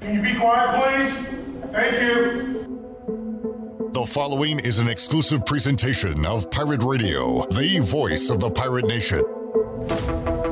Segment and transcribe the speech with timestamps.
[0.00, 1.72] Can you be quiet, please?
[1.72, 3.90] Thank you.
[3.92, 9.22] The following is an exclusive presentation of Pirate Radio, the voice of the pirate nation.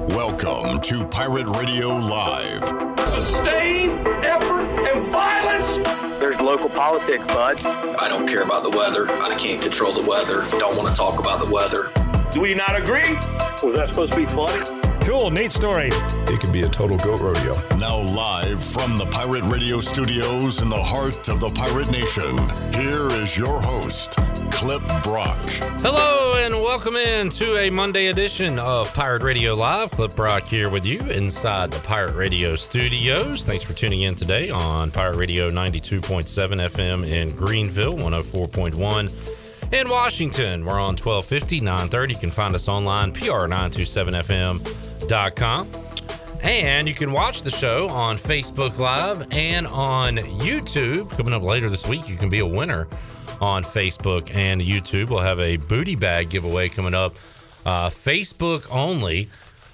[0.09, 2.65] Welcome to Pirate Radio Live.
[3.11, 5.89] Sustained effort and violence.
[6.19, 7.65] There's local politics, bud.
[7.65, 9.09] I don't care about the weather.
[9.11, 10.45] I can't control the weather.
[10.59, 11.91] Don't want to talk about the weather.
[12.33, 13.15] Do we not agree?
[13.63, 14.76] Was that supposed to be funny?
[15.07, 15.89] Cool, neat story.
[15.93, 17.55] It could be a total goat rodeo.
[17.79, 22.37] Now, live from the Pirate Radio studios in the heart of the Pirate Nation,
[22.75, 24.17] here is your host,
[24.51, 25.39] Clip Brock.
[25.81, 29.93] Hello and welcome in to a Monday edition of Pirate Radio Live.
[29.93, 33.45] Clip Brock here with you inside the Pirate Radio studios.
[33.45, 40.65] Thanks for tuning in today on Pirate Radio 92.7 FM in Greenville, 104.1 in Washington.
[40.65, 42.15] We're on 1250, 930.
[42.15, 43.13] You can find us online,
[45.07, 45.69] pr927fm.com.
[46.43, 51.11] And you can watch the show on Facebook Live and on YouTube.
[51.17, 52.87] Coming up later this week, you can be a winner
[53.41, 55.11] on Facebook and YouTube.
[55.11, 57.17] We'll have a booty bag giveaway coming up,
[57.65, 59.29] uh, Facebook only,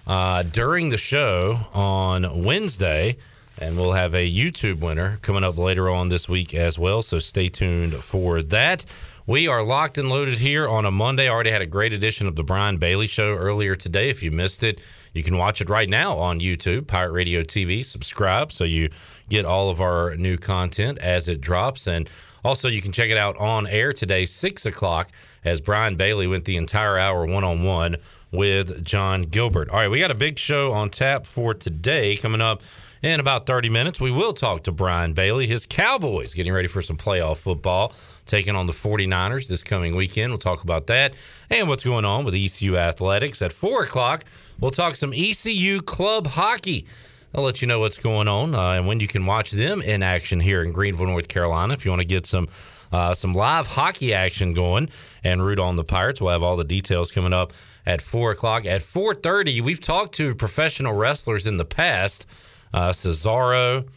[0.07, 3.17] uh, during the show on Wednesday.
[3.61, 7.03] And we'll have a YouTube winner coming up later on this week as well.
[7.03, 8.85] So stay tuned for that.
[9.27, 11.29] We are locked and loaded here on a Monday.
[11.29, 14.09] I already had a great edition of the Brian Bailey Show earlier today.
[14.09, 14.81] If you missed it,
[15.13, 17.85] you can watch it right now on YouTube, Pirate Radio TV.
[17.85, 18.91] Subscribe so you
[19.29, 21.87] get all of our new content as it drops.
[21.87, 22.09] And
[22.45, 25.11] also, you can check it out on air today, 6 o'clock,
[25.45, 27.97] as Brian Bailey went the entire hour one on one
[28.33, 29.69] with John Gilbert.
[29.69, 32.63] All right, we got a big show on tap for today coming up
[33.03, 34.01] in about 30 minutes.
[34.01, 37.93] We will talk to Brian Bailey, his Cowboys getting ready for some playoff football,
[38.27, 40.33] taking on the 49ers this coming weekend.
[40.33, 41.15] We'll talk about that
[41.51, 43.43] and what's going on with ECU athletics.
[43.43, 44.25] At 4 o'clock,
[44.63, 46.87] we'll talk some ECU club hockey.
[47.35, 50.03] I'll let you know what's going on uh, and when you can watch them in
[50.03, 51.75] action here in Greenville, North Carolina.
[51.75, 52.49] If you want to get some
[52.93, 54.89] uh, some live hockey action going
[55.25, 57.53] and root on the Pirates, we'll have all the details coming up
[57.87, 58.65] at four o'clock.
[58.65, 62.27] At four thirty, we've talked to professional wrestlers in the past.
[62.73, 63.89] Uh, Cesaro,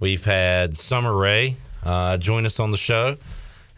[0.00, 3.16] we've had Summer Rae uh, join us on the show,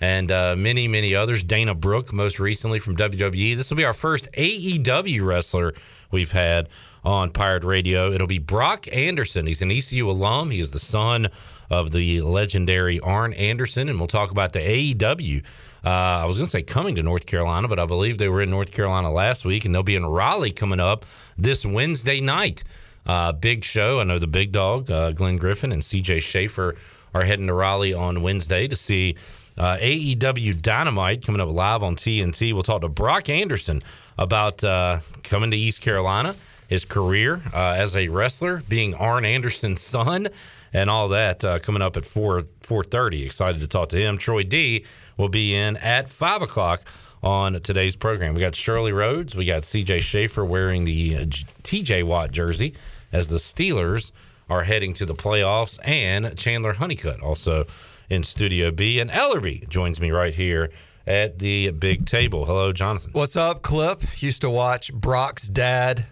[0.00, 1.44] and uh, many many others.
[1.44, 3.56] Dana Brooke, most recently from WWE.
[3.56, 5.72] This will be our first AEW wrestler
[6.10, 6.69] we've had
[7.04, 8.12] on Pirate Radio.
[8.12, 9.46] It'll be Brock Anderson.
[9.46, 10.50] He's an ECU alum.
[10.50, 11.28] He is the son
[11.70, 15.42] of the legendary Arn Anderson, and we'll talk about the AEW.
[15.84, 18.42] Uh, I was going to say coming to North Carolina, but I believe they were
[18.42, 21.04] in North Carolina last week, and they'll be in Raleigh coming up
[21.36, 22.64] this Wednesday night.
[23.06, 24.00] Uh, big show.
[24.00, 26.76] I know the big dog, uh, Glenn Griffin, and CJ Schaefer
[27.14, 29.16] are heading to Raleigh on Wednesday to see
[29.56, 32.52] uh, AEW Dynamite coming up live on TNT.
[32.52, 33.82] We'll talk to Brock Anderson
[34.19, 36.34] about uh, coming to East Carolina
[36.69, 40.29] his career uh, as a wrestler, being Arn Anderson's son,
[40.73, 43.25] and all that uh, coming up at four four thirty.
[43.25, 44.19] Excited to talk to him.
[44.19, 44.84] Troy D
[45.17, 46.83] will be in at five o'clock
[47.23, 48.34] on today's program.
[48.34, 50.01] We got Shirley Rhodes, we got C.J.
[50.01, 51.25] Schaefer wearing the uh,
[51.65, 52.05] T.J.
[52.05, 52.75] Watt jersey
[53.11, 54.12] as the Steelers
[54.50, 57.67] are heading to the playoffs, and Chandler Honeycutt also
[58.11, 60.71] in Studio B, and Ellerby joins me right here
[61.08, 62.44] at the big table.
[62.44, 63.10] Hello, Jonathan.
[63.12, 64.02] What's up, Clip?
[64.22, 66.04] Used to watch Brock's dad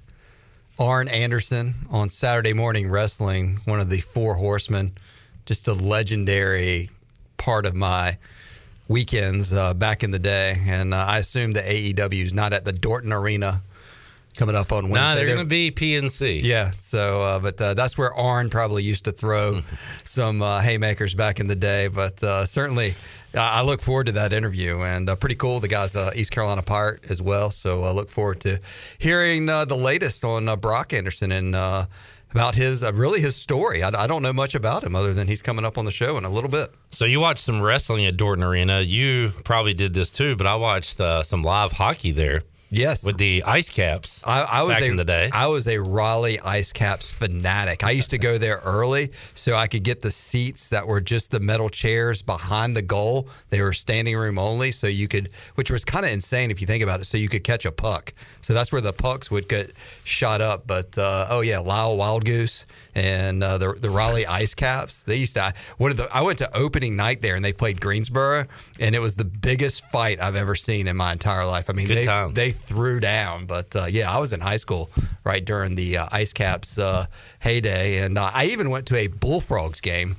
[0.78, 4.92] Arn Anderson on Saturday Morning Wrestling, one of the four horsemen,
[5.44, 6.90] just a legendary
[7.36, 8.16] part of my
[8.88, 10.60] weekends uh, back in the day.
[10.66, 13.62] And uh, I assume the AEW is not at the Dorton Arena
[14.36, 15.00] coming up on Wednesday.
[15.00, 16.40] Nah, they're, going to be PNC.
[16.42, 16.70] Yeah.
[16.78, 19.60] So, uh, but uh, that's where Arn probably used to throw
[20.04, 21.88] some uh, haymakers back in the day.
[21.88, 22.94] But uh, certainly,
[23.36, 25.60] I look forward to that interview and uh, pretty cool.
[25.60, 27.50] The guy's uh, East Carolina Pirate as well.
[27.50, 28.60] So I look forward to
[28.98, 31.86] hearing uh, the latest on uh, Brock Anderson and uh,
[32.30, 33.82] about his really his story.
[33.82, 36.16] I, I, don't know much about him other than he's coming up on the show
[36.16, 36.70] in a little bit.
[36.90, 38.80] So you watched some wrestling at Dorton Arena.
[38.80, 42.42] You probably did this too, but I watched some live hockey there.
[42.68, 44.20] Yes, with the ice caps.
[44.24, 45.30] I, I was back a, in the day.
[45.32, 47.84] I was a Raleigh ice caps fanatic.
[47.84, 51.30] I used to go there early so I could get the seats that were just
[51.30, 53.28] the metal chairs behind the goal.
[53.50, 56.66] They were standing room only, so you could, which was kind of insane if you
[56.66, 57.04] think about it.
[57.04, 58.12] So you could catch a puck.
[58.40, 59.72] So that's where the pucks would get
[60.04, 60.66] shot up.
[60.66, 65.04] But uh, oh yeah, Lyle Wild Goose and uh, the the Raleigh Ice Caps.
[65.04, 65.52] They used to.
[65.76, 68.46] One of the I went to opening night there, and they played Greensboro,
[68.80, 71.68] and it was the biggest fight I've ever seen in my entire life.
[71.68, 74.90] I mean, Good they they threw down, but uh, yeah, I was in high school
[75.24, 77.04] right during the uh, Ice Caps uh,
[77.38, 80.16] heyday, and uh, I even went to a Bullfrogs game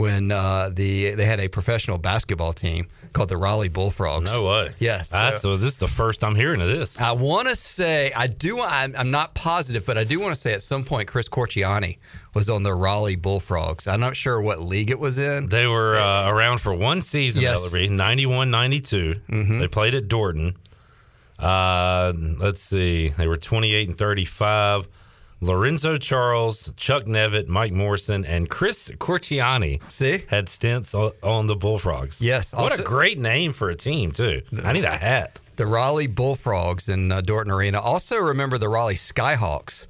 [0.00, 4.32] when uh, the they had a professional basketball team called the Raleigh Bullfrogs.
[4.32, 4.72] No way.
[4.78, 5.10] Yes.
[5.10, 7.00] That's so- this is the first I'm hearing of this.
[7.00, 8.58] I want to say I do.
[8.60, 11.98] I'm, I'm not positive, but I do want to say at some point Chris Corchiani
[12.34, 13.88] was on the Raleigh Bullfrogs.
[13.88, 15.48] I'm not sure what league it was in.
[15.48, 17.58] They were uh, around for one season, Yes.
[17.68, 19.20] Ellerby, 91 92.
[19.28, 20.54] They played at Dorton.
[21.38, 23.08] Uh, let's see.
[23.08, 24.88] They were 28 and 35.
[25.40, 30.24] Lorenzo Charles, Chuck Nevitt, Mike Morrison, and Chris Corchiani See?
[30.28, 32.20] had stints on, the Bullfrogs.
[32.20, 34.42] Yes, What also- a great name for a team, too.
[34.64, 35.40] I need a hat.
[35.56, 37.80] The Raleigh Bullfrogs in uh, Dorton Arena.
[37.80, 39.86] Also remember the Raleigh Skyhawks.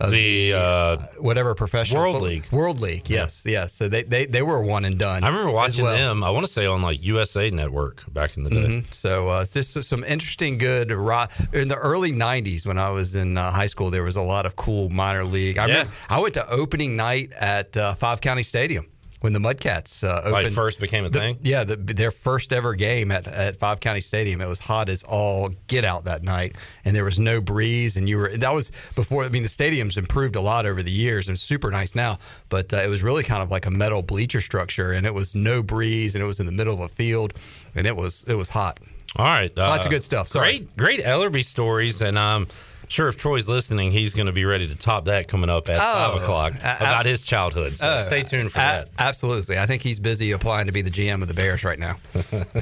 [0.00, 2.48] Of The, uh, whatever professional World foot- League.
[2.50, 3.72] World League, yes, yes.
[3.72, 5.22] So they, they they were one and done.
[5.22, 5.96] I remember watching well.
[5.96, 8.82] them, I want to say on like USA Network back in the day.
[8.90, 10.90] So uh, it's just some interesting, good.
[10.92, 14.22] ro- In the early '90s, when I was in uh, high school, there was a
[14.22, 15.58] lot of cool minor league.
[15.58, 15.72] I Yeah.
[15.74, 18.86] remember I went to opening night at uh, Five County Stadium
[19.22, 20.54] when the Mudcats uh, Like opened.
[20.54, 21.38] first became a the- thing.
[21.42, 24.40] Yeah, the, their first ever game at, at Five County Stadium.
[24.40, 27.96] It was hot as all get out that night, and there was no breeze.
[27.96, 29.24] And you were that was before.
[29.24, 32.18] I mean, the stadium's improved a lot over the years and super nice now.
[32.50, 35.34] But uh, it was really kind of like a metal bleacher structure, and it was
[35.34, 37.32] no breeze, and it was in the middle of a field,
[37.74, 38.78] and it was it was hot.
[39.16, 39.52] All right.
[39.58, 40.28] uh, Lots of good stuff.
[40.28, 40.60] Sorry.
[40.60, 42.00] Great, great Ellerby stories.
[42.00, 42.46] And I'm
[42.92, 45.78] sure if Troy's listening, he's going to be ready to top that coming up at
[45.80, 47.76] Oh, 5 o'clock about his childhood.
[47.76, 48.88] So Oh, stay tuned for that.
[48.98, 49.58] Absolutely.
[49.58, 51.96] I think he's busy applying to be the GM of the Bears right now.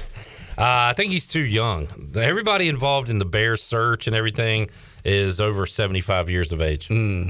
[0.58, 1.88] Uh, I think he's too young.
[2.14, 4.68] Everybody involved in the Bears search and everything
[5.06, 6.88] is over 75 years of age.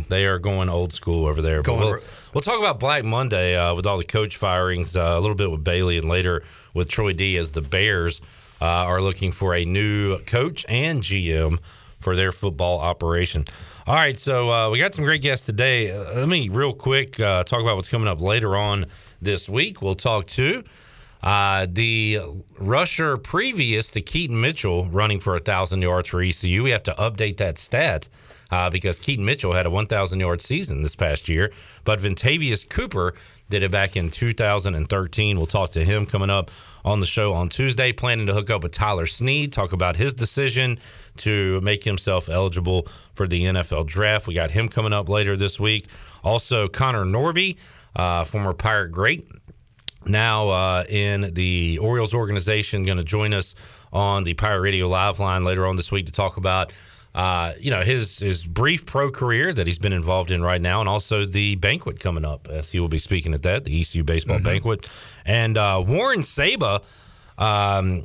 [0.09, 1.63] They are going old school over there.
[1.63, 1.99] Going we'll,
[2.35, 5.49] we'll talk about Black Monday uh, with all the coach firings, uh, a little bit
[5.49, 6.43] with Bailey, and later
[6.75, 8.21] with Troy D as the Bears
[8.61, 11.61] uh, are looking for a new coach and GM
[12.01, 13.45] for their football operation.
[13.87, 15.91] All right, so uh, we got some great guests today.
[15.91, 18.87] Uh, let me real quick uh, talk about what's coming up later on
[19.21, 19.83] this week.
[19.83, 20.65] We'll talk to
[21.23, 22.21] uh, the
[22.59, 26.63] rusher previous to Keaton Mitchell running for a thousand yards for ECU.
[26.63, 28.09] We have to update that stat
[28.51, 31.53] uh, because Keaton Mitchell had a 1,000 yard season this past year,
[31.85, 33.15] but Vintavious Cooper
[33.49, 35.37] did it back in 2013.
[35.37, 36.51] We'll talk to him coming up
[36.85, 37.93] on the show on Tuesday.
[37.93, 40.79] Planning to hook up with Tyler Snead, talk about his decision
[41.21, 44.27] to make himself eligible for the NFL draft.
[44.27, 45.87] We got him coming up later this week.
[46.23, 47.57] Also, Connor Norby,
[47.97, 49.27] uh, former Pirate great,
[50.07, 53.55] now uh, in the Orioles organization, going to join us
[53.93, 56.73] on the Pirate Radio Live line later on this week to talk about,
[57.15, 60.81] uh, you know, his his brief pro career that he's been involved in right now,
[60.81, 62.49] and also the banquet coming up.
[62.49, 64.89] As he will be speaking at that, the ECU baseball banquet,
[65.27, 66.83] and uh, Warren Saba,
[67.37, 68.05] um,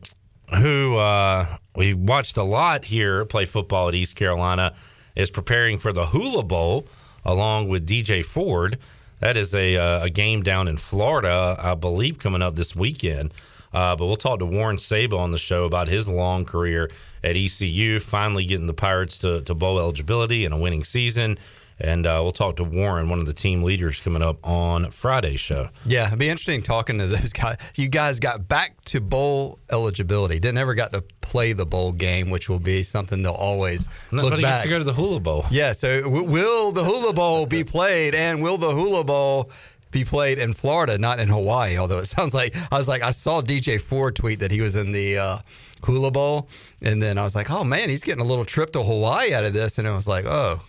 [0.54, 4.74] who uh, we watched a lot here play football at East Carolina,
[5.16, 6.88] is preparing for the Hula Bowl
[7.24, 8.78] along with DJ Ford.
[9.20, 13.34] That is a, uh, a game down in Florida, I believe, coming up this weekend.
[13.74, 16.90] Uh, but we'll talk to Warren Saba on the show about his long career
[17.24, 21.38] at ECU, finally getting the Pirates to, to bowl eligibility and a winning season.
[21.78, 25.42] And uh, we'll talk to Warren, one of the team leaders, coming up on Friday's
[25.42, 25.68] show.
[25.86, 27.58] Yeah, it'd be interesting talking to those guys.
[27.76, 30.40] You guys got back to bowl eligibility.
[30.40, 34.24] Didn't ever got to play the bowl game, which will be something they'll always look
[34.24, 34.64] Nobody gets back.
[34.64, 35.46] to go to the Hula Bowl.
[35.52, 35.74] yeah.
[35.74, 39.52] So w- will the Hula Bowl be played, and will the Hula Bowl
[39.92, 41.78] be played in Florida, not in Hawaii?
[41.78, 44.78] Although it sounds like I was like I saw DJ Ford tweet that he was
[44.78, 45.38] in the uh,
[45.84, 46.48] Hula Bowl,
[46.82, 49.44] and then I was like, oh man, he's getting a little trip to Hawaii out
[49.44, 50.62] of this, and it was like, oh,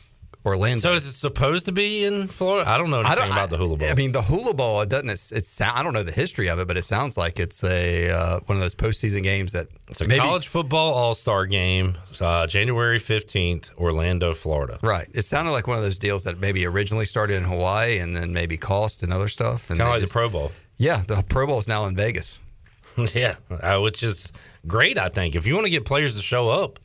[0.46, 0.80] Orlando.
[0.80, 2.70] So is it supposed to be in Florida?
[2.70, 3.88] I don't know anything about the Hula Bowl.
[3.88, 4.80] I mean, the Hula Bowl.
[4.80, 5.10] It doesn't.
[5.10, 5.48] It's, it's.
[5.48, 8.40] sound- I don't know the history of it, but it sounds like it's a uh,
[8.46, 12.46] one of those postseason games that it's a maybe college football all star game, uh,
[12.46, 14.78] January 15th, Orlando, Florida.
[14.82, 15.08] right.
[15.12, 18.32] It sounded like one of those deals that maybe originally started in Hawaii and then
[18.32, 19.68] maybe cost and other stuff.
[19.70, 20.52] And Kind of like the Pro Bowl.
[20.78, 22.38] Yeah, the Pro Bowl is now in Vegas.
[23.14, 24.32] yeah, uh, which is
[24.66, 25.34] great, I think.
[25.34, 26.78] If you want to get players to show up,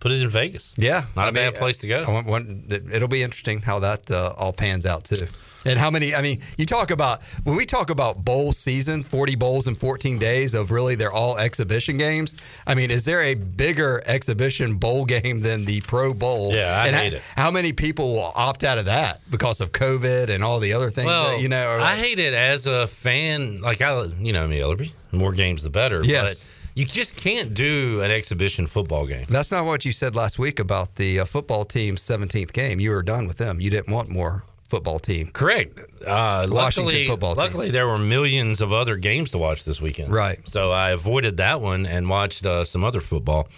[0.00, 0.74] put it in Vegas.
[0.76, 2.02] Yeah, Not a a bad place to go.
[2.02, 5.26] I want it'll be interesting how that uh, all pans out too.
[5.64, 6.14] And how many?
[6.14, 10.16] I mean, you talk about when we talk about bowl season, forty bowls in fourteen
[10.18, 12.34] days of really they're all exhibition games.
[12.66, 16.54] I mean, is there a bigger exhibition bowl game than the Pro Bowl?
[16.54, 17.22] Yeah, I and hate how, it.
[17.36, 20.90] How many people will opt out of that because of COVID and all the other
[20.90, 21.06] things?
[21.06, 23.60] Well, that, you know, are I hate it as a fan.
[23.60, 24.92] Like I, you know me, Ellerby.
[25.10, 26.04] More games, the better.
[26.04, 26.44] Yes.
[26.44, 29.26] But you just can't do an exhibition football game.
[29.28, 32.78] that's not what you said last week about the uh, football team's seventeenth game.
[32.78, 33.60] You were done with them.
[33.60, 35.26] You didn't want more football team.
[35.32, 35.76] Correct.
[36.06, 37.44] Uh, Washington luckily, football team.
[37.44, 40.12] luckily there were millions of other games to watch this weekend.
[40.12, 40.38] Right.
[40.48, 43.48] So I avoided that one and watched uh, some other football.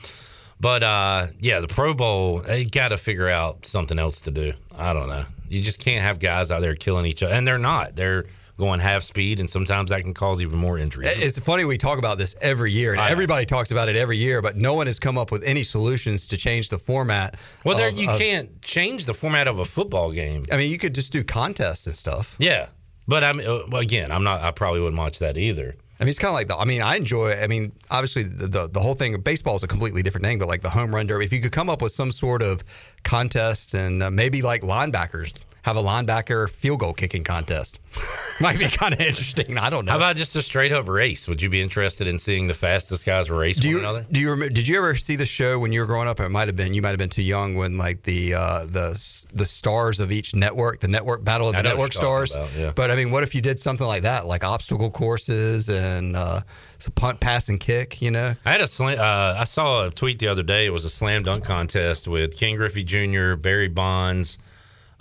[0.58, 4.54] But uh, yeah, the Pro Bowl, they got to figure out something else to do.
[4.74, 5.26] I don't know.
[5.50, 7.96] You just can't have guys out there killing each other, and they're not.
[7.96, 8.24] They're
[8.60, 11.10] going half speed, and sometimes that can cause even more injuries.
[11.20, 13.12] It's funny we talk about this every year, and I know.
[13.12, 16.28] everybody talks about it every year, but no one has come up with any solutions
[16.28, 17.36] to change the format.
[17.64, 20.44] well, there of- you of- can't change the format of a football game.
[20.52, 22.36] I mean, you could just do contests and stuff.
[22.38, 22.68] Yeah,
[23.08, 24.40] but I mean, uh, again, I'm not.
[24.42, 25.74] I probably wouldn't watch that either.
[25.98, 26.56] I mean, it's kind of like the.
[26.56, 27.32] I mean, I enjoy.
[27.32, 29.20] I mean, obviously, the, the the whole thing.
[29.20, 31.24] Baseball is a completely different thing, but like the home run derby.
[31.26, 32.62] If you could come up with some sort of
[33.04, 37.80] contest, and uh, maybe like linebackers have a linebacker field goal kicking contest,
[38.40, 39.58] might be kind of interesting.
[39.58, 39.92] I don't know.
[39.92, 41.28] How about just a straight up race?
[41.28, 44.06] Would you be interested in seeing the fastest guys race do one you another?
[44.10, 44.52] do you remember?
[44.52, 46.20] Did you ever see the show when you were growing up?
[46.20, 49.26] It might have been you might have been too young when like the uh, the
[49.32, 52.34] the stars of each network, the network battle of the network stars.
[52.34, 52.72] about, yeah.
[52.74, 56.40] But I mean, what if you did something like that, like obstacle courses and uh,
[56.78, 58.00] some punt, pass, and kick?
[58.00, 58.98] You know, I had a slam.
[58.98, 60.66] Uh, I saw a tweet the other day.
[60.66, 64.38] It was a slam dunk contest with Ken Griffey Jr., Barry Bonds,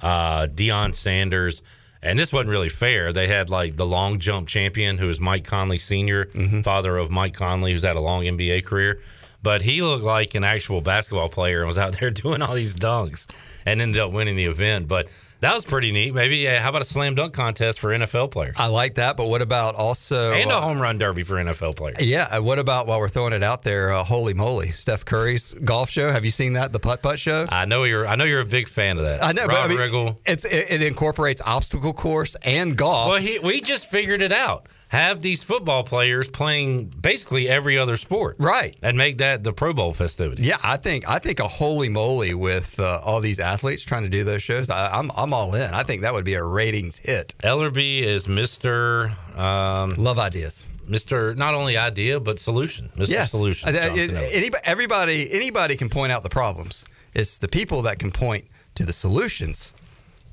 [0.01, 1.61] uh, Deion Sanders,
[2.01, 3.11] and this wasn't really fair.
[3.11, 6.61] They had like the long jump champion, who is Mike Conley Sr., Mm-hmm.
[6.61, 9.01] father of Mike Conley, who's had a long NBA career.
[9.41, 12.75] But he looked like an actual basketball player and was out there doing all these
[12.75, 13.25] dunks
[13.65, 14.87] and ended up winning the event.
[14.87, 15.07] But
[15.41, 16.13] that was pretty neat.
[16.13, 19.15] Maybe uh, how about a slam dunk contest for NFL players I like that.
[19.17, 21.98] But what about also and uh, a home run derby for NFL players?
[22.01, 22.27] Yeah.
[22.31, 23.91] uh, What about while we're throwing it out there?
[23.93, 26.12] Uh, Holey Moley, Steph Curry's golf show.
[26.12, 26.72] Have you seen that?
[26.74, 27.46] The putt putt show.
[27.50, 28.05] I know you're.
[28.08, 29.24] I know you're a big fan of that.
[29.24, 30.17] I know, Rob but I mean, Riggle.
[30.25, 33.10] it's it, it incorporates obstacle course and golf.
[33.10, 34.67] Well, he, we just figured it out.
[34.89, 38.75] Have these football players playing basically every other sport, Right.
[38.81, 40.43] And make that the Pro Bowl festivity.
[40.43, 44.10] Yeah, I think I think a Holey Moley with uh, all these athletes trying to
[44.10, 44.69] do those shows.
[44.72, 45.74] I, I'm I'm all in.
[45.75, 47.36] I think that would be a ratings hit.
[47.43, 50.65] Ellerby is Mister um, Love ideas.
[50.88, 52.89] Mister not only idea but solution.
[52.96, 53.29] Mister Yes.
[53.29, 53.69] Solution.
[53.69, 56.84] Anybody, everybody anybody can point out the problems.
[57.13, 59.75] It's the people that can point to the solutions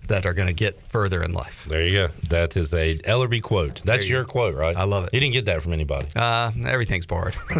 [0.09, 1.67] that are going to get further in life.
[1.69, 2.09] there you go.
[2.31, 3.83] That is a Ellerby quote.
[3.85, 4.77] That's you your quote, right?
[4.77, 5.15] I love it.
[5.15, 6.09] You didn't get that from anybody.
[6.15, 7.37] Uh, everything's borrowed.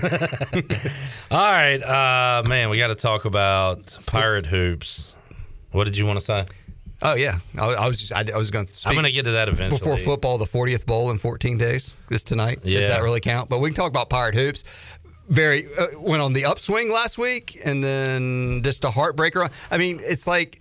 [1.31, 2.71] All right, uh, man.
[2.71, 5.15] We got to talk about pirate hoops.
[5.73, 6.45] What did you want to say?
[7.03, 9.25] Oh yeah, I, I was just I, I was going to I'm going to get
[9.27, 9.79] to that eventually.
[9.79, 10.39] before football.
[10.39, 12.61] The 40th bowl in 14 days is tonight.
[12.65, 12.81] Yeah.
[12.81, 13.51] Does that really count?
[13.51, 14.65] But we can talk about pirate hoops.
[15.29, 19.51] Very uh, went on the upswing last week, and then just a heartbreaker.
[19.71, 20.61] I mean, it's like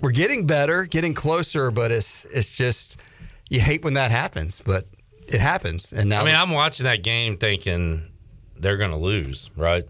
[0.00, 3.02] we're getting better, getting closer, but it's it's just
[3.48, 4.84] you hate when that happens, but
[5.26, 5.92] it happens.
[5.92, 8.10] And now I mean, I'm watching that game thinking
[8.56, 9.84] they're going to lose, right?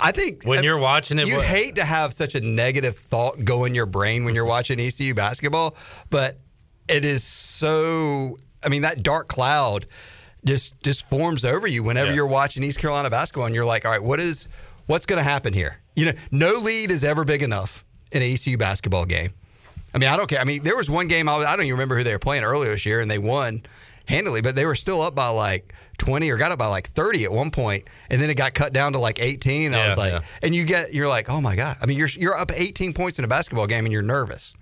[0.00, 2.96] I think When I- you're watching it, you what- hate to have such a negative
[2.96, 5.74] thought go in your brain when you're watching ECU basketball,
[6.10, 6.38] but
[6.88, 8.36] it is so.
[8.64, 9.84] I mean, that dark cloud
[10.44, 12.16] just just forms over you whenever Yeah.
[12.16, 14.48] you're watching East Carolina basketball, and you're like, all right, what is
[14.86, 15.78] what's going to happen here?
[15.96, 19.30] You know, no lead is ever big enough an ECU basketball game.
[19.94, 20.40] I mean, I don't care.
[20.40, 22.18] I mean, there was one game I, was, I don't even remember who they were
[22.18, 23.62] playing earlier this year, and they won
[24.06, 27.24] handily, but they were still up by like 20 or got up by like 30
[27.24, 29.66] at one point, and then it got cut down to like 18.
[29.66, 30.22] And I was like, yeah.
[30.42, 31.76] and you get, you're like, oh my god.
[31.80, 34.54] I mean, you're you're up 18 points in a basketball game, and you're nervous.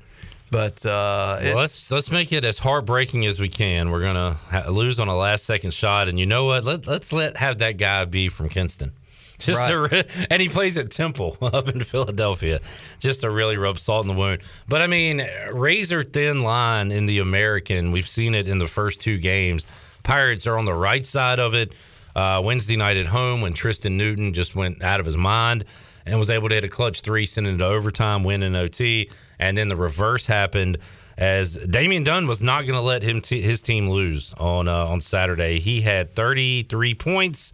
[0.51, 3.91] But uh, it's, Well, let's let's make it as heartbreaking as we can.
[3.91, 6.63] We're gonna ha- lose on a last second shot, and you know what?
[6.63, 8.93] Let let's let have that guy be from Kinston.
[9.39, 12.61] Just to, re- and he plays at Temple up in Philadelphia,
[12.99, 14.41] just to really rub salt in the wound.
[14.67, 17.93] But I mean, razor thin line in the American.
[17.93, 19.67] We've seen it in the first two games.
[20.05, 21.73] Pirates are on the right side of it.
[22.15, 25.67] Uh, Wednesday night at home when Tristan Newton just went out of his mind
[26.07, 29.11] and was able to hit a clutch three, send it into overtime, win in OT,
[29.39, 30.79] and then the reverse happened
[31.19, 34.87] as Damian Dunn was not going to let him t- his team lose on uh,
[34.87, 35.59] on Saturday.
[35.59, 37.53] He had 33 points.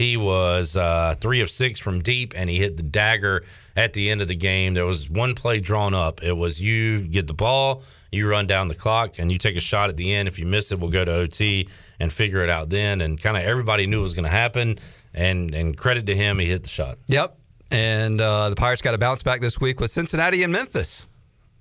[0.00, 3.44] He was uh, three of six from deep, and he hit the dagger
[3.76, 4.72] at the end of the game.
[4.72, 6.22] There was one play drawn up.
[6.22, 9.60] It was you get the ball, you run down the clock, and you take a
[9.60, 10.26] shot at the end.
[10.26, 13.02] If you miss it, we'll go to OT and figure it out then.
[13.02, 14.78] And kind of everybody knew it was going to happen.
[15.12, 16.96] And and credit to him, he hit the shot.
[17.06, 17.36] yep.
[17.70, 21.06] And uh, the Pirates got a bounce back this week with Cincinnati and Memphis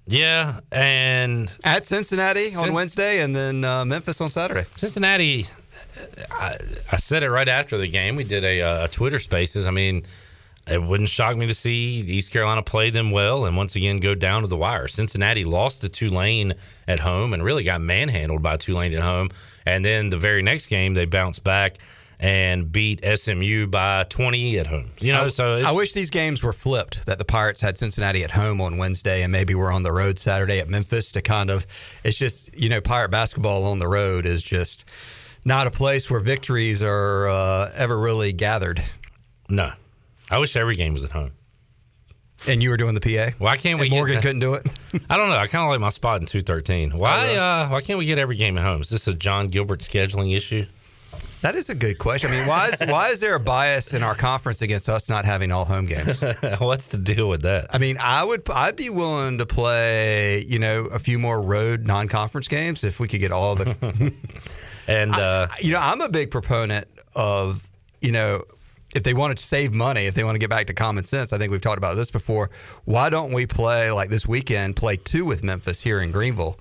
[0.08, 4.64] Yeah, and at Cincinnati on Wednesday, and then uh, Memphis on Saturday.
[4.78, 5.46] Cincinnati.
[6.32, 6.58] I,
[6.92, 8.16] I said it right after the game.
[8.16, 9.66] We did a, uh, a Twitter Spaces.
[9.66, 10.06] I mean,
[10.68, 14.14] it wouldn't shock me to see East Carolina play them well and once again go
[14.16, 14.88] down to the wire.
[14.88, 16.54] Cincinnati lost to Tulane
[16.88, 19.30] at home and really got manhandled by Tulane at home.
[19.66, 21.78] And then the very next game, they bounced back
[22.20, 24.90] and beat SMU by 20 at home.
[25.00, 27.06] You know, so it's, I wish these games were flipped.
[27.06, 30.20] That the Pirates had Cincinnati at home on Wednesday, and maybe we're on the road
[30.20, 31.66] Saturday at Memphis to kind of.
[32.04, 34.86] It's just you know, Pirate basketball on the road is just
[35.46, 38.84] not a place where victories are uh, ever really gathered.
[39.50, 39.72] no.
[40.32, 41.32] I wish every game was at home.
[42.48, 43.36] And you were doing the PA.
[43.40, 43.88] Why can't we?
[43.88, 44.68] And get Morgan that- couldn't do it.
[45.10, 45.36] I don't know.
[45.36, 46.92] I kind of like my spot in two thirteen.
[46.92, 47.36] Why?
[47.36, 48.80] uh, why can't we get every game at home?
[48.82, 50.68] Is this a John Gilbert scheduling issue?
[51.42, 52.30] That is a good question.
[52.30, 55.26] I mean, why is why is there a bias in our conference against us not
[55.26, 56.22] having all home games?
[56.60, 57.66] What's the deal with that?
[57.72, 61.88] I mean, I would I'd be willing to play, you know, a few more road
[61.88, 63.74] non-conference games if we could get all the
[64.90, 67.70] And uh, you know, I'm a big proponent of,
[68.02, 68.44] you know,
[68.96, 71.32] if they want to save money, if they want to get back to common sense,
[71.32, 72.50] I think we've talked about this before.
[72.86, 76.58] Why don't we play like this weekend, play two with Memphis here in Greenville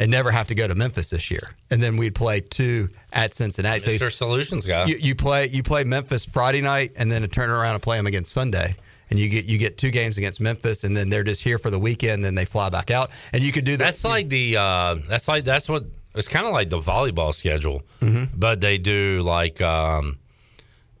[0.00, 1.48] and never have to go to Memphis this year?
[1.70, 3.96] And then we'd play two at Cincinnati.
[3.96, 4.08] So.
[4.08, 4.86] Solutions guy.
[4.86, 8.08] you, you play you play Memphis Friday night and then turn around and play them
[8.08, 8.74] again Sunday.
[9.10, 11.70] And you get you get two games against Memphis, and then they're just here for
[11.70, 12.22] the weekend.
[12.22, 13.84] Then they fly back out, and you could do that.
[13.84, 15.84] That's like the uh, that's like that's what
[16.18, 18.38] it's kind of like the volleyball schedule, Mm-hmm.
[18.38, 20.18] but they do like um,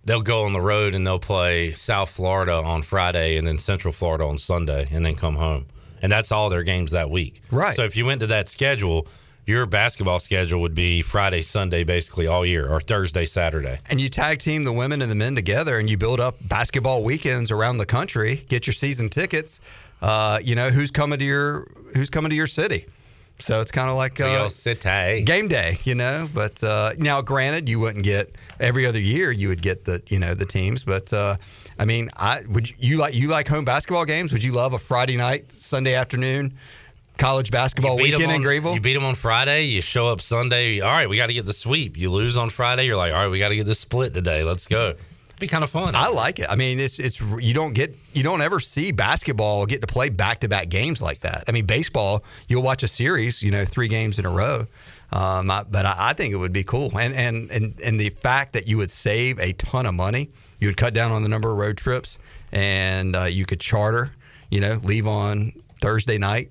[0.04, 3.92] they'll go on the road and they'll play South Florida on Friday and then Central
[3.92, 5.66] Florida on Sunday and then come home,
[6.02, 7.40] and that's all their games that week.
[7.50, 7.74] Right.
[7.76, 9.06] So if you went to that schedule,
[9.46, 13.78] your basketball schedule would be Friday, Sunday, basically all year, or Thursday, Saturday.
[13.88, 17.02] and you tag team the women and the men together, and you build up basketball
[17.02, 18.44] weekends around the country.
[18.48, 19.60] Get your season tickets.
[20.02, 22.84] Uh, you know who's coming to your who's coming to your city.
[23.40, 24.48] So it's kind of like uh,
[25.24, 26.26] game day, you know.
[26.34, 29.30] But uh, now, granted, you wouldn't get every other year.
[29.30, 31.36] You would get the you know the teams, but uh,
[31.78, 34.32] I mean, I would you like you like home basketball games?
[34.32, 36.54] Would you love a Friday night, Sunday afternoon
[37.18, 38.74] college basketball weekend in on- Greenville?
[38.74, 39.64] You beat them on Friday.
[39.64, 40.80] You show up Sunday.
[40.80, 41.96] All right, we got to get the sweep.
[41.96, 42.86] You lose on Friday.
[42.86, 44.44] You're like, all right, we got to get this split today.
[44.44, 44.94] Let's go.
[45.38, 45.94] Be kind of fun.
[45.94, 46.46] I like it.
[46.50, 50.08] I mean, it's it's you don't get you don't ever see basketball get to play
[50.08, 51.44] back to back games like that.
[51.46, 54.66] I mean, baseball you'll watch a series, you know, three games in a row.
[55.12, 58.10] Um, I, but I, I think it would be cool, and and and and the
[58.10, 61.28] fact that you would save a ton of money, you would cut down on the
[61.28, 62.18] number of road trips,
[62.50, 64.10] and uh, you could charter,
[64.50, 66.50] you know, leave on Thursday night,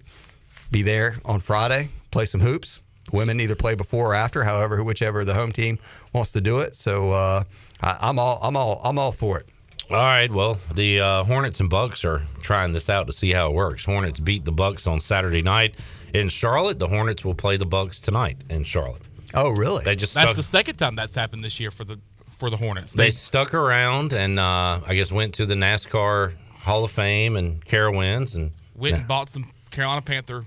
[0.72, 2.82] be there on Friday, play some hoops.
[3.13, 5.79] Women either play before or after, however, whichever the home team
[6.13, 6.75] wants to do it.
[6.75, 7.44] So uh,
[7.81, 9.48] I, I'm all, I'm all, I'm all for it.
[9.89, 10.29] All right.
[10.31, 13.86] Well, the uh, Hornets and Bucks are trying this out to see how it works.
[13.86, 15.75] Hornets beat the Bucks on Saturday night
[16.13, 16.77] in Charlotte.
[16.79, 19.01] The Hornets will play the Bucks tonight in Charlotte.
[19.34, 19.84] Oh, really?
[19.86, 22.00] They just That's stuck, the second time that's happened this year for the
[22.38, 22.94] for the Hornets.
[22.94, 27.66] they stuck around and uh, I guess went to the NASCAR Hall of Fame and
[27.66, 30.44] Carowinds and went and bought some Carolina Panther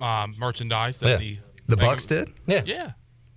[0.00, 1.00] um, merchandise.
[1.00, 1.16] That Yeah.
[1.16, 2.30] the the Bucks did.
[2.46, 2.62] yeah.
[2.64, 2.92] yeah.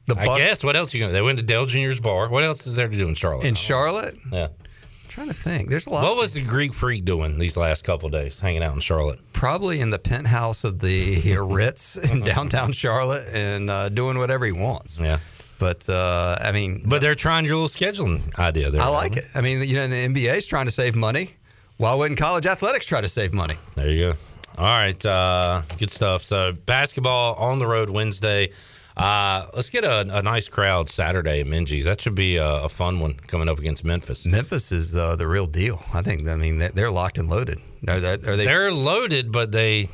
[0.08, 1.14] The I Bucks guess what else you gonna?
[1.14, 2.30] They went to Dale Junior's bar.
[2.30, 3.46] What else is there to do in Charlotte?
[3.46, 4.16] in Charlotte.
[4.32, 4.46] yeah.
[4.48, 5.70] I'm trying to think.
[5.70, 6.04] There's a lot.
[6.04, 9.20] What was the Greek Freak doing these last couple of days, hanging out in Charlotte?
[9.34, 14.52] probably in the penthouse of the Ritz in downtown Charlotte and uh, doing whatever he
[14.52, 15.00] wants.
[15.00, 15.20] Yeah.
[15.60, 18.82] But uh, I mean, But they're trying your little scheduling idea there.
[18.82, 19.26] I like it.
[19.36, 21.32] I mean, you know, the NBA is trying to save money.
[21.78, 23.56] Why wouldn't college athletics try to save money?
[23.76, 24.18] There you go.
[24.60, 26.24] All right, uh, good stuff.
[26.24, 28.50] So basketball on the road Wednesday.
[28.98, 31.84] Uh, let's get a, a nice crowd Saturday at Minges.
[31.84, 34.26] That should be a, a fun one coming up against Memphis.
[34.26, 35.84] Memphis is uh, the real deal.
[35.94, 36.28] I think.
[36.28, 37.60] I mean, they- they're locked and loaded.
[37.88, 38.14] Are they?
[38.14, 39.90] Are they They're loaded, but they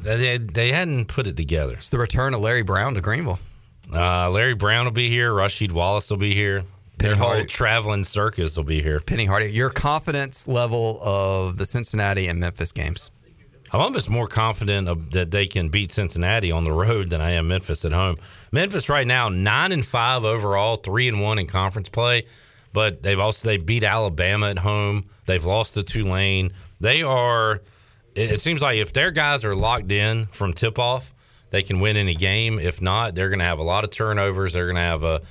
[0.00, 1.74] they they hadn't put it together.
[1.74, 3.38] it's the return of Larry Brown to Greenville.
[3.92, 5.32] Uh, Larry Brown will be here.
[5.32, 6.62] Rasheed Wallace will be here.
[6.98, 7.46] Their Penny whole Hardaway.
[7.46, 8.98] traveling circus will be here.
[9.00, 13.10] Penny Hardy, your confidence level of the Cincinnati and Memphis games.
[13.72, 17.32] I'm almost more confident of, that they can beat Cincinnati on the road than I
[17.32, 18.16] am Memphis at home.
[18.50, 22.24] Memphis right now nine and five overall, three and one in conference play,
[22.72, 25.04] but they've also they beat Alabama at home.
[25.26, 26.52] They've lost to Tulane.
[26.80, 27.60] They are.
[28.14, 31.14] It, it seems like if their guys are locked in from tip off,
[31.50, 32.58] they can win any game.
[32.58, 34.54] If not, they're going to have a lot of turnovers.
[34.54, 35.22] They're going to have a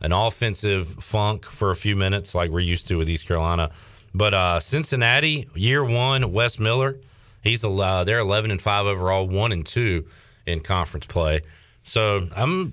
[0.00, 3.70] an offensive funk for a few minutes, like we're used to with East Carolina.
[4.14, 6.98] But uh, Cincinnati, year one, Wes Miller,
[7.46, 10.06] he's a, uh, they're eleven and five overall, one and two
[10.46, 11.40] in conference play.
[11.82, 12.72] So I'm,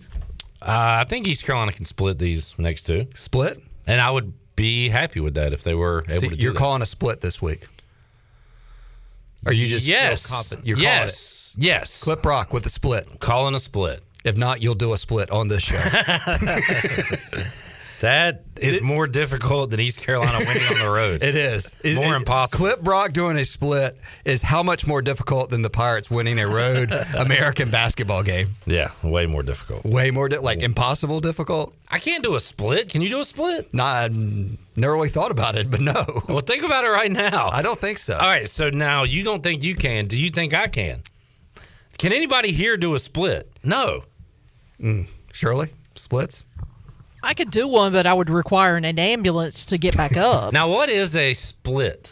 [0.61, 3.59] uh, I think East Carolina can split these next two, Split.
[3.87, 6.53] and I would be happy with that if they were able See, to do you're
[6.53, 7.67] calling a split this week.
[9.45, 10.55] Are you just yes.
[10.63, 13.19] You're yes, yes, Clip Brock with a split.
[13.19, 14.01] calling a split.
[14.23, 15.75] If not, you'll do a split on this show.
[18.03, 21.23] That is more difficult than East Carolina winning on the road.
[21.29, 22.57] It is It- More it- impossible.
[22.65, 26.45] Clip Brock doing a split is how much more difficult than the Pirates winning a
[26.47, 28.49] road American basketball game.
[28.65, 29.85] Yeah, way more difficult.
[29.85, 31.73] Way more di- like impossible difficult.
[31.89, 32.89] I can't do a split.
[32.89, 33.73] Can you do a split?
[33.73, 34.09] Nah, I
[34.75, 37.49] never really thought about it, but no, Well, think about it right now.
[37.53, 38.15] I don't think so.
[38.15, 40.07] All right, so now you don't think you can.
[40.07, 41.03] Do you think I can?
[41.97, 43.49] Can anybody here do a split?
[43.63, 44.03] No.
[44.81, 46.43] Mm, Shirley, splits.
[47.23, 50.51] I could do one, but I would require an ambulance to get back up.
[50.59, 52.11] Now, what is a split?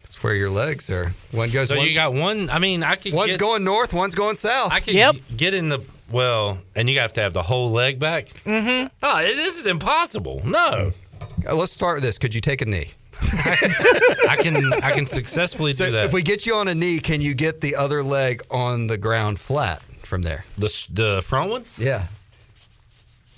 [0.00, 1.12] That's where your legs are.
[1.32, 1.68] One goes.
[1.68, 2.48] So one, you got one.
[2.48, 3.12] I mean, I could.
[3.12, 4.72] one's get, going north, one's going south.
[4.72, 5.16] I could Yep.
[5.36, 8.28] get in the well, and you have to have the whole leg back.
[8.44, 8.86] Mm-hmm.
[9.02, 10.40] Oh, this is impossible.
[10.44, 10.92] No,
[11.46, 12.16] Uh, Let's start with this.
[12.18, 12.90] Could you take a knee?
[13.22, 14.72] I can.
[14.74, 16.04] I can successfully So do that.
[16.06, 18.96] if we get you on a knee, can you get the other leg on the
[18.98, 20.44] ground flat from there?
[20.56, 22.06] the the front one, Yeah,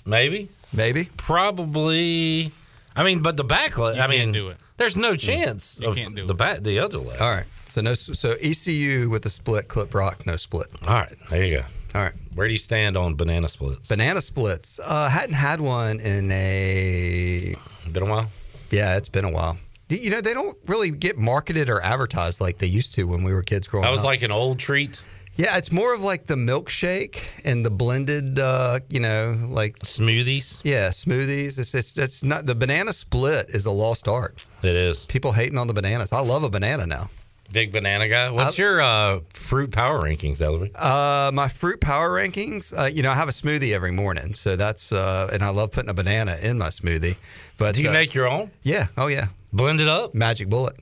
[0.05, 1.09] maybe, maybe.
[1.17, 2.51] probably.
[2.95, 3.95] I mean, but the back leg.
[3.97, 4.57] You I mean, can't do it.
[4.77, 5.77] There's no chance.
[5.81, 6.37] You of can't do the it.
[6.37, 6.59] back.
[6.61, 7.21] The other leg.
[7.21, 7.45] All right.
[7.67, 7.93] So no.
[7.93, 10.67] So ECU with a split, Clip Brock no split.
[10.87, 11.15] All right.
[11.29, 11.63] There you go.
[11.95, 12.13] All right.
[12.35, 13.89] Where do you stand on banana splits?
[13.89, 14.79] Banana splits.
[14.85, 17.53] Uh, hadn't had one in a.
[17.91, 18.27] Been a while.
[18.71, 19.57] Yeah, it's been a while.
[19.89, 23.33] You know, they don't really get marketed or advertised like they used to when we
[23.33, 23.87] were kids growing up.
[23.87, 24.05] That was up.
[24.05, 25.01] like an old treat.
[25.39, 30.59] Yeah, it's more of like the milkshake and the blended, uh, you know, like Smoothies.
[30.65, 31.57] yeah, smoothies.
[31.57, 34.45] It's, it's it's not the banana split is a lost art.
[34.63, 35.05] It is.
[35.05, 36.11] People hating on the bananas.
[36.11, 37.09] I love a banana now.
[37.53, 38.29] Big banana guy.
[38.29, 40.71] What's I- your uh, fruit power rankings, Ellerby?
[40.75, 42.77] Uh, my fruit power rankings.
[42.77, 45.71] Uh, you know, I have a smoothie every morning, so that's uh, and I love
[45.71, 47.17] putting a banana in my smoothie.
[47.57, 48.51] But Do you uh, make your own?
[48.63, 48.87] Yeah.
[48.97, 49.27] Oh yeah.
[49.53, 50.13] Blend it up?
[50.13, 50.75] Magic bullet.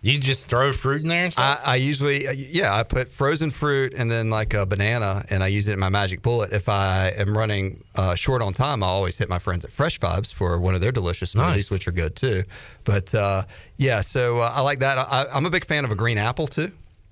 [0.00, 1.60] You just throw fruit in there and stuff?
[1.64, 5.42] I, I usually, uh, yeah, I put frozen fruit and then like a banana, and
[5.42, 6.52] I use it in my magic bullet.
[6.52, 9.98] If I am running uh, short on time, I always hit my friends at Fresh
[9.98, 11.70] Vibes for one of their delicious smoothies, Nice.
[11.72, 12.42] which are good too.
[12.84, 13.42] But uh,
[13.76, 14.98] yeah, so uh, I like that.
[14.98, 16.68] I, I'm a big fan of a green apple too.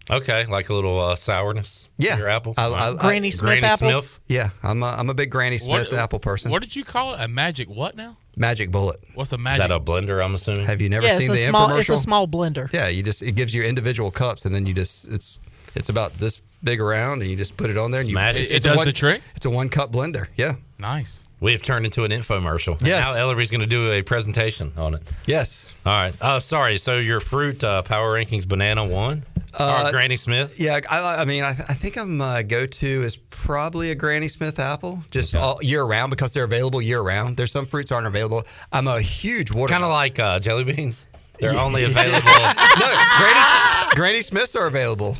[0.08, 1.88] okay, like a little uh, sourness.
[1.98, 2.54] Yeah, Your apple.
[2.56, 2.98] I- I- right.
[3.00, 3.88] Granny Smith Granny apple.
[4.02, 4.20] Smith.
[4.28, 6.52] Yeah, I'm a, I'm a big Granny Smith apple person.
[6.52, 7.20] What did you call it?
[7.20, 8.16] A magic what now?
[8.36, 9.00] Magic bullet.
[9.14, 9.64] What's a magic?
[9.64, 10.22] Is that a blender?
[10.22, 10.66] I'm assuming.
[10.66, 11.68] Have you never Yeah, it's seen a the small.
[11.70, 11.78] infomercial?
[11.80, 12.70] It's a small blender.
[12.72, 15.40] Yeah, you just it gives you individual cups, and then you just it's
[15.74, 18.50] it's about this big around, and you just put it on there, and you magic.
[18.50, 19.22] It- it does one- the trick?
[19.36, 20.28] It's a one cup blender.
[20.36, 20.56] Yeah.
[20.78, 21.22] nice.
[21.40, 22.80] We have turned into an infomercial.
[22.86, 23.14] Yes.
[23.14, 25.02] Now Ellerby's going to do a presentation on it.
[25.26, 25.70] Yes.
[25.84, 26.14] All right.
[26.22, 26.78] Oh, sorry.
[26.78, 29.22] So your fruit uh, power rankings: banana one,
[29.54, 30.58] Uh, Granny Smith.
[30.58, 34.28] Yeah, I, I mean, I, I think I'm uh, go to is probably a Granny
[34.28, 35.42] Smith apple, just Okay.
[35.44, 37.36] all year round because they're available year round.
[37.36, 38.42] There's some fruits aren't available.
[38.72, 39.70] I'm a huge water.
[39.70, 41.06] Kind of like uh, jelly beans.
[41.38, 42.26] They're only available.
[42.80, 45.16] no, Granny, Granny Smiths are available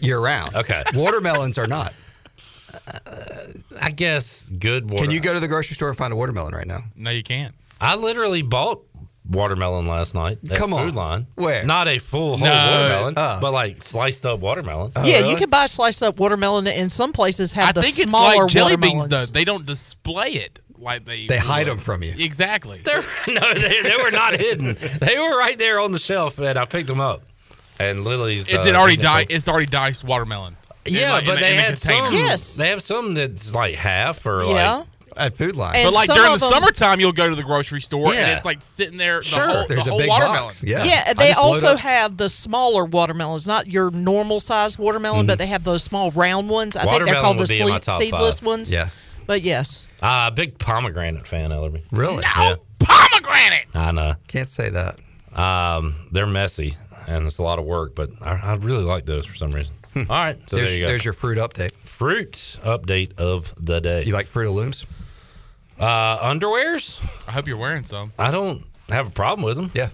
[0.00, 0.54] year round.
[0.54, 0.84] Okay.
[0.94, 1.92] watermelons are not.
[3.80, 5.04] I guess good water.
[5.04, 6.80] Can you go to the grocery store and find a watermelon right now?
[6.96, 7.54] No, you can't.
[7.80, 8.82] I literally bought
[9.28, 10.86] watermelon last night at Come on.
[10.86, 11.26] Food Lion.
[11.34, 11.64] Where?
[11.64, 12.54] Not a full whole No.
[12.54, 13.38] watermelon, Oh.
[13.40, 14.92] but like sliced up watermelon.
[14.96, 15.30] Oh, yeah, really?
[15.30, 18.42] you can buy sliced up watermelon, and some places have I the think it's smaller
[18.44, 19.28] like jelly beans watermelons.
[19.28, 19.32] though.
[19.32, 21.26] They don't display it like they.
[21.26, 21.72] They hide would.
[21.72, 22.14] them from you.
[22.18, 22.80] Exactly.
[22.84, 24.76] They're, no, they, they were not hidden.
[25.00, 27.22] They were right there on the shelf, and I picked them up.
[27.78, 28.48] And Lily's.
[28.48, 29.28] Is uh, it already eating diced?
[29.28, 29.36] them.
[29.36, 30.56] It's already diced watermelon.
[30.84, 32.12] In Yeah, like- but a- they in had some.
[32.12, 32.54] Yes.
[32.54, 34.86] They have some that's like half or yeah, like.
[35.16, 35.74] At Food Lion.
[35.74, 38.30] And But like during the of 'em- summertime, you'll go to the grocery store and
[38.30, 39.18] it's like sitting there.
[39.18, 39.46] The Sure.
[39.48, 40.42] whole, There's the a whole big watermelon.
[40.44, 40.62] box.
[40.62, 40.84] Yeah.
[40.84, 41.12] yeah.
[41.12, 45.82] They also have the smaller watermelons, not your normal size watermelon, but they have those
[45.82, 46.76] small round ones.
[46.76, 48.46] I think they're called the would be in my sleep, seedless five.
[48.46, 48.70] ones.
[48.72, 48.88] Yeah.
[49.26, 51.82] But yes, Uh, big pomegranate fan, Ellerby.
[51.90, 52.22] Really?
[52.22, 53.66] Yeah, Pomegranate.
[53.74, 54.14] I know.
[54.28, 54.96] Can't say that.
[55.36, 56.76] Um, they're messy
[57.08, 59.74] and it's a lot of work, but I, I really like those for some reason.
[59.96, 60.88] All right, so there's, there you go.
[60.88, 61.72] there's your fruit update.
[61.72, 64.04] fruit update of the day.
[64.04, 64.86] You like Fruit of Looms?
[65.78, 67.00] uh, underwears?
[67.28, 68.12] I hope you're wearing some.
[68.18, 69.70] I don't have a problem with them.
[69.74, 69.90] Yeah.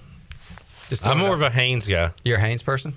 [0.88, 1.34] Just I'm more out.
[1.34, 2.10] of a Hanes guy.
[2.24, 2.94] You're a Hanes person?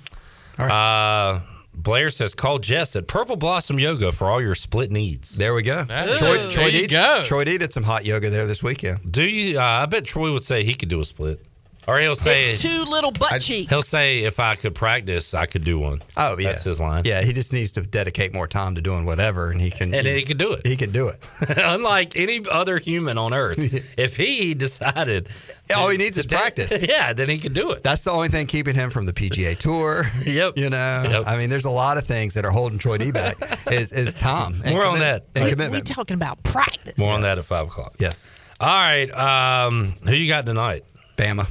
[0.59, 1.29] All right.
[1.35, 1.39] Uh,
[1.73, 5.35] Blair says, call Jess at Purple Blossom Yoga for all your split needs.
[5.35, 5.83] There we go.
[5.83, 7.21] That- Troy, There Troy, you D, go.
[7.23, 9.11] Troy did some hot yoga there this weekend.
[9.11, 9.59] Do you?
[9.59, 11.39] Uh, I bet Troy would say he could do a split.
[11.87, 13.69] Or he'll say, it's two little butt cheeks.
[13.69, 16.01] he'll say, if I could practice, I could do one.
[16.17, 17.03] Oh yeah, That's his line.
[17.05, 19.93] Yeah, he just needs to dedicate more time to doing whatever, and he can.
[19.93, 20.67] And he, he could do it.
[20.67, 21.25] he can do it.
[21.57, 23.57] Unlike any other human on earth,
[23.97, 25.29] if he decided,
[25.75, 26.73] All he needs to is ta- practice.
[26.89, 27.83] yeah, then he could do it.
[27.83, 30.07] That's the only thing keeping him from the PGA Tour.
[30.25, 30.57] Yep.
[30.57, 31.23] You know, Yep.
[31.25, 33.37] I mean, there's a lot of things that are holding Troy D back.
[33.71, 34.61] is is time?
[34.65, 35.27] and More on that.
[35.35, 35.87] and we commitment.
[35.87, 36.97] talking about practice.
[36.97, 37.95] More on that at five o'clock.
[37.97, 38.27] yes,
[38.59, 39.09] All right.
[39.11, 40.83] Um, who you got tonight?
[41.15, 41.47] Bama.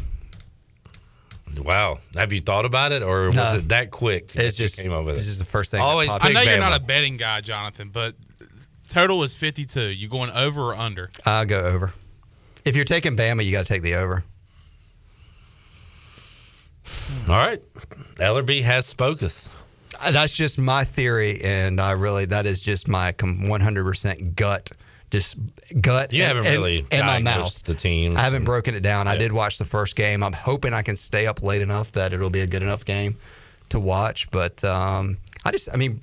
[1.59, 1.99] Wow.
[2.15, 3.55] Have you thought about it, or was No.
[3.57, 4.29] it that quick?
[4.29, 5.79] that It's you just came up with this is the first thing.
[5.79, 8.15] that Always I Big know you're not a betting guy, Jonathan, but
[8.89, 9.81] total is 52.
[9.81, 11.11] You going over or under?
[11.25, 11.93] I'll go over.
[12.65, 14.25] If you're taking Bama, you got to take the over.
[17.29, 17.61] All right.
[18.17, 19.49] Ellerby has spoketh.
[20.01, 24.71] Uh, That's just my theory, and I really that is just my 100% gut,
[25.17, 25.37] just
[25.81, 26.13] gut.
[26.13, 27.63] You and- haven't really and my mouth.
[27.65, 28.17] the teams.
[28.17, 29.09] I haven't and- broken it down.
[29.09, 30.23] I did watch the first game.
[30.23, 33.17] I'm hoping I can stay up late enough that it'll be a good enough game
[33.71, 34.31] to watch.
[34.31, 36.01] But um, I just, I mean,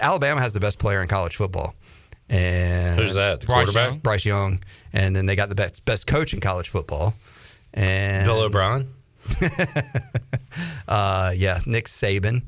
[0.00, 1.74] Alabama has the best player in college football,
[2.28, 3.40] and Who's that?
[3.40, 3.90] The Bryce quarterback?
[3.90, 3.98] Young?
[3.98, 4.60] Bryce Young,
[4.92, 7.14] and then they got the best best coach in college football,
[7.74, 8.88] and Bill O'Brien.
[10.88, 12.42] uh, yeah, Nick Saban,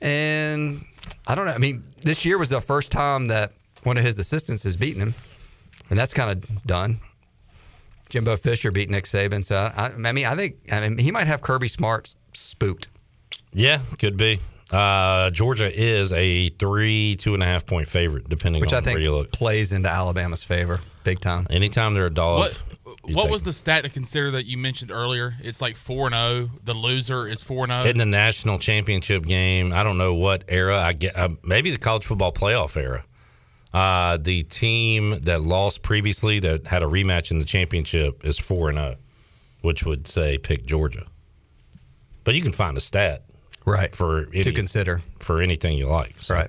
[0.00, 0.84] and
[1.26, 1.52] I don't know.
[1.52, 3.52] I mean, this year was the first time that
[3.84, 5.14] one of his assistants has beaten him,
[5.90, 7.00] and that's kind of done.
[8.10, 11.26] Jimbo Fisher beat Nick Saban, so I, I mean, I think I mean, he might
[11.26, 12.88] have Kirby Smart spooked.
[13.52, 14.40] Yeah, could be.
[14.70, 18.80] Uh, Georgia is a three, two and a half point favorite, depending which on I
[18.82, 19.32] think where you look.
[19.32, 21.46] plays into Alabama's favor big time.
[21.50, 22.40] Anytime they're a dog.
[22.40, 22.58] What
[23.02, 25.34] what take was the stat to consider that you mentioned earlier?
[25.40, 26.50] It's like four and zero.
[26.64, 27.82] The loser is four and oh?
[27.82, 27.90] zero.
[27.90, 29.72] in the national championship game.
[29.72, 30.78] I don't know what era.
[30.80, 33.04] I get uh, maybe the college football playoff era.
[33.72, 38.70] Uh, the team that lost previously that had a rematch in the championship is four
[38.70, 38.96] and zero,
[39.60, 41.04] which would say pick Georgia.
[42.24, 43.24] But you can find a stat
[43.64, 46.14] right for any, to consider for anything you like.
[46.20, 46.34] So.
[46.34, 46.48] Right.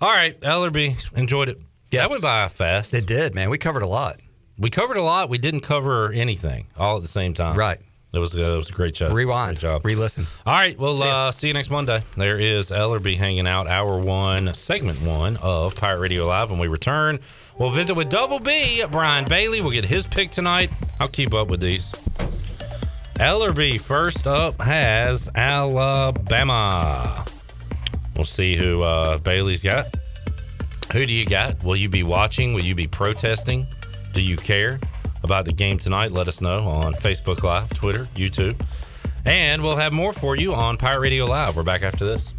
[0.00, 1.60] All right, Ellerby enjoyed it.
[1.90, 2.08] Yes.
[2.08, 2.92] That went by fast.
[2.94, 3.50] It did, man.
[3.50, 4.16] We covered a lot.
[4.58, 5.28] We covered a lot.
[5.28, 7.56] We didn't cover anything all at the same time.
[7.56, 7.78] Right.
[8.16, 9.12] It was, it was a great show.
[9.12, 9.58] Rewind.
[9.58, 9.84] Great job.
[9.84, 10.26] Re-listen.
[10.46, 10.78] All right.
[10.78, 12.00] Well, see, uh, see you next Monday.
[12.16, 16.50] There is Ellerby hanging out, hour one, segment one of Pirate Radio Live.
[16.50, 17.18] When we return,
[17.58, 19.60] we'll visit with Double B, Brian Bailey.
[19.60, 20.70] We'll get his pick tonight.
[21.00, 21.90] I'll keep up with these.
[23.16, 27.24] Ellerby first up has Alabama.
[28.16, 29.86] We'll see who uh, Bailey's got.
[30.92, 31.62] Who do you got?
[31.64, 32.54] Will you be watching?
[32.54, 33.66] Will you be protesting?
[34.12, 34.78] Do you care
[35.24, 36.12] about the game tonight?
[36.12, 38.60] Let us know on Facebook Live, Twitter, YouTube.
[39.24, 41.56] And we'll have more for you on Pirate Radio Live.
[41.56, 42.32] We're back after this.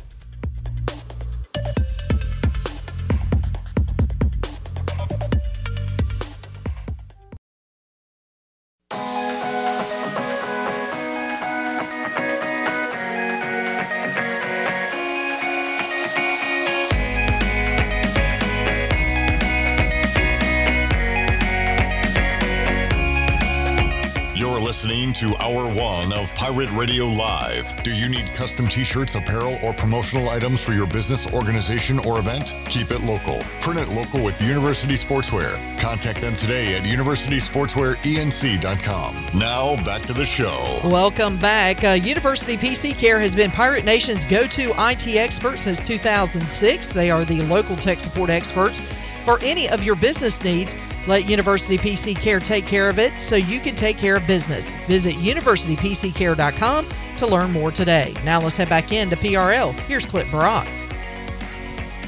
[26.16, 27.84] Of Pirate Radio Live.
[27.84, 32.20] Do you need custom t shirts, apparel, or promotional items for your business, organization, or
[32.20, 32.56] event?
[32.70, 33.40] Keep it local.
[33.60, 35.60] Print it local with University Sportswear.
[35.80, 39.16] Contact them today at universitysportswearenc.com.
[39.38, 40.80] Now, back to the show.
[40.86, 41.84] Welcome back.
[41.84, 46.88] Uh, University PC Care has been Pirate Nation's go to IT expert since 2006.
[46.90, 48.80] They are the local tech support experts
[49.26, 50.76] for any of your business needs.
[51.08, 54.72] Let University PC Care take care of it so you can take care of business.
[54.88, 56.88] Visit universitypccare.com
[57.18, 58.14] to learn more today.
[58.24, 59.74] Now let's head back into PRL.
[59.82, 60.68] Here's Clip Brock.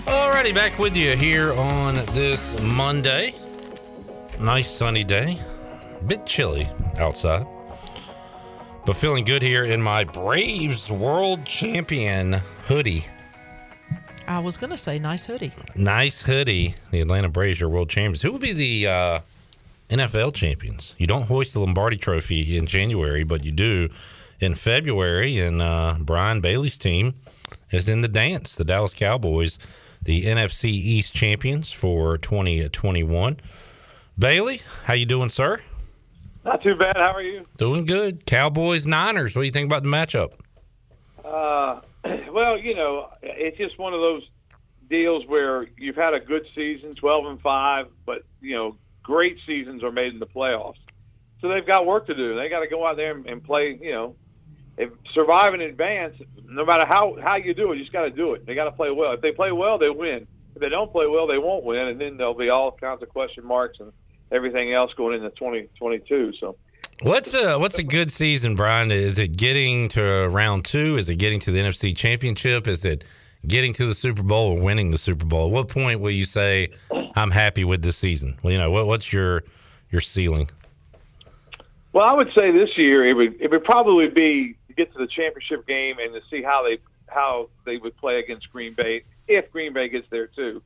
[0.06, 3.34] Alrighty, back with you here on this Monday.
[4.40, 5.38] Nice sunny day.
[6.06, 7.46] Bit chilly outside.
[8.86, 12.34] But feeling good here in my Braves World Champion
[12.68, 13.04] hoodie.
[14.28, 15.52] I was going to say nice hoodie.
[15.76, 16.76] Nice hoodie.
[16.92, 18.22] The Atlanta Braves are world champions.
[18.22, 19.20] Who will be the uh,
[19.90, 20.94] NFL champions?
[20.98, 23.90] You don't hoist the Lombardi Trophy in January, but you do
[24.40, 25.40] in February.
[25.40, 27.16] And uh, Brian Bailey's team
[27.72, 28.56] is in the dance.
[28.56, 29.60] The Dallas Cowboys,
[30.02, 33.38] the NFC East champions for 2021.
[34.20, 35.62] Bailey, how you doing, sir?
[36.44, 36.96] Not too bad.
[36.96, 37.46] How are you?
[37.58, 38.26] Doing good.
[38.26, 39.36] Cowboys Niners.
[39.36, 40.32] What do you think about the matchup?
[41.24, 41.82] Uh,
[42.38, 44.22] well, you know, it's just one of those
[44.88, 49.82] deals where you've had a good season, twelve and five, but you know, great seasons
[49.82, 50.78] are made in the playoffs.
[51.42, 52.36] So they've got work to do.
[52.36, 53.80] They got to go out there and, and play.
[53.82, 54.16] You know,
[54.78, 58.12] if survive in advance, no matter how how you do it, you just got to
[58.12, 58.46] do it.
[58.46, 59.14] They got to play well.
[59.14, 60.28] If they play well, they win.
[60.54, 63.10] If they don't play well, they won't win, and then there'll be all kinds of
[63.10, 63.92] question marks and
[64.32, 66.34] everything else going into 2022.
[66.40, 66.56] So.
[67.04, 68.90] What's a what's a good season, Brian?
[68.90, 70.98] Is it getting to round two?
[70.98, 72.68] Is it getting to the NFC Championship?
[72.68, 73.04] Is it
[73.46, 75.46] getting to the Super Bowl or winning the Super Bowl?
[75.46, 76.70] At what point will you say
[77.16, 78.40] I'm happy with this season?
[78.42, 79.44] Well, you know, what, what's your
[79.92, 80.50] your ceiling?
[81.94, 84.98] Well, I would say this year it would it would probably be to get to
[84.98, 86.80] the championship game and to see how they
[87.10, 90.64] how they would play against Green Bay if Green Bay gets there too.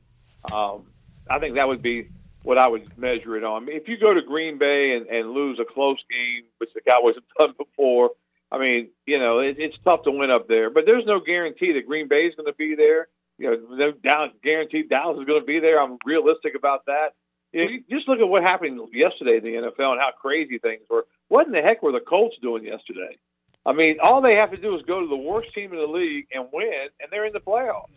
[0.50, 0.86] Um,
[1.28, 2.08] I think that would be
[2.42, 3.68] what I would measure it on.
[3.68, 7.14] If you go to Green Bay and, and lose a close game, which the Cowboys
[7.14, 8.10] have done before,
[8.50, 10.70] I mean, you know, it, it's tough to win up there.
[10.70, 13.08] But there's no guarantee that Green Bay is going to be there.
[13.38, 15.80] You know, no doubt guaranteed Dallas is going to be there.
[15.80, 17.10] I'm realistic about that.
[17.52, 20.58] You, know, you just look at what happened yesterday in the NFL and how crazy
[20.58, 21.06] things were.
[21.28, 23.18] What in the heck were the Colts doing yesterday?
[23.64, 25.86] I mean, all they have to do is go to the worst team in the
[25.86, 27.90] league and win, and they're in the playoffs.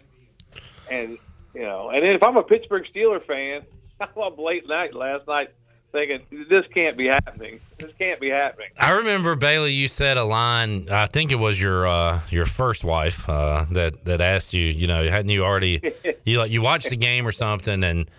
[0.91, 1.17] And
[1.53, 3.63] you know, and then if I'm a Pittsburgh Steeler fan,
[3.99, 5.49] I'm up late night last night
[5.91, 7.61] thinking this can't be happening.
[7.77, 8.67] This can't be happening.
[8.77, 9.71] I remember Bailey.
[9.71, 10.89] You said a line.
[10.89, 14.65] I think it was your uh, your first wife uh, that that asked you.
[14.65, 15.81] You know, hadn't you already
[16.25, 18.09] you like you watched the game or something and.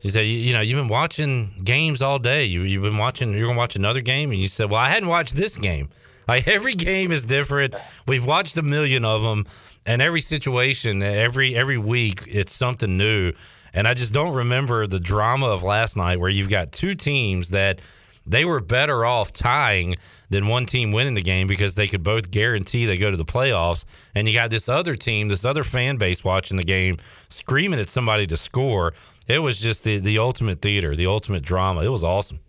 [0.00, 2.44] She said, you, you know, you've been watching games all day.
[2.44, 4.30] You, you've been watching, you're going to watch another game.
[4.30, 5.88] And you said, well, I hadn't watched this game.
[6.28, 7.74] Like every game is different.
[8.06, 9.46] We've watched a million of them,
[9.86, 13.32] and every situation, every every week, it's something new.
[13.76, 17.50] And I just don't remember the drama of last night where you've got two teams
[17.50, 17.80] that
[18.26, 19.96] they were better off tying
[20.30, 23.24] than one team winning the game because they could both guarantee they go to the
[23.24, 23.84] playoffs.
[24.14, 26.96] And you got this other team, this other fan base watching the game,
[27.28, 28.94] screaming at somebody to score.
[29.28, 31.82] It was just the, the ultimate theater, the ultimate drama.
[31.82, 32.40] It was awesome.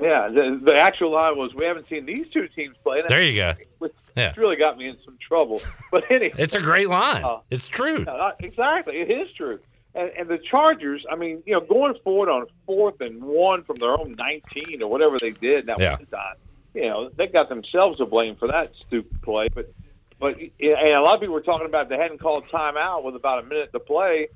[0.00, 3.34] Yeah, the, the actual line was, "We haven't seen these two teams play." There you
[3.36, 3.88] go.
[4.16, 4.32] Yeah.
[4.36, 5.60] really got me in some trouble.
[5.90, 7.24] But anyway, It's a great line.
[7.24, 8.04] Uh, It's true.
[8.04, 9.58] Uh, exactly, it is true.
[9.98, 13.76] And, and the Chargers, I mean, you know, going forward on fourth and one from
[13.76, 15.96] their own 19 or whatever they did that Yeah.
[15.96, 16.36] one time,
[16.74, 19.48] you know, they got themselves to blame for that stupid play.
[19.52, 19.72] But,
[20.20, 23.16] but and a lot of people were talking about if they hadn't called timeout with
[23.16, 24.28] about a minute to play,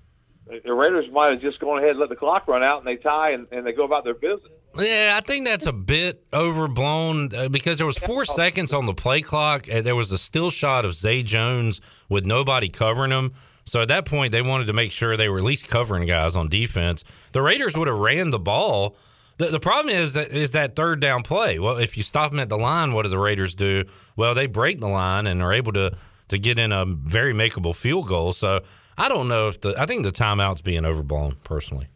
[0.64, 2.96] the Raiders might have just gone ahead and let the clock run out and they
[2.96, 4.50] tie and, and they go about their business.
[4.76, 8.94] Yeah, I think that's a bit overblown uh, because there was four seconds on the
[8.94, 9.68] play clock.
[9.70, 13.32] And there was a still shot of Zay Jones with nobody covering him.
[13.72, 16.36] So at that point, they wanted to make sure they were at least covering guys
[16.36, 17.04] on defense.
[17.32, 18.98] The Raiders would have ran the ball.
[19.38, 21.58] The, the problem is that is that third down play.
[21.58, 23.84] Well, if you stop them at the line, what do the Raiders do?
[24.14, 25.96] Well, they break the line and are able to
[26.28, 28.34] to get in a very makeable field goal.
[28.34, 28.60] So
[28.98, 31.86] I don't know if the I think the timeout's being overblown personally.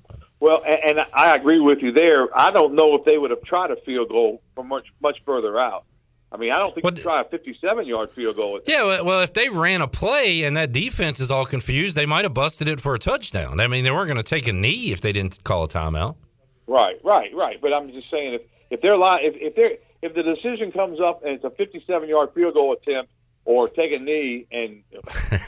[0.40, 2.34] Well, and, and I agree with you there.
[2.34, 5.60] I don't know if they would have tried a field goal from much much further
[5.60, 5.84] out.
[6.32, 8.60] I mean, I don't think you try a 57 yard field goal.
[8.66, 12.06] Yeah, well- well, if they ran a play and that defense is all confused, they
[12.06, 13.60] might have busted it for a touchdown.
[13.60, 16.16] I mean, they weren't going to take a knee if they didn't call a timeout.
[16.66, 17.60] Right, right, right.
[17.60, 21.00] But I'm just saying, if if they're li- if if they're if the decision comes
[21.00, 23.10] up and it's a 57 yard field goal attempt
[23.46, 24.82] or take a knee and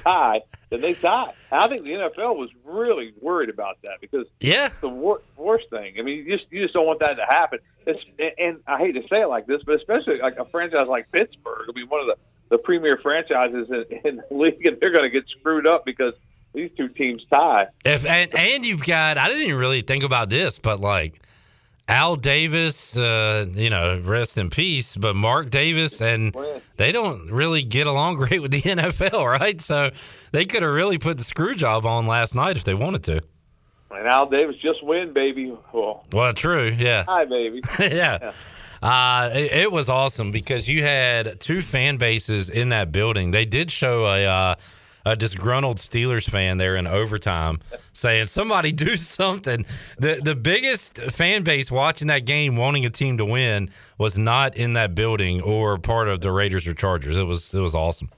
[0.03, 1.33] tie, then they tie.
[1.53, 5.69] I think the NFL was really worried about that because yeah, it's the wor- worst
[5.69, 5.97] thing.
[5.99, 7.59] I mean, you just you just don't want that to happen.
[7.87, 8.01] It's,
[8.39, 11.67] and I hate to say it like this, but especially like a franchise like Pittsburgh.
[11.69, 12.17] I mean, one of the
[12.51, 16.15] the premier franchises in, in the league, and they're going to get screwed up because
[16.55, 17.67] these two teams tie.
[17.85, 21.21] If and, and you've got I didn't even really think about this, but like
[21.89, 26.37] Al Davis, uh, you know, rest in peace, but Mark Davis and
[26.77, 29.61] they don't really get along great with the NFL, right?
[29.61, 29.91] So
[30.33, 33.23] they could have really put the screw job on last night if they wanted to.
[33.91, 35.57] And Al Davis just win, baby.
[35.73, 37.05] Well, Well, true, yeah.
[37.09, 37.63] hi, baby.
[37.79, 38.33] yeah.
[38.83, 43.31] Uh, it, it was awesome because you had two fan bases in that building.
[43.31, 44.55] They did show a uh,
[45.13, 47.61] a disgruntled Steelers fan there in overtime
[47.93, 49.65] saying, "Somebody do something."
[49.99, 54.57] the The biggest fan base watching that game, wanting a team to win, was not
[54.57, 57.17] in that building or part of the Raiders or Chargers.
[57.17, 58.11] It was it was awesome.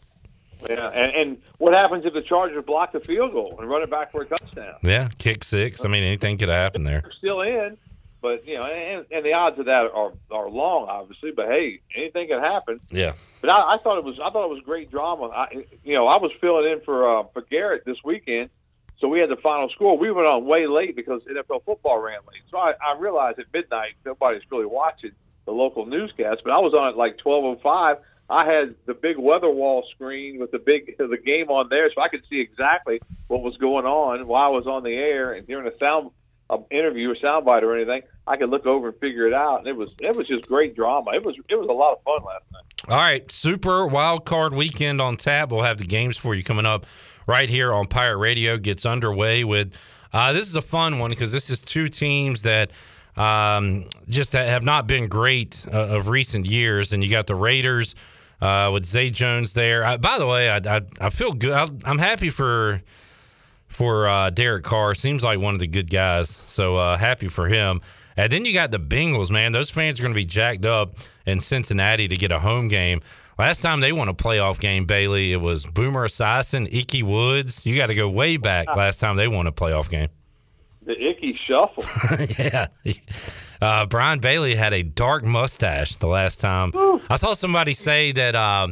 [0.68, 3.88] Yeah, and, and what happens if the Chargers block the field goal and run it
[3.90, 4.74] back for a touchdown?
[4.82, 5.84] Yeah, kick six.
[5.84, 7.00] I mean, anything could happen there.
[7.00, 7.78] They're still in,
[8.20, 11.30] but you know, and, and the odds of that are are long, obviously.
[11.30, 12.80] But hey, anything can happen.
[12.90, 13.12] Yeah.
[13.40, 15.28] But I, I thought it was I thought it was great drama.
[15.28, 18.50] I, you know, I was filling in for uh, for Garrett this weekend,
[18.98, 19.96] so we had the final score.
[19.96, 22.42] We went on way late because NFL football ran late.
[22.50, 25.12] So I, I realized at midnight nobody's really watching
[25.46, 27.98] the local newscast, but I was on at like twelve oh five.
[28.28, 32.02] I had the big weather wall screen with the big the game on there, so
[32.02, 35.46] I could see exactly what was going on while I was on the air and
[35.46, 36.10] hearing a sound
[36.50, 38.02] a interview or soundbite or anything.
[38.26, 40.76] I could look over and figure it out, and it was it was just great
[40.76, 41.12] drama.
[41.14, 42.62] It was it was a lot of fun last night.
[42.88, 45.50] All right, super wild card weekend on tap.
[45.50, 46.86] We'll have the games for you coming up
[47.26, 48.58] right here on Pirate Radio.
[48.58, 49.74] Gets underway with
[50.12, 52.72] uh, this is a fun one because this is two teams that
[53.16, 57.94] um, just have not been great uh, of recent years, and you got the Raiders
[58.40, 59.84] uh, with Zay Jones there.
[59.84, 61.52] Uh, by the way, I, I, I feel good.
[61.52, 62.82] I, I'm happy for
[63.80, 64.94] for uh, Derek Carr.
[64.94, 66.28] Seems like one of the good guys.
[66.28, 67.80] So uh, happy for him.
[68.14, 69.52] And then you got the Bengals, man.
[69.52, 73.00] Those fans are going to be jacked up in Cincinnati to get a home game.
[73.38, 77.64] Last time they won a playoff game, Bailey, it was Boomer Esiason, Ickey Woods.
[77.64, 80.08] You got to go way back last time they won a playoff game.
[80.84, 81.86] The Ickey shuffle.
[82.84, 82.96] yeah.
[83.62, 86.72] Uh, Brian Bailey had a dark mustache the last time.
[87.08, 88.68] I saw somebody say that uh,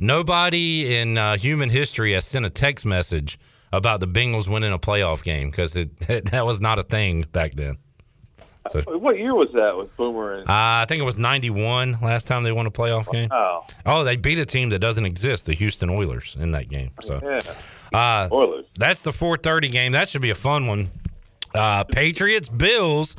[0.00, 3.38] nobody in uh, human history has sent a text message
[3.72, 5.72] about the Bengals winning a playoff game because
[6.08, 7.78] that was not a thing back then.
[8.70, 10.42] So, What year was that with Boomer and?
[10.42, 13.28] uh, I think it was 91 last time they won a playoff game.
[13.32, 16.90] Oh, Oh, they beat a team that doesn't exist, the Houston Oilers, in that game.
[17.00, 17.98] So, yeah.
[17.98, 18.66] uh, Oilers.
[18.76, 19.92] That's the 4:30 game.
[19.92, 20.90] That should be a fun one.
[21.54, 23.16] Uh, Patriots, Bills.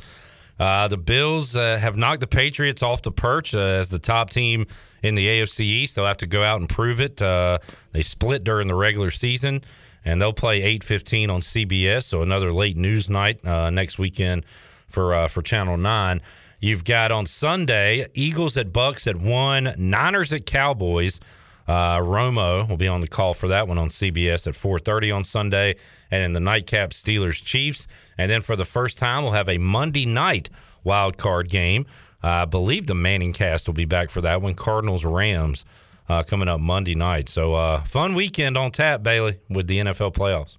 [0.60, 4.30] Uh, the Bills uh, have knocked the Patriots off the perch uh, as the top
[4.30, 4.66] team
[5.02, 5.96] in the AFC East.
[5.96, 7.20] They'll have to go out and prove it.
[7.20, 7.58] Uh,
[7.90, 9.62] they split during the regular season,
[10.04, 12.04] and they'll play 8:15 on CBS.
[12.04, 14.44] So another late news night uh, next weekend
[14.88, 16.20] for uh, for Channel Nine.
[16.60, 21.20] You've got on Sunday Eagles at Bucks at one, Niners at Cowboys.
[21.66, 25.24] Uh, Romo will be on the call for that one on CBS at 4:30 on
[25.24, 25.76] Sunday,
[26.10, 27.86] and in the nightcap Steelers Chiefs.
[28.18, 30.50] And then for the first time, we'll have a Monday night
[30.84, 31.86] wild card game.
[32.22, 34.54] I believe the Manning cast will be back for that one.
[34.54, 35.64] Cardinals Rams
[36.12, 37.28] uh, coming up Monday night.
[37.28, 40.58] So uh, fun weekend on tap, Bailey, with the NFL playoffs.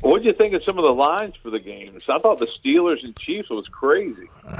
[0.00, 2.08] What did you think of some of the lines for the games?
[2.08, 4.28] I thought the Steelers and Chiefs was crazy.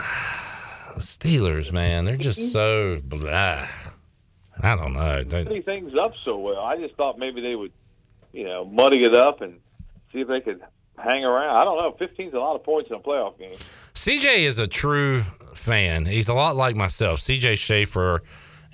[0.94, 3.68] The Steelers, man, they're just so blah.
[4.62, 5.22] I don't know.
[5.24, 6.60] They- things up so well.
[6.60, 7.70] I just thought maybe they would,
[8.32, 9.60] you know, muddy it up and
[10.10, 10.62] see if they could
[10.98, 11.54] hang around.
[11.54, 12.06] I don't know.
[12.06, 13.58] 15's a lot of points in a playoff game.
[13.94, 15.20] CJ is a true
[15.54, 16.06] fan.
[16.06, 17.20] He's a lot like myself.
[17.20, 18.22] CJ Schaefer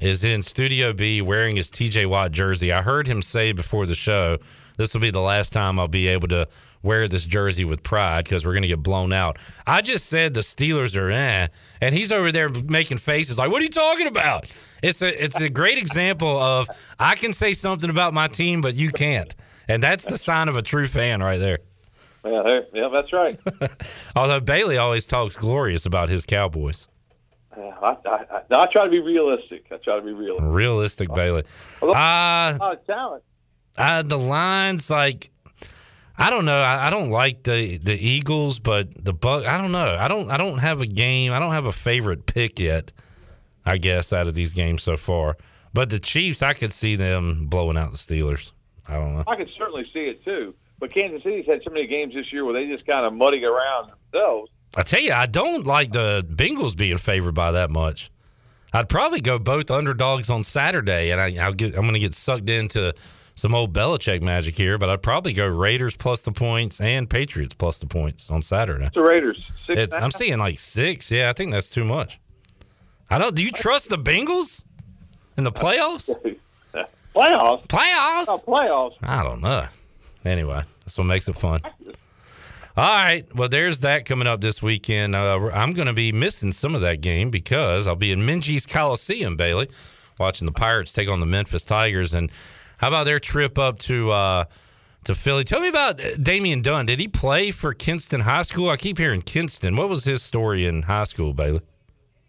[0.02, 2.72] is in Studio B wearing his TJ Watt jersey.
[2.72, 4.38] I heard him say before the show,
[4.76, 6.48] this will be the last time I'll be able to
[6.82, 9.38] wear this jersey with pride because we're going to get blown out.
[9.64, 11.46] I just said the Steelers are eh,
[11.80, 14.50] and he's over there making faces like, "What are you talking about?"
[14.82, 18.74] It's a it's a great example of I can say something about my team, but
[18.74, 19.32] you can't,
[19.68, 21.60] and that's the sign of a true fan right there.
[22.24, 23.38] Yeah, yeah, that's right.
[24.16, 26.88] Although Bailey always talks glorious about his Cowboys.
[27.56, 29.66] Yeah, I, I, I, I try to be realistic.
[29.70, 30.48] I try to be realistic.
[30.48, 31.44] Realistic Bailey.
[31.82, 31.86] Uh,
[32.60, 33.22] a talent.
[33.76, 35.30] uh, the lines like
[36.16, 36.58] I don't know.
[36.60, 39.44] I, I don't like the the Eagles, but the Buck.
[39.46, 39.96] I don't know.
[39.98, 40.30] I don't.
[40.30, 41.32] I don't have a game.
[41.32, 42.92] I don't have a favorite pick yet.
[43.64, 45.36] I guess out of these games so far,
[45.72, 48.52] but the Chiefs, I could see them blowing out the Steelers.
[48.88, 49.24] I don't know.
[49.26, 50.54] I could certainly see it too.
[50.80, 53.44] But Kansas City's had so many games this year where they just kind of muddy
[53.44, 54.50] around themselves.
[54.76, 58.10] I tell you, I don't like the Bengals being favored by that much.
[58.72, 62.14] I'd probably go both underdogs on Saturday, and I, I'll get, I'm going to get
[62.14, 62.94] sucked into
[63.34, 67.54] some old Belichick magic here, but I'd probably go Raiders plus the points and Patriots
[67.54, 68.90] plus the points on Saturday.
[68.94, 69.44] The Raiders.
[69.66, 71.10] Six I'm seeing like six.
[71.10, 72.18] Yeah, I think that's too much.
[73.10, 73.34] I don't.
[73.34, 74.64] Do you trust the Bengals
[75.36, 76.08] in the uh, playoffs?
[77.14, 77.66] playoffs.
[77.66, 78.24] Playoffs.
[78.28, 78.96] Oh, playoffs.
[79.02, 79.66] I don't know.
[80.24, 81.60] Anyway, that's what makes it fun.
[82.74, 83.26] All right.
[83.34, 85.14] Well, there's that coming up this weekend.
[85.14, 88.66] Uh, I'm going to be missing some of that game because I'll be in Minges
[88.66, 89.68] Coliseum, Bailey,
[90.18, 92.14] watching the Pirates take on the Memphis Tigers.
[92.14, 92.32] And
[92.78, 94.44] how about their trip up to uh,
[95.04, 95.44] to Philly?
[95.44, 96.86] Tell me about uh, Damian Dunn.
[96.86, 98.70] Did he play for Kinston High School?
[98.70, 99.76] I keep hearing Kinston.
[99.76, 101.60] What was his story in high school, Bailey?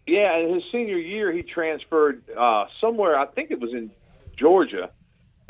[0.06, 3.18] Yeah, his senior year, he transferred uh, somewhere.
[3.18, 3.90] I think it was in
[4.36, 4.90] Georgia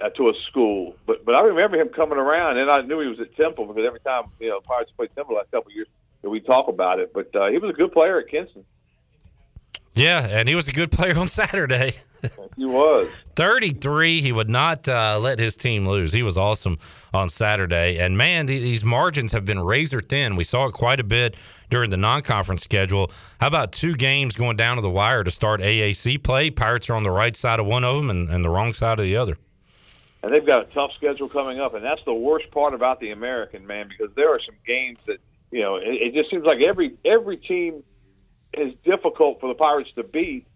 [0.02, 0.96] uh, to a school.
[1.06, 3.84] But but I remember him coming around, and I knew he was at Temple because
[3.86, 5.88] every time you know Pirates played Temple last couple of years,
[6.22, 7.12] we talk about it.
[7.12, 8.64] But uh, he was a good player at Kinston.
[9.94, 11.94] Yeah, and he was a good player on Saturday.
[12.56, 13.14] He was.
[13.36, 14.20] 33.
[14.22, 16.12] He would not uh, let his team lose.
[16.12, 16.78] He was awesome
[17.12, 17.98] on Saturday.
[17.98, 20.36] And man, these margins have been razor thin.
[20.36, 21.36] We saw it quite a bit
[21.68, 23.10] during the non conference schedule.
[23.40, 26.50] How about two games going down to the wire to start AAC play?
[26.50, 28.98] Pirates are on the right side of one of them and, and the wrong side
[28.98, 29.36] of the other.
[30.24, 33.10] And they've got a tough schedule coming up, and that's the worst part about the
[33.10, 35.18] American man because there are some games that
[35.50, 37.84] you know it, it just seems like every every team
[38.54, 40.46] is difficult for the Pirates to beat,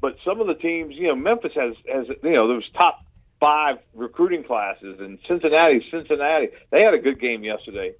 [0.00, 3.04] but some of the teams, you know, Memphis has has you know those top
[3.40, 7.94] five recruiting classes, and Cincinnati, Cincinnati, they had a good game yesterday.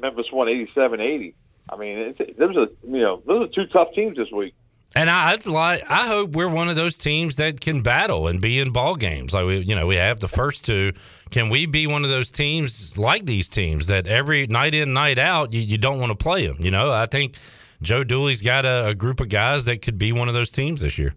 [0.00, 1.34] Memphis won 87-80.
[1.70, 4.54] I mean, it's, those are you know those are two tough teams this week.
[4.96, 8.58] And I, like, I hope we're one of those teams that can battle and be
[8.58, 9.32] in ball games.
[9.32, 10.92] Like we, you know, we have the first two.
[11.30, 15.18] Can we be one of those teams like these teams that every night in, night
[15.18, 16.56] out, you, you don't want to play them?
[16.60, 17.36] You know, I think
[17.82, 20.80] Joe Dooley's got a, a group of guys that could be one of those teams
[20.80, 21.14] this year.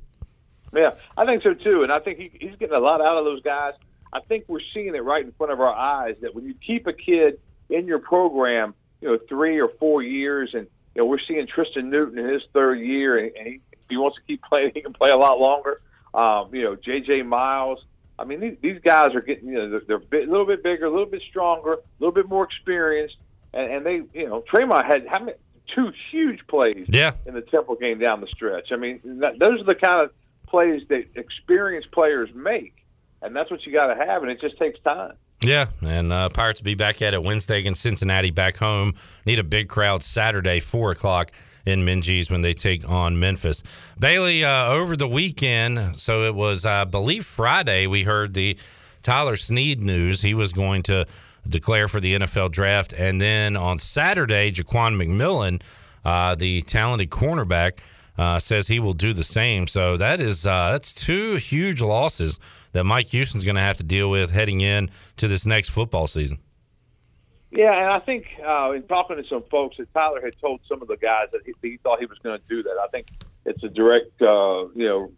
[0.75, 3.25] Yeah, I think so too, and I think he, he's getting a lot out of
[3.25, 3.73] those guys.
[4.11, 6.87] I think we're seeing it right in front of our eyes that when you keep
[6.87, 11.19] a kid in your program, you know, three or four years, and you know, we're
[11.19, 14.71] seeing Tristan Newton in his third year, and, he, if he wants to keep playing,
[14.73, 15.79] he can play a lot longer.
[16.13, 17.23] Um, you know, J.J.
[17.23, 17.83] Miles.
[18.19, 20.45] I mean, these, these guys are getting, you know, they're, they're a, bit, a little
[20.45, 23.15] bit bigger, a little bit stronger, a little bit more experienced,
[23.53, 25.33] and, and they, you know, Tremont had how many
[25.73, 27.13] two huge plays Yeah.
[27.25, 28.71] in the Temple game down the stretch.
[28.71, 30.11] I mean, that, those are the kind of
[30.47, 32.75] plays that experienced players make,
[33.23, 35.13] and that's what you got to have, and it just takes time.
[35.43, 38.93] Yeah, and uh, Pirates will be back at it Wednesday against Cincinnati back home.
[39.25, 41.31] Need a big crowd Saturday, 4 o'clock
[41.65, 43.61] in Minges when they take on Memphis.
[43.99, 48.57] Bailey, uh, over the weekend, so it was, I believe, Friday, we heard the
[49.01, 50.21] Tyler Snead news.
[50.21, 51.05] He was going to
[51.47, 52.93] declare for the NFL draft.
[52.93, 55.61] And then on Saturday, Jaquan McMillian,
[56.05, 57.79] uh, the talented cornerback,
[58.17, 59.67] uh, says he will do the same.
[59.67, 62.39] So that is uh, that's two huge losses
[62.73, 66.07] that Mike Houston's going to have to deal with heading in to this next football
[66.07, 66.39] season.
[67.51, 70.81] Yeah, and I think uh, in talking to some folks, that Tyler had told some
[70.81, 72.75] of the guys that he, he thought he was going to do that.
[72.83, 73.07] I think
[73.45, 75.11] it's a direct, uh, you know,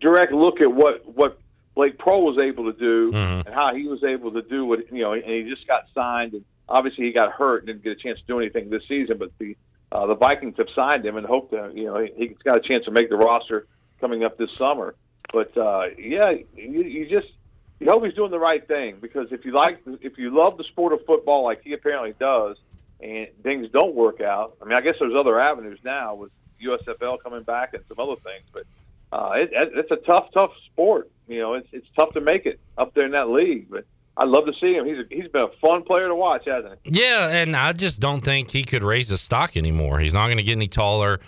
[0.00, 1.38] direct look at what what
[1.76, 3.46] Blake Proehl was able to do Mhm.
[3.46, 5.12] and how he was able to do what you know.
[5.12, 8.18] And he just got signed, and obviously he got hurt and didn't get a chance
[8.18, 9.16] to do anything this season.
[9.18, 9.56] But the
[9.92, 12.60] uh, the Vikings have signed him and hope that you know he, he's got a
[12.60, 13.66] chance to make the roster
[14.00, 14.96] coming up this summer.
[15.32, 17.32] But uh, yeah, you, you just
[17.78, 20.64] you hope he's doing the right thing because if you like if you love the
[20.64, 22.56] sport of football like he apparently does,
[23.00, 24.56] and things don't work out.
[24.60, 26.30] I mean, I guess there's other avenues now with
[26.62, 28.64] USFL coming back and some other things, but
[29.12, 31.10] uh, it, it, it's a tough, tough sport.
[31.26, 33.68] You know, it's it's tough to make it up there in that league.
[33.70, 33.84] But
[34.16, 34.86] I'd love to see him.
[34.86, 37.00] He's a, he's been a fun player to watch, hasn't he?
[37.00, 39.98] Yeah, and I just don't think he could raise his stock anymore.
[39.98, 41.20] He's not going to get any taller.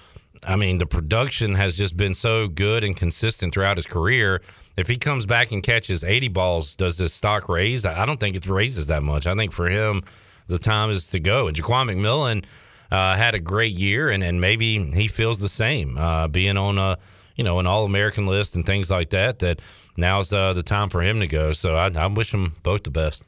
[0.45, 4.43] I mean, the production has just been so good and consistent throughout his career.
[4.77, 7.87] If he comes back and catches 80 balls, does his stock raise?
[7.87, 9.27] I don't think it raises that much.
[9.27, 10.03] I think for him,
[10.49, 11.47] the time is to go.
[11.47, 12.45] And Jaquan McMillian
[12.91, 16.79] uh, had a great year, and, and maybe he feels the same, uh, being on
[16.79, 16.99] a
[17.37, 19.39] you know an All American list and things like that.
[19.39, 19.61] That
[19.97, 21.53] now's uh, the time for him to go.
[21.53, 23.25] So I, I wish them both the best.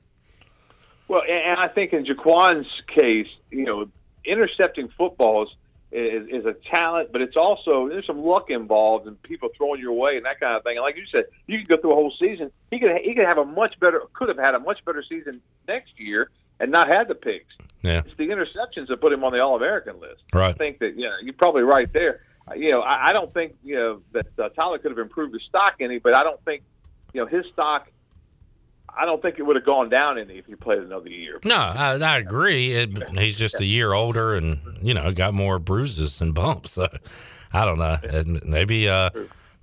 [1.08, 3.88] Well, and I think in Jaquan's case, you know,
[4.24, 5.54] intercepting footballs
[5.94, 9.92] is, is a talent, but it's also there's some luck involved and people throwing your
[9.92, 10.76] way and that kind of thing.
[10.76, 12.50] And like you said, you could go through a whole season.
[12.70, 15.40] He could he could have a much better could have had a much better season
[15.68, 16.30] next year
[16.60, 17.54] and not had the picks.
[17.82, 18.02] Yeah.
[18.04, 20.22] It's the interceptions that put him on the All American list.
[20.32, 20.50] Right.
[20.50, 22.22] I think that yeah, you're probably right there.
[22.50, 25.34] Uh, You know, I, I don't think you know that uh, Tyler could have improved
[25.34, 26.62] his stock any, but I don't think
[27.12, 27.88] you know his stock.
[28.96, 31.40] I don't think it would have gone down any if he played another year.
[31.44, 32.72] No, I, I agree.
[32.72, 36.72] It, he's just a year older, and you know, got more bruises and bumps.
[36.72, 36.88] So
[37.52, 37.96] I don't know.
[38.44, 39.10] Maybe, uh,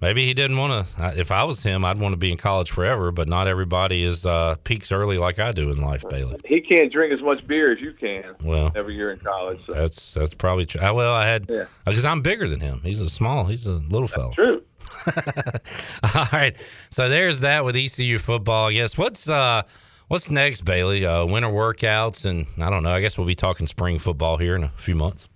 [0.02, 1.20] maybe he didn't want to.
[1.20, 3.12] If I was him, I'd want to be in college forever.
[3.12, 6.40] But not everybody is uh, peaks early like I do in life, Bailey.
[6.46, 9.60] He can't drink as much beer as you can Well, every year in college.
[9.66, 9.74] So.
[9.74, 10.82] that's that's probably true.
[10.82, 11.66] Uh, Well, I had Yeah.
[11.86, 12.82] because I'm bigger than him.
[12.84, 13.46] He's a small.
[13.46, 14.34] He's a little fella.
[14.34, 14.62] True.
[16.16, 16.58] All right.
[16.89, 18.70] So there's that with ECU football.
[18.70, 19.64] I guess what's uh
[20.08, 21.06] what's next, Bailey?
[21.06, 22.91] Uh, winter workouts, and I don't know.
[22.91, 25.28] I guess we'll be talking spring football here in a few months.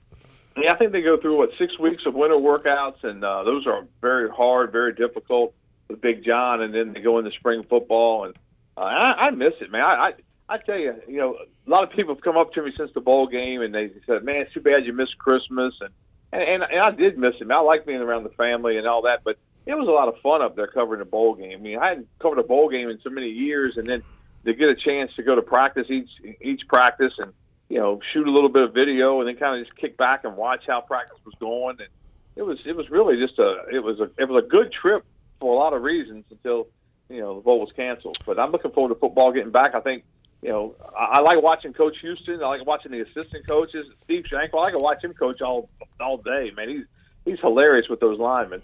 [0.57, 3.67] Yeah, I think they go through what six weeks of winter workouts, and uh, those
[3.67, 5.53] are very hard, very difficult
[5.89, 8.35] with Big John, and then they go into spring football, and
[8.77, 9.81] uh, I, I miss it, man.
[9.81, 10.13] I, I
[10.47, 12.91] I tell you, you know, a lot of people have come up to me since
[12.93, 15.89] the bowl game, and they said, "Man, it's too bad you missed Christmas," and
[16.31, 17.47] and, and, I did miss it.
[17.47, 17.57] Man.
[17.57, 20.19] I like being around the family and all that, but it was a lot of
[20.21, 21.53] fun up there covering a bowl game.
[21.53, 24.03] I mean, I hadn't covered a bowl game in so many years, and then
[24.45, 26.09] to get a chance to go to practice each
[26.41, 27.33] each practice and
[27.69, 30.23] you know shoot a little bit of video and then kind of just kick back
[30.23, 31.89] and watch how practice was going and
[32.35, 35.03] it was it was really just a it was a it was a good trip
[35.39, 36.67] for a lot of reasons until
[37.09, 38.17] you know the bowl was canceled.
[38.25, 39.73] But I'm looking forward to football getting back.
[39.73, 40.03] I think
[40.41, 42.43] you know I, I like watching Coach Houston.
[42.43, 43.87] I like watching the assistant coaches.
[44.03, 46.51] Steve Shank I to watch him coach all all day.
[46.55, 46.85] Man he's
[47.25, 48.61] he's hilarious with those linemen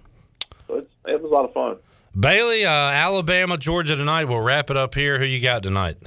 [0.72, 1.78] so it's, it was a lot of fun.
[2.18, 4.26] Bailey, uh, Alabama, Georgia tonight.
[4.26, 5.20] We'll wrap it up here.
[5.20, 5.98] Who you got tonight?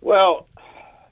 [0.00, 0.48] Well,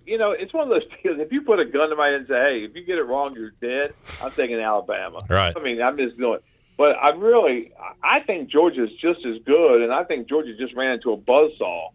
[0.07, 1.19] you know, it's one of those deals.
[1.21, 3.05] If you put a gun to my head and say, "Hey, if you get it
[3.05, 5.21] wrong, you're dead," I'm taking Alabama.
[5.29, 5.53] Right.
[5.57, 6.41] I mean, I'm just doing.
[6.77, 10.93] But I'm really, I think Georgia's just as good, and I think Georgia just ran
[10.93, 11.91] into a buzzsaw.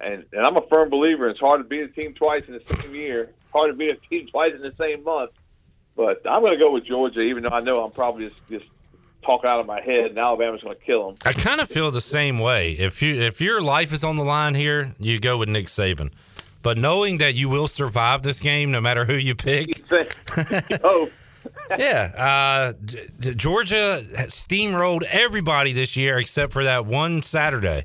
[0.00, 1.28] And and I'm a firm believer.
[1.28, 3.22] It's hard to beat a team twice in the same year.
[3.22, 5.30] It's hard to beat a team twice in the same month.
[5.94, 8.64] But I'm going to go with Georgia, even though I know I'm probably just just
[9.22, 11.16] talking out of my head, and Alabama's going to kill them.
[11.24, 12.72] I kind of feel the same way.
[12.72, 16.10] If you if your life is on the line here, you go with Nick Saban.
[16.62, 19.82] But knowing that you will survive this game, no matter who you pick,
[20.84, 21.08] oh,
[21.78, 22.72] yeah, uh,
[23.34, 27.84] Georgia steamrolled everybody this year except for that one Saturday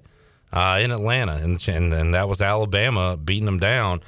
[0.52, 4.02] uh, in Atlanta, and, and and that was Alabama beating them down,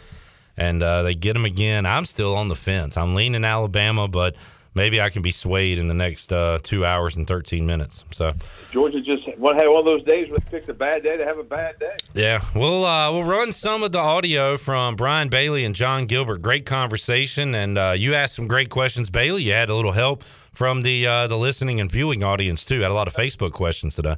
[0.56, 1.86] and uh, they get them again.
[1.86, 2.98] I'm still on the fence.
[2.98, 4.36] I'm leaning Alabama, but
[4.76, 8.06] maybe I can be swayed in the next uh, two hours and 13 minutes.
[8.12, 8.34] So.
[8.72, 11.26] Georgia just one had one of those days where they picked a bad day to
[11.26, 11.94] have a bad day.
[12.14, 16.42] Yeah, we'll uh, we'll run some of the audio from Brian Bailey and John Gilbert.
[16.42, 19.44] Great conversation, and uh, you asked some great questions, Bailey.
[19.44, 22.82] You had a little help from the uh, the listening and viewing audience too.
[22.82, 24.16] Had a lot of Facebook questions today.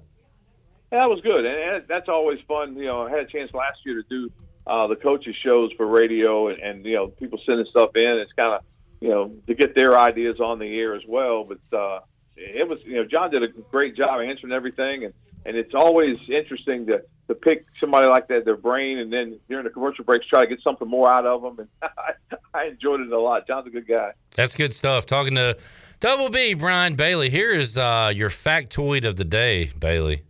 [0.92, 2.76] Yeah, that was good, and, and that's always fun.
[2.76, 4.32] You know, I had a chance last year to do
[4.68, 8.04] uh, the coaches shows for radio, and, and you know, people sending stuff in.
[8.04, 8.64] It's kind of
[9.02, 11.44] you know to get their ideas on the air as well.
[11.44, 12.00] But uh,
[12.38, 15.14] it was you know John did a great job answering everything, and
[15.46, 19.64] and it's always interesting to to pick somebody like that, their brain, and then during
[19.64, 21.60] the commercial breaks try to get something more out of them.
[21.60, 23.48] And I, I enjoyed it a lot.
[23.48, 24.12] John's a good guy.
[24.36, 25.06] That's good stuff.
[25.06, 25.58] Talking to
[26.00, 27.30] Double B, Brian Bailey.
[27.30, 30.24] Here is uh, your factoid of the day, Bailey.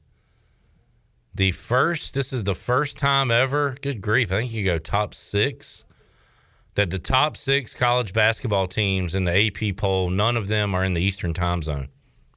[1.33, 2.13] the first.
[2.13, 3.75] This is the first time ever.
[3.81, 4.31] Good grief!
[4.31, 5.85] I think you go top six.
[6.75, 10.85] That the top six college basketball teams in the AP poll, none of them are
[10.85, 11.89] in the Eastern Time Zone.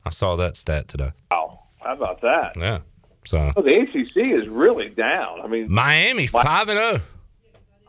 [0.05, 1.13] I saw that stat today.
[1.31, 2.57] Wow, how about that?
[2.57, 2.81] Yeah.
[3.25, 5.41] So Well, the ACC is really down.
[5.41, 6.91] I mean, Miami five and oh.
[6.97, 7.03] zero.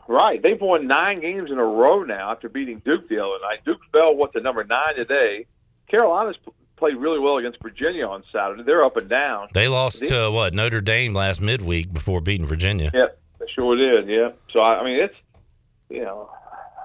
[0.08, 0.42] right?
[0.42, 3.64] They've won nine games in a row now after beating Duke the other night.
[3.64, 5.46] Duke fell what to number nine today.
[5.88, 6.36] Carolina's
[6.76, 8.62] played really well against Virginia on Saturday.
[8.62, 9.48] They're up and down.
[9.52, 12.90] They lost to what Notre Dame last midweek before beating Virginia.
[12.94, 14.08] Yep, they sure did.
[14.08, 14.30] Yeah.
[14.52, 15.14] So I, I mean, it's
[15.90, 16.30] you know,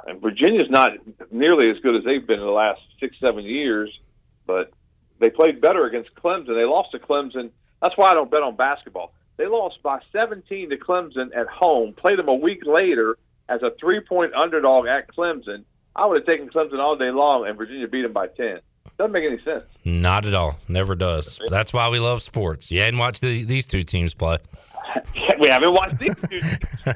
[0.07, 0.91] and Virginia's not
[1.31, 3.99] nearly as good as they've been in the last six, seven years,
[4.45, 4.71] but
[5.19, 6.57] they played better against Clemson.
[6.57, 7.51] They lost to Clemson.
[7.81, 9.13] That's why I don't bet on basketball.
[9.37, 11.93] They lost by 17 to Clemson at home.
[11.93, 13.17] Played them a week later
[13.49, 15.63] as a three-point underdog at Clemson.
[15.95, 18.59] I would have taken Clemson all day long, and Virginia beat them by 10.
[18.97, 19.63] Doesn't make any sense.
[19.83, 20.57] Not at all.
[20.67, 21.39] Never does.
[21.49, 22.71] That's why we love sports.
[22.71, 24.37] You hadn't watched the, these two teams play.
[25.39, 26.11] we haven't watched two.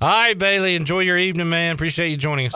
[0.00, 0.76] All right, Bailey.
[0.76, 1.74] Enjoy your evening, man.
[1.74, 2.54] Appreciate you joining us.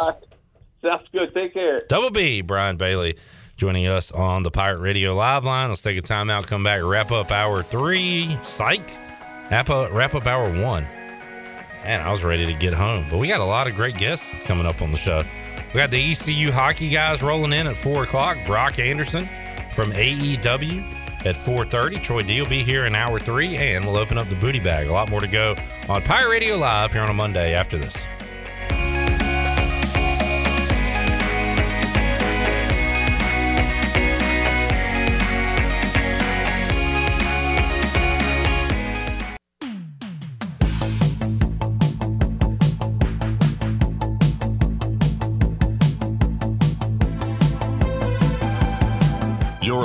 [0.82, 1.34] Sounds good.
[1.34, 1.80] Take care.
[1.88, 3.16] Double B, Brian Bailey,
[3.56, 5.68] joining us on the Pirate Radio Live line.
[5.68, 8.36] Let's take a timeout, come back, wrap up hour three.
[8.42, 8.88] Psych.
[9.50, 10.84] Wrap up, wrap up hour one.
[11.84, 14.34] Man, I was ready to get home, but we got a lot of great guests
[14.44, 15.22] coming up on the show.
[15.72, 18.36] We got the ECU hockey guys rolling in at four o'clock.
[18.46, 19.26] Brock Anderson
[19.74, 22.02] from AEW at 4.30.
[22.02, 24.86] Troy D will be here in hour three, and we'll open up the booty bag.
[24.86, 25.56] A lot more to go
[25.88, 27.96] on Pirate Radio Live here on a Monday after this.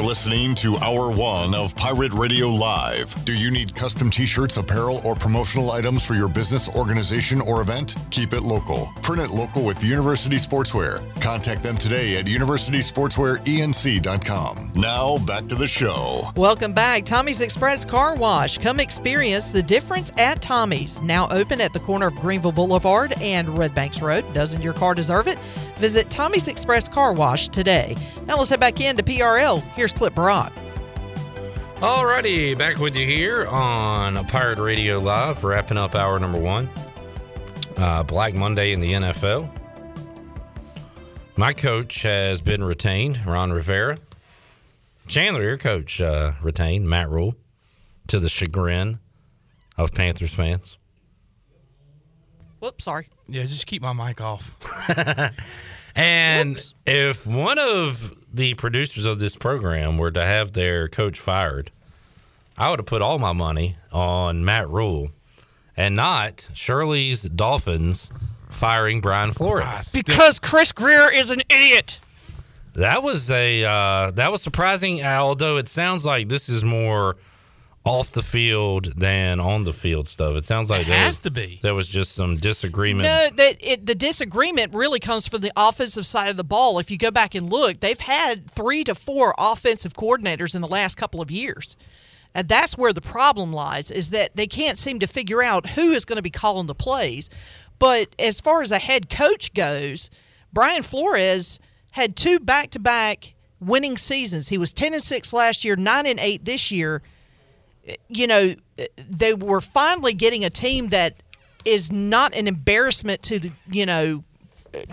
[0.03, 3.13] Listening to Hour One of Pirate Radio Live.
[3.25, 7.61] Do you need custom t shirts, apparel, or promotional items for your business, organization, or
[7.61, 7.95] event?
[8.11, 8.89] Keep it local.
[9.01, 11.01] Print it local with University Sportswear.
[11.21, 14.71] Contact them today at universitysportswearenc.com.
[14.75, 16.23] Now, back to the show.
[16.35, 17.05] Welcome back.
[17.05, 18.57] Tommy's Express Car Wash.
[18.57, 21.01] Come experience the difference at Tommy's.
[21.01, 24.25] Now open at the corner of Greenville Boulevard and Red Banks Road.
[24.33, 25.39] Doesn't your car deserve it?
[25.77, 27.95] Visit Tommy's Express Car Wash today.
[28.25, 29.61] Now let's head back into PRL.
[29.73, 30.51] Here's Clip Brock.
[31.77, 36.69] Alrighty, back with you here on Pirate Radio Live, wrapping up hour number one.
[37.77, 39.49] Uh, Black Monday in the NFL.
[41.35, 43.97] My coach has been retained, Ron Rivera.
[45.07, 47.35] Chandler, your coach, uh, retained, Matt Rhule,
[48.07, 48.99] to the chagrin
[49.77, 50.77] of Panthers fans.
[52.59, 53.07] Whoops, sorry.
[53.27, 54.55] Yeah, just keep my mic off.
[55.95, 61.71] And if one of the producers of this program were to have their coach fired,
[62.57, 65.11] I would have put all my money on Matt Rhule
[65.77, 68.11] and not Shirley's Dolphins
[68.49, 69.91] firing Brian Flores.
[69.91, 71.99] Because Chris Grier is an idiot.
[72.73, 75.03] That was a uh, that was surprising.
[75.03, 77.17] Although it sounds like this is more
[77.85, 80.37] off the field than on the field stuff.
[80.37, 81.59] It sounds like It has was- to be.
[81.61, 83.03] There was just some disagreement.
[83.07, 86.79] No, that it, the disagreement really comes from the offensive side of the ball.
[86.79, 90.67] If you go back and look, they've had three to four offensive coordinators in the
[90.67, 91.75] last couple of years.
[92.33, 95.91] And that's where the problem lies is that they can't seem to figure out who
[95.91, 97.29] is going to be calling the plays.
[97.79, 100.09] But as far as a head coach goes,
[100.53, 101.59] Brian Flores
[101.91, 104.49] had two back-to-back winning seasons.
[104.49, 107.01] He was 10 and 6 last year, 9 and 8 this year
[108.07, 108.53] you know,
[109.09, 111.15] they were finally getting a team that
[111.65, 114.23] is not an embarrassment to the, you know,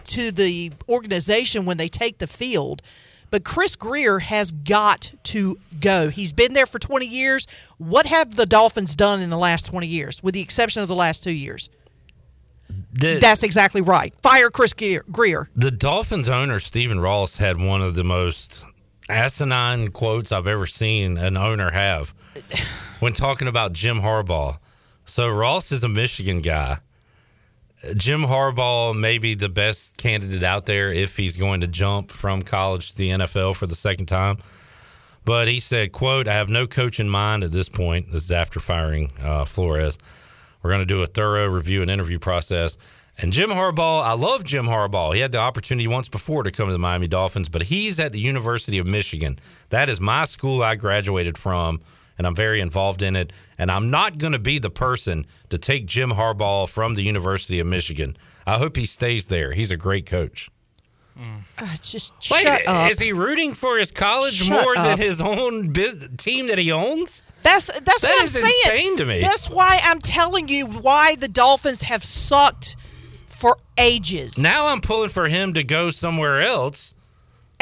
[0.05, 2.83] to the organization when they take the field.
[3.31, 6.11] But Chris Grier has got to go.
[6.11, 7.47] He's been there for 20 years.
[7.79, 10.97] What have the Dolphins done in the last 20 years, with the exception of the
[10.97, 11.71] last two years?
[12.93, 14.13] The- That's exactly right.
[14.23, 15.05] Fire Chris Grier.
[15.13, 15.49] Grier.
[15.55, 18.65] The Dolphins owner Stephen Ross had one of the most
[19.11, 22.15] asinine quotes I've ever seen an owner have
[23.01, 24.59] when talking about Jim Harbaugh.
[25.05, 26.79] So Ross is a Michigan guy.
[27.97, 32.43] Jim Harbaugh may be the best candidate out there if he's going to jump from
[32.43, 34.39] college to the NFL for the second time.
[35.25, 38.13] But he said, "quote I have no coach in mind at this point.
[38.13, 39.99] This is after firing uh, Flores.
[40.63, 42.77] We're going to do a thorough review and interview process."
[43.23, 45.15] And Jim Harbaugh, I love Jim Harbaugh.
[45.15, 48.13] He had the opportunity once before to come to the Miami Dolphins, but he's at
[48.13, 49.39] the University of Michigan.
[49.69, 51.83] That is my school I graduated from,
[52.17, 53.31] and I'm very involved in it.
[53.59, 57.61] And I'm not going to be the person to take Jim Harbaugh from the University
[57.61, 58.17] of Michigan.
[58.47, 59.53] I hope he stays there.
[59.53, 60.49] He's a great coach.
[61.59, 62.91] Uh, just Wait, shut up.
[62.91, 64.85] is he rooting for his college Shut more up.
[64.87, 67.21] than his own bus- team that he owns?
[67.43, 68.53] That's that's That what I'm saying.
[68.65, 69.21] insane to me.
[69.21, 72.77] That's why I'm telling you why the Dolphins have sucked
[73.41, 74.39] for ages.
[74.39, 76.95] Now I'm pulling for him to go somewhere else.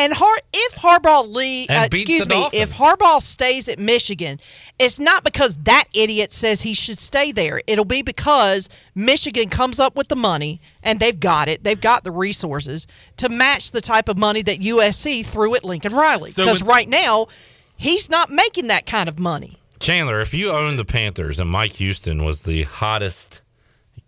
[0.01, 2.63] And Har- if Harbaugh Lee, uh, excuse me, Dolphins.
[2.63, 4.39] if Harbaugh stays at Michigan,
[4.79, 7.63] it's not because that idiot says he should stay there.
[7.67, 11.65] It'll be because Michigan comes up with the money, and they've got it.
[11.65, 15.93] They've got the resources to match the type of money that USC threw at Lincoln
[15.93, 16.31] Riley.
[16.31, 17.27] So Because when- right now,
[17.77, 19.59] he's not making that kind of money.
[19.81, 23.41] Chandler, if you owned the Panthers and Mike Houston was the hottest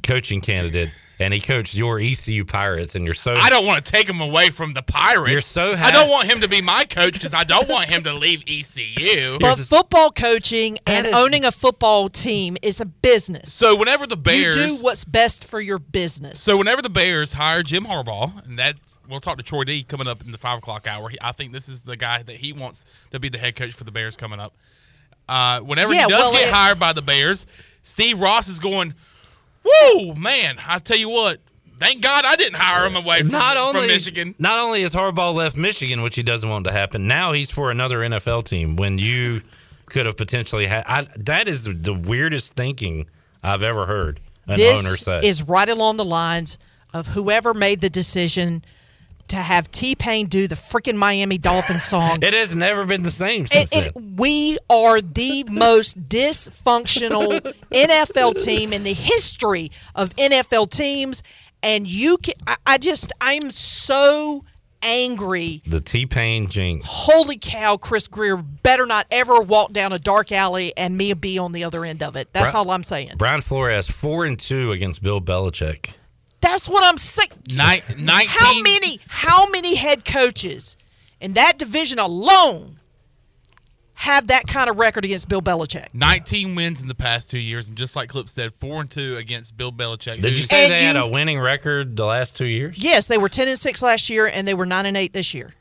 [0.04, 0.90] coaching candidate
[1.20, 4.20] and he coached your ECU Pirates and you're so I don't want to take him
[4.20, 5.30] away from the Pirates.
[5.30, 8.02] You're so I don't want him to be my coach because I don't want him
[8.04, 9.38] to leave ECU.
[9.38, 13.52] But football coaching and is- owning a football team is a business.
[13.52, 16.40] so whenever the Bears you do what's best for your business.
[16.40, 20.08] So whenever the Bears hire Jim Harbaugh, and that's we'll talk to Troy D coming
[20.08, 21.10] up in the five o'clock hour.
[21.10, 23.74] He, I think this is the guy that he wants to be the head coach
[23.74, 24.56] for the Bears coming up.
[25.28, 27.46] Uh, whenever Yeah, he does well, get it- hired by the Bears,
[27.82, 28.94] Steve Ross is going,
[29.94, 30.56] "Woo, man!
[30.66, 31.40] I tell you what,
[31.78, 34.94] thank God I didn't hire him away from, not only from Michigan." Not only has
[34.94, 38.76] Harbaugh left Michigan, which he doesn't want to happen, now he's for another NFL team
[38.76, 39.42] when you
[39.86, 40.84] could have potentially had.
[40.86, 43.06] I, that is the, the weirdest thinking
[43.42, 45.20] I've ever heard an owner this say.
[45.22, 46.58] is right along the lines
[46.92, 48.64] of whoever made the decision
[49.30, 52.18] to have T Pain do the freaking Miami Dolphins song.
[52.22, 54.16] it has never been the same It- since it- then.
[54.16, 57.40] we are the most dysfunctional
[57.72, 61.22] NFL team in the history of NFL teams,
[61.62, 62.34] and you can.
[62.46, 64.44] I, I just, I'm so
[64.82, 65.60] angry.
[65.66, 66.86] The T Pain jinx.
[66.88, 71.38] Holy cow, Chris Grier better not ever walk down a dark alley and me be
[71.38, 72.32] on the other end of it.
[72.32, 73.12] That's Bra- all I'm saying.
[73.18, 75.94] Brian Flores four and two against Bill Belichick.
[76.40, 77.30] That's what I'm saying.
[77.48, 77.56] Ni-
[78.02, 78.28] Nineteen.
[78.28, 80.76] How many how many head coaches
[81.20, 82.76] in that division alone
[83.94, 85.88] have that kind of record against Bill Belichick?
[85.92, 89.16] 19 wins in the past two years, and just like Clip said, four and two
[89.16, 90.22] against Bill Belichick.
[90.22, 92.78] Did you say And they had a winning record the last two years?
[92.78, 95.34] Yes, they were 10 and 6 last year and they were 9 and 8 this
[95.34, 95.52] year.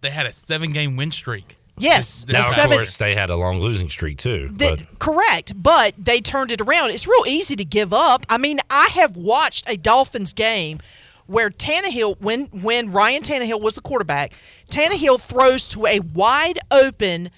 [0.00, 1.56] they had a seven-game win streak?
[1.78, 4.48] Yes, This- the Now, of course, they had a long losing streak too.
[4.56, 6.90] but correct, but they turned it around.
[6.90, 8.24] It's real easy to give up.
[8.28, 10.78] I mean, I have watched a Dolphins game
[11.26, 14.32] where Tannehill, when when Ryan Tannehill was the quarterback,
[14.70, 17.30] Tannehill throws to a wide open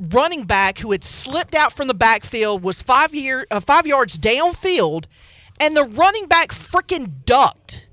[0.00, 4.18] running back who had slipped out from the backfield, was five year uh, five yards
[4.18, 5.04] downfield,
[5.60, 7.88] and the running back freaking ducked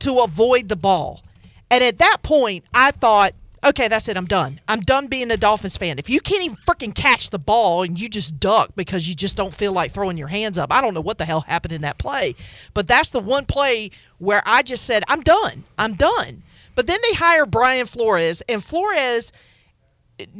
[0.00, 1.22] to avoid the ball.
[1.70, 3.32] And at that point, I thought,
[3.64, 4.16] okay, that's it.
[4.16, 4.60] I'm done.
[4.68, 5.98] I'm done being a Dolphins fan.
[5.98, 9.36] If you can't even freaking catch the ball and you just duck because you just
[9.36, 11.82] don't feel like throwing your hands up, I don't know what the hell happened in
[11.82, 12.34] that play.
[12.74, 15.64] But that's the one play where I just said, I'm done.
[15.78, 16.42] I'm done.
[16.74, 19.32] But then they hire Brian Flores, and Flores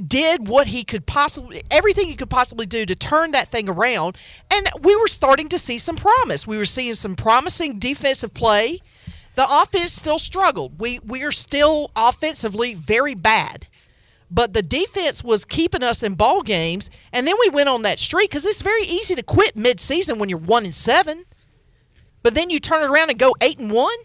[0.06, 4.16] did what he could possibly everything he could possibly do to turn that thing around
[4.50, 8.80] and we were starting to see some promise we were seeing some promising defensive play
[9.38, 13.68] the offense still struggled we we are still offensively very bad
[14.30, 18.00] but the defense was keeping us in ball games and then we went on that
[18.00, 21.24] streak because it's very easy to quit mid-season when you're one and seven
[22.24, 23.96] but then you turn it around and go eight and one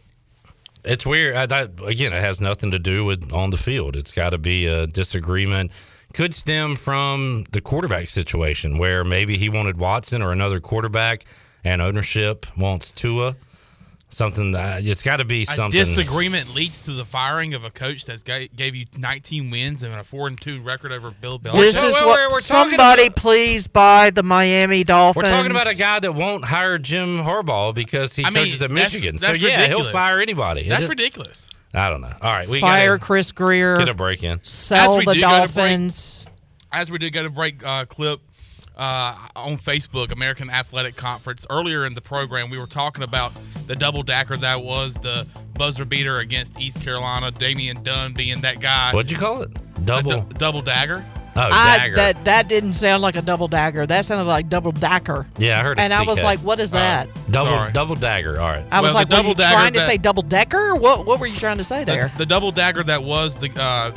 [0.85, 1.35] It's weird.
[1.35, 3.95] Uh, that again, it has nothing to do with on the field.
[3.95, 5.71] It's got to be a disagreement.
[6.13, 11.23] Could stem from the quarterback situation where maybe he wanted Watson or another quarterback,
[11.63, 13.35] and ownership wants Tua.
[14.13, 15.71] Something that it's got to be A something.
[15.79, 18.23] disagreement leads to the firing of a coach that
[18.55, 21.53] gave you 19 wins and a four and two record over Bill Belichick.
[21.55, 25.49] this is wait, what wait, we're somebody about- please buy the miami dolphins We're talking
[25.51, 29.15] about a guy that won't hire Jim Harbaugh because he I mean, coaches at Michigan.
[29.15, 29.85] that's so yeah, ridiculous.
[29.87, 30.69] he'll fire anybody.
[30.69, 31.49] That's It- ridiculous.
[31.73, 32.13] I don't know.
[32.21, 34.39] All right, we fire gotta Chris Grier, get a break in.
[34.43, 36.27] sell As we the do go break- Dolphins.
[36.71, 38.19] As we did go to break uh, clip
[38.77, 43.31] uh, on Facebook, American Athletic Conference, earlier in the program, we were talking about
[43.67, 47.31] the double dacker that was the buzzer beater against East Carolina.
[47.31, 48.91] Damian Dunn being that guy.
[48.93, 49.85] What'd you call it?
[49.85, 50.21] Double.
[50.21, 51.05] du- double dagger.
[51.35, 51.95] oh, I, dagger.
[51.95, 53.85] that that didn't sound like a double dagger.
[53.85, 55.25] That sounded like double dacker.
[55.37, 55.77] yeah, I heard.
[55.77, 56.23] a And I was CK.
[56.23, 57.71] like, "What is that?" double Sorry.
[57.73, 58.39] double dagger.
[58.39, 58.63] All right.
[58.71, 60.75] I was Well, like, the "Were you double dagger trying to say double decker?
[60.75, 63.49] What What were you trying to say The, there?" the double dagger that was the
[63.59, 63.91] uh,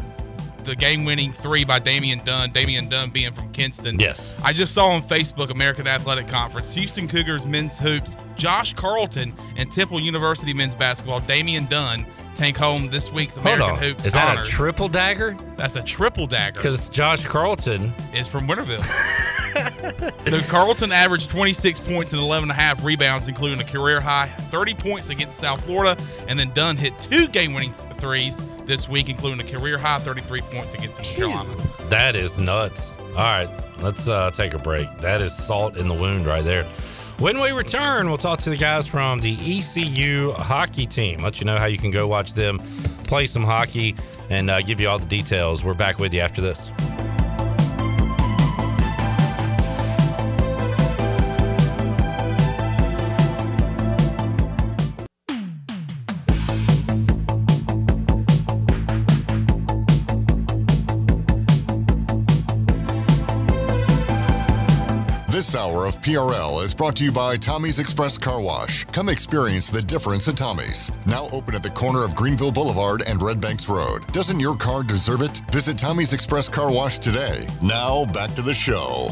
[0.66, 2.50] the game winning three by Damian Dunn.
[2.50, 3.98] Damian Dunn being from Kinston.
[3.98, 4.34] Yes.
[4.44, 8.16] I just saw on Facebook American Athletic Conference Houston Cougars men's hoops.
[8.36, 11.20] Josh Carlton and Temple University men's basketball.
[11.20, 12.04] Damian Dunn
[12.34, 13.78] take home this week's Hold American on.
[13.78, 15.36] hoops Is that a triple dagger?
[15.56, 16.60] That's a triple dagger.
[16.60, 17.92] Because Josh Carlton.
[18.14, 18.84] is from Winterville.
[20.20, 24.26] So Carlton averaged 26 points and 11 and a half rebounds, including a career high
[24.28, 25.96] 30 points against South Florida.
[26.28, 30.74] And then Dunn hit two game-winning threes this week, including a career high 33 points
[30.74, 31.54] against East Carolina.
[31.88, 32.98] That is nuts.
[33.10, 33.48] All right,
[33.80, 34.88] let's uh, take a break.
[34.98, 36.64] That is salt in the wound right there.
[37.18, 41.20] When we return, we'll talk to the guys from the ECU hockey team.
[41.20, 42.60] Let you know how you can go watch them
[43.06, 43.94] play some hockey
[44.28, 45.64] and uh, give you all the details.
[45.64, 46.72] We're back with you after this.
[65.36, 68.86] This hour of PRL is brought to you by Tommy's Express Car Wash.
[68.86, 70.90] Come experience the difference at Tommy's.
[71.04, 74.06] Now open at the corner of Greenville Boulevard and Red Banks Road.
[74.14, 75.42] Doesn't your car deserve it?
[75.50, 77.46] Visit Tommy's Express Car Wash today.
[77.60, 79.10] Now back to the show.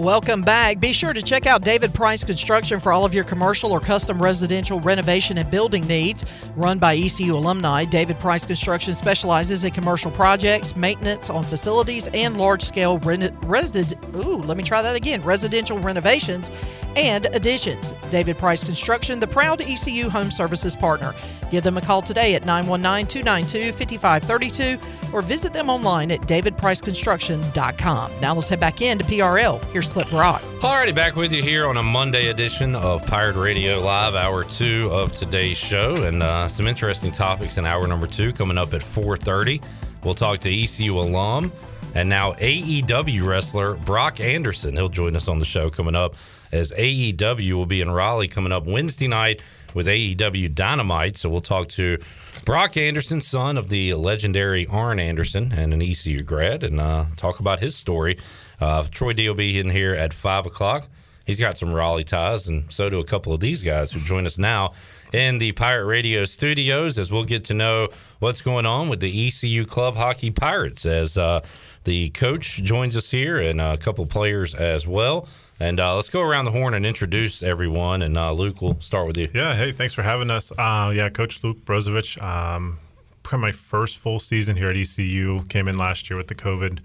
[0.00, 0.80] Welcome back.
[0.80, 4.20] Be sure to check out David Price Construction for all of your commercial or custom
[4.20, 6.24] residential renovation and building needs.
[6.56, 12.38] Run by ECU alumni, David Price Construction specializes in commercial projects, maintenance on facilities, and
[12.38, 14.02] large-scale reno- resident.
[14.16, 15.20] Ooh, let me try that again.
[15.20, 16.50] Residential renovations
[16.96, 17.92] and additions.
[18.10, 21.12] David Price Construction, the proud ECU home services partner.
[21.50, 28.12] Give them a call today at 919-292-5532 or visit them online at davidpriceconstruction.com.
[28.20, 29.60] Now let's head back into PRL.
[29.72, 30.42] Here's Clip Brock.
[30.60, 34.88] Alrighty, back with you here on a Monday edition of Pirate Radio Live, hour two
[34.92, 38.82] of today's show, and uh, some interesting topics in hour number two coming up at
[38.82, 39.60] 4:30.
[40.04, 41.52] We'll talk to ECU alum
[41.94, 44.76] and now AEW wrestler Brock Anderson.
[44.76, 46.14] He'll join us on the show coming up
[46.52, 49.42] as AEW will be in Raleigh coming up Wednesday night
[49.74, 51.16] with AEW Dynamite.
[51.16, 51.98] So we'll talk to
[52.44, 57.40] Brock Anderson, son of the legendary Arn Anderson and an ECU grad, and uh, talk
[57.40, 58.18] about his story.
[58.60, 60.88] Uh, Troy D will be in here at five o'clock.
[61.26, 64.26] He's got some Raleigh ties, and so do a couple of these guys who join
[64.26, 64.72] us now
[65.12, 67.88] in the Pirate Radio studios as we'll get to know
[68.18, 71.40] what's going on with the ECU Club Hockey Pirates as uh,
[71.84, 75.28] the coach joins us here and a couple players as well.
[75.60, 78.00] And uh, let's go around the horn and introduce everyone.
[78.00, 79.28] And uh, Luke, we'll start with you.
[79.34, 80.50] Yeah, hey, thanks for having us.
[80.56, 82.20] Uh, yeah, Coach Luke Brozovich.
[82.22, 82.78] Um,
[83.22, 85.44] probably my first full season here at ECU.
[85.44, 86.80] Came in last year with the COVID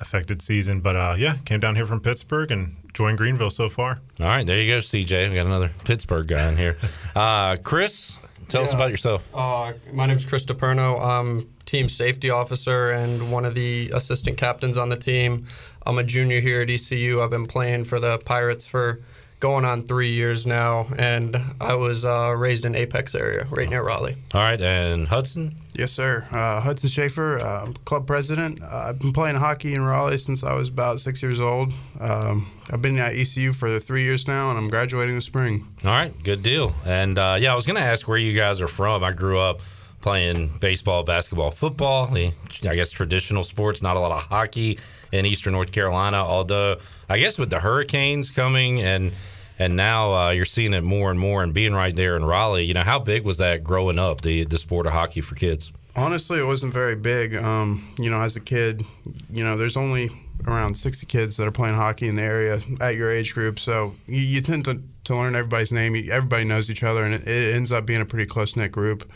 [0.00, 4.00] affected season, but uh, yeah, came down here from Pittsburgh and joined Greenville so far.
[4.20, 5.28] All right, there you go, CJ.
[5.28, 6.76] We got another Pittsburgh guy in here.
[7.14, 8.18] Uh, Chris,
[8.48, 9.28] tell us about yourself.
[9.34, 10.98] Uh, my is Chris DePerno.
[10.98, 15.46] I'm team safety officer and one of the assistant captains on the team.
[15.86, 17.22] I'm a junior here at ECU.
[17.22, 19.00] I've been playing for the Pirates for
[19.42, 23.84] going on three years now, and I was uh, raised in Apex area, right near
[23.84, 24.14] Raleigh.
[24.32, 25.56] All right, and Hudson.
[25.74, 26.24] Yes, sir.
[26.30, 28.62] Uh, Hudson Schaefer, uh, club president.
[28.62, 31.72] Uh, I've been playing hockey in Raleigh since I was about six years old.
[31.98, 35.66] Um, I've been at ECU for three years now, and I'm graduating this spring.
[35.84, 36.72] All right, good deal.
[36.86, 39.02] And uh, yeah, I was going to ask where you guys are from.
[39.02, 39.60] I grew up
[40.02, 42.32] playing baseball, basketball, football, the
[42.68, 44.78] I guess traditional sports, not a lot of hockey
[45.12, 46.78] in Eastern North Carolina, although
[47.08, 49.12] I guess with the hurricanes coming and
[49.58, 52.64] and now uh, you're seeing it more and more and being right there in Raleigh,
[52.64, 55.72] you know, how big was that growing up, the the sport of hockey for kids?
[55.94, 57.36] Honestly, it wasn't very big.
[57.36, 58.84] Um, you know, as a kid,
[59.30, 60.10] you know, there's only
[60.46, 63.58] around 60 kids that are playing hockey in the area at your age group.
[63.58, 65.94] So you, you tend to, to learn everybody's name.
[66.10, 69.10] Everybody knows each other, and it, it ends up being a pretty close knit group.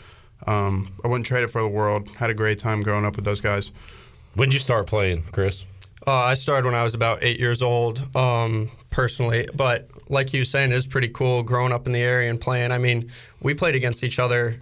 [0.47, 2.09] Um, I wouldn't trade it for the world.
[2.11, 3.71] Had a great time growing up with those guys.
[4.35, 5.65] When did you start playing, Chris?
[6.05, 9.45] Uh, I started when I was about eight years old, um, personally.
[9.53, 12.71] But like you were saying, it's pretty cool growing up in the area and playing.
[12.71, 14.55] I mean, we played against each other.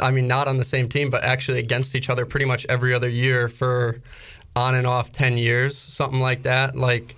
[0.00, 2.92] I mean, not on the same team, but actually against each other pretty much every
[2.92, 4.00] other year for
[4.56, 6.74] on and off 10 years, something like that.
[6.74, 7.14] Like,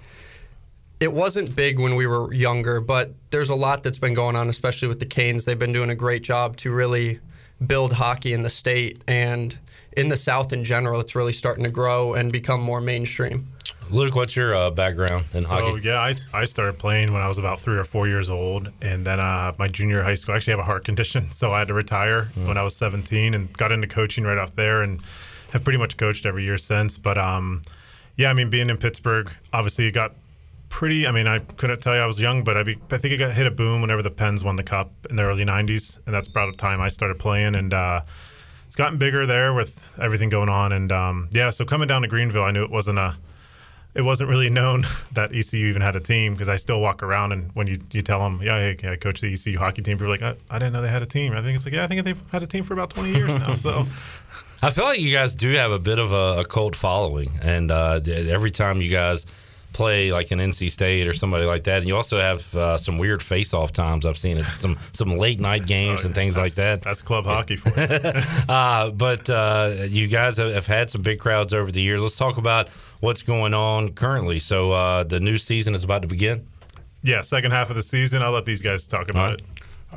[1.00, 4.48] it wasn't big when we were younger, but there's a lot that's been going on,
[4.48, 5.44] especially with the Canes.
[5.44, 7.20] They've been doing a great job to really
[7.64, 9.58] build hockey in the state and
[9.96, 11.00] in the South in general.
[11.00, 13.48] It's really starting to grow and become more mainstream.
[13.90, 15.82] Luke, what's your uh, background in so hockey?
[15.82, 19.04] yeah, I, I started playing when I was about three or four years old, and
[19.04, 21.68] then uh, my junior high school I actually have a heart condition, so I had
[21.68, 25.00] to retire when I was 17 and got into coaching right off there, and
[25.52, 26.96] have pretty much coached every year since.
[26.96, 27.62] But um,
[28.16, 30.12] yeah, I mean, being in Pittsburgh, obviously it got
[30.74, 31.06] pretty.
[31.06, 33.18] I mean, I couldn't tell you I was young, but I, be, I think it
[33.18, 36.12] got hit a boom whenever the Pens won the cup in the early 90s, and
[36.12, 37.72] that's about the time I started playing, and.
[37.72, 38.00] Uh,
[38.66, 41.50] it's gotten bigger there with everything going on, and um, yeah.
[41.50, 43.16] So coming down to Greenville, I knew it wasn't a
[43.94, 47.30] it wasn't really known that ECU even had a team because I still walk around
[47.30, 50.12] and when you, you tell them, yeah, hey, I coach the ECU hockey team, people
[50.12, 51.34] are like, I, I didn't know they had a team.
[51.34, 53.36] I think it's like, yeah, I think they've had a team for about 20 years
[53.38, 53.54] now.
[53.54, 53.84] So
[54.62, 57.70] I feel like you guys do have a bit of a, a cult following, and
[57.70, 59.24] uh, every time you guys
[59.74, 61.78] play like an NC State or somebody like that.
[61.78, 65.40] And you also have uh, some weird face-off times I've seen it, some some late
[65.40, 66.80] night games and things like that.
[66.80, 67.86] That's club hockey for you.
[68.48, 72.00] uh, but uh, you guys have, have had some big crowds over the years.
[72.00, 72.68] Let's talk about
[73.00, 74.38] what's going on currently.
[74.38, 76.46] So uh, the new season is about to begin.
[77.02, 78.22] yeah, second half of the season.
[78.22, 79.42] I'll let these guys talk about it.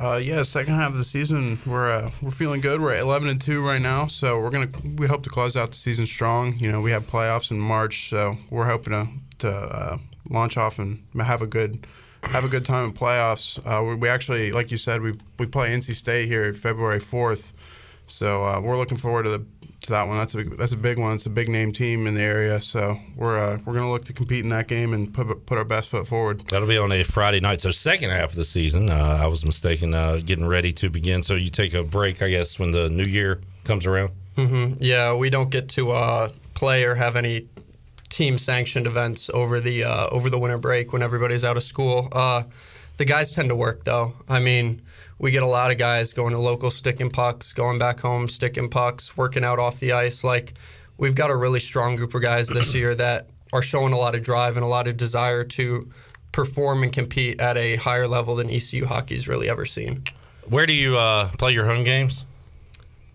[0.00, 2.80] Uh, yeah, second half of the season, we're uh, we're feeling good.
[2.80, 5.72] We're at 11 and two right now, so we're gonna we hope to close out
[5.72, 6.56] the season strong.
[6.58, 9.08] You know, we have playoffs in March, so we're hoping to
[9.38, 11.86] to uh, launch off and have a good
[12.24, 13.58] have a good time in playoffs.
[13.64, 17.52] Uh, we, we actually, like you said, we we play NC State here February 4th,
[18.06, 19.44] so uh, we're looking forward to the
[19.82, 20.16] to that one.
[20.18, 21.14] That's a that's a big one.
[21.14, 24.12] It's a big name team in the area, so we're uh, we're gonna look to
[24.12, 26.42] compete in that game and put put our best foot forward.
[26.48, 27.60] That'll be on a Friday night.
[27.60, 28.90] So second half of the season.
[28.90, 29.94] Uh, I was mistaken.
[29.94, 31.22] Uh, getting ready to begin.
[31.22, 34.10] So you take a break, I guess, when the new year comes around.
[34.34, 37.46] hmm Yeah, we don't get to uh, play or have any
[38.08, 42.08] team sanctioned events over the uh, over the winter break when everybody's out of school.
[42.12, 42.42] Uh,
[42.96, 44.14] the guys tend to work though.
[44.28, 44.82] I mean,
[45.18, 48.68] we get a lot of guys going to local sticking pucks, going back home sticking
[48.68, 50.24] pucks, working out off the ice.
[50.24, 50.54] Like
[50.96, 54.14] we've got a really strong group of guys this year that are showing a lot
[54.14, 55.90] of drive and a lot of desire to
[56.32, 60.04] perform and compete at a higher level than ECU hockey's really ever seen.
[60.46, 62.24] Where do you uh, play your home games?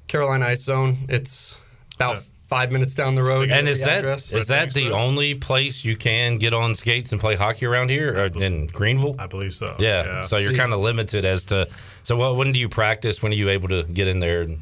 [0.08, 0.98] Carolina Ice Zone.
[1.10, 1.60] It's
[1.96, 2.24] about
[2.54, 3.50] five minutes down the road.
[3.50, 4.32] And is that address.
[4.32, 8.16] is that the only place you can get on skates and play hockey around here
[8.18, 9.16] uh, in Greenville?
[9.18, 9.76] I believe so.
[9.80, 10.06] Yeah.
[10.06, 10.22] Yeah.
[10.22, 11.68] So you're kind of limited as to.
[12.04, 13.24] So what, when do you practice?
[13.24, 14.60] When are you able to get in there and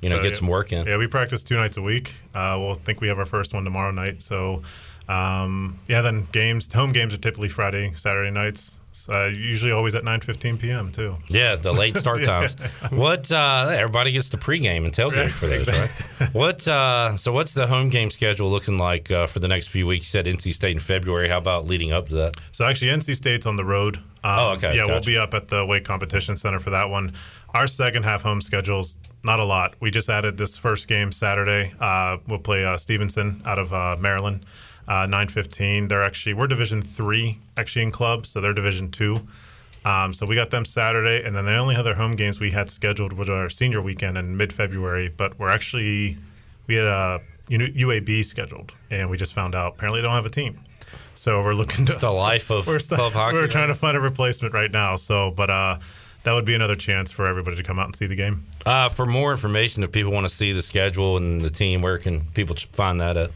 [0.00, 0.38] you know So, get yeah.
[0.38, 0.86] some work in?
[0.86, 2.14] Yeah, we practice two nights a week.
[2.34, 4.20] Uh, we'll think we have our first one tomorrow night.
[4.20, 4.62] So,
[5.08, 8.80] um, yeah, then games, home games are typically Friday, Saturday nights.
[9.12, 10.90] Uh, usually always at 9:15 p.m.
[10.92, 11.16] too.
[11.28, 12.54] Yeah, the late start times.
[12.90, 16.30] What uh, everybody gets the pregame and tailgate for those, right?
[16.34, 19.86] What uh, so what's the home game schedule looking like uh, for the next few
[19.86, 20.06] weeks?
[20.14, 21.28] You said NC State in February.
[21.28, 22.40] How about leading up to that?
[22.52, 23.96] So actually, NC State's on the road.
[23.96, 27.12] Um, Oh, okay, Yeah, we'll be up at the Wake Competition Center for that one.
[27.52, 29.74] Our second half home schedule's not a lot.
[29.80, 31.72] We just added this first game Saturday.
[31.80, 34.44] Uh, we'll play uh, Stevenson out of uh, Maryland,
[34.88, 35.88] uh, nine fifteen.
[35.88, 39.20] They're actually we're Division three actually in club, so they're Division two.
[39.86, 42.70] Um, so we got them Saturday, and then the only other home games we had
[42.70, 45.12] scheduled was our senior weekend in mid February.
[45.14, 46.16] But we're actually
[46.66, 47.20] we had a
[47.50, 50.60] UAB scheduled, and we just found out apparently they don't have a team.
[51.14, 53.50] So we're looking to It's the life of we're st- club hockey, We're right?
[53.50, 54.96] trying to find a replacement right now.
[54.96, 55.78] So, but uh,
[56.24, 58.44] that would be another chance for everybody to come out and see the game.
[58.66, 61.98] Uh, for more information, if people want to see the schedule and the team, where
[61.98, 63.30] can people find that at?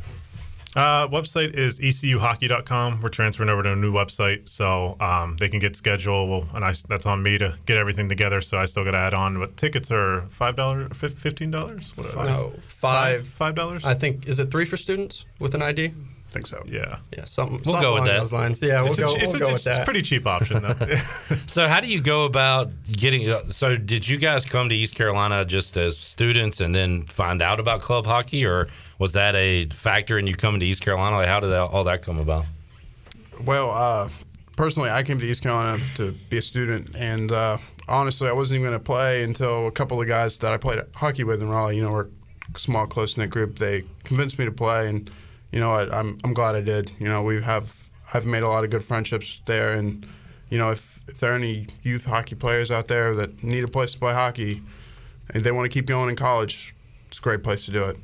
[0.77, 3.01] Uh, website is ecuhockey.com.
[3.01, 6.29] We're transferring over to a new website, so um, they can get schedule.
[6.29, 8.41] Well, and I, that's on me to get everything together.
[8.41, 9.39] So I still got to add on.
[9.39, 11.93] But tickets are five dollars, fifteen dollars.
[12.15, 13.27] No, five.
[13.27, 13.85] Five dollars.
[13.85, 15.93] I think is it three for students with an ID?
[16.29, 16.63] I think so.
[16.67, 16.99] Yeah.
[17.17, 17.55] Yeah, something.
[17.65, 18.19] We'll something go with that.
[18.19, 18.61] Those lines.
[18.61, 19.15] Yeah, we'll It's a go.
[19.15, 19.83] ch- it's we'll a- go it's with that.
[19.83, 20.75] a pretty cheap option though.
[21.47, 23.31] So, how do you go about getting?
[23.31, 27.41] Uh, so, did you guys come to East Carolina just as students and then find
[27.41, 28.69] out about club hockey, or
[28.99, 31.17] was that a factor in you coming to East Carolina?
[31.17, 32.45] Like, how did that, all that come about?
[33.45, 34.09] Well, uh,
[34.57, 37.57] personally, I came to East Carolina to be a student, and uh,
[37.89, 40.81] honestly, I wasn't even going to play until a couple of guys that I played
[40.95, 41.77] hockey with in Raleigh.
[41.77, 42.09] You know, we're
[42.55, 43.59] a small, close knit group.
[43.59, 45.11] They convinced me to play, and
[45.53, 46.91] you know, I, I'm I'm glad I did.
[46.99, 50.07] You know, we have I've made a lot of good friendships there, and
[50.51, 53.69] you know, if if there are any youth hockey players out there that need a
[53.69, 54.63] place to play hockey,
[55.31, 56.75] and they want to keep going in college,
[57.09, 57.97] it's a great place to do it.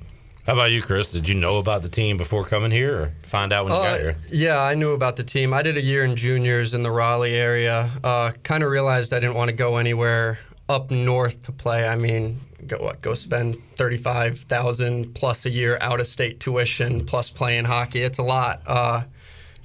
[0.46, 1.10] How about you, Chris?
[1.10, 3.94] Did you know about the team before coming here, or find out when you got
[3.94, 4.16] Uh, here?
[4.30, 5.54] yeah, I knew about the team.
[5.54, 7.90] I did a year in juniors in the Raleigh area.
[8.02, 10.38] Uh, kind of realized I didn't want to go anywhere
[10.68, 11.88] up north to play.
[11.88, 13.02] I mean, go what?
[13.02, 18.00] Go spend thirty five thousand plus a year out of state tuition plus playing hockey.
[18.00, 18.62] It's a lot.
[18.66, 19.04] Uh,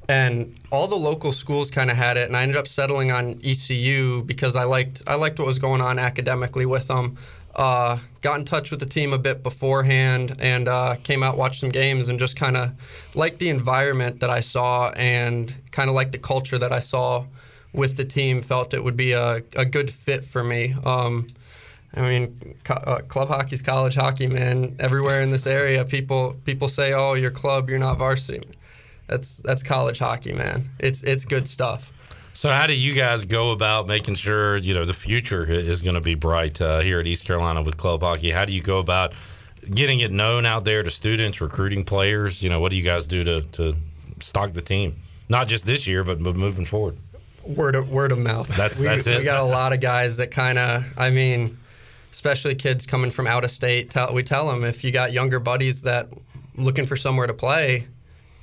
[0.09, 3.39] and all the local schools kind of had it, and I ended up settling on
[3.43, 7.17] ECU because I liked I liked what was going on academically with them.
[7.55, 11.59] Uh, got in touch with the team a bit beforehand and uh, came out watched
[11.59, 12.71] some games and just kind of
[13.15, 17.25] liked the environment that I saw and kind of liked the culture that I saw
[17.73, 18.41] with the team.
[18.41, 20.75] Felt it would be a, a good fit for me.
[20.85, 21.27] Um,
[21.95, 24.75] I mean, co- uh, club hockey's college hockey, man.
[24.79, 28.47] Everywhere in this area, people people say, "Oh, your club, you're not varsity."
[29.07, 30.69] That's that's college hockey, man.
[30.79, 31.91] It's it's good stuff.
[32.33, 35.95] So, how do you guys go about making sure you know the future is going
[35.95, 38.29] to be bright uh, here at East Carolina with club hockey?
[38.31, 39.13] How do you go about
[39.73, 42.41] getting it known out there to students, recruiting players?
[42.43, 43.75] You know, what do you guys do to to
[44.21, 44.95] stock the team?
[45.27, 46.97] Not just this year, but, but moving forward.
[47.45, 48.47] Word of word of mouth.
[48.55, 49.17] That's- we, that's it?
[49.17, 50.85] We got a lot of guys that kind of.
[50.97, 51.57] I mean,
[52.11, 53.89] especially kids coming from out of state.
[53.89, 56.09] Tell, we tell them if you got younger buddies that
[56.55, 57.87] looking for somewhere to play,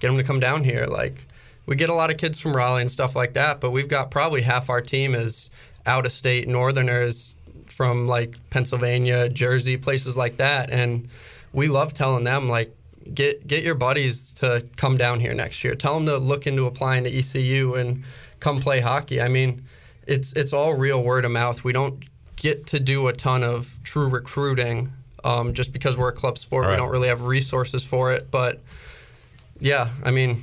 [0.00, 0.86] get them to come down here.
[0.86, 1.26] Like
[1.66, 4.10] we get a lot of kids from Raleigh and stuff like that, but we've got
[4.10, 5.50] probably half our team is
[5.84, 7.34] out of state northerners
[7.66, 11.08] from like Pennsylvania, Jersey, places like that, and
[11.52, 12.74] we love telling them like
[13.12, 15.74] get get your buddies to come down here next year.
[15.74, 18.04] Tell them to look into applying to ECU and
[18.40, 19.20] come play hockey.
[19.20, 19.64] I mean,
[20.06, 21.64] it's it's all real word of mouth.
[21.64, 22.02] We don't
[22.46, 24.92] get to do a ton of true recruiting
[25.24, 26.64] um, just because we're a club sport.
[26.64, 26.70] Right.
[26.70, 28.60] We don't really have resources for it, but
[29.58, 30.36] yeah, I mean,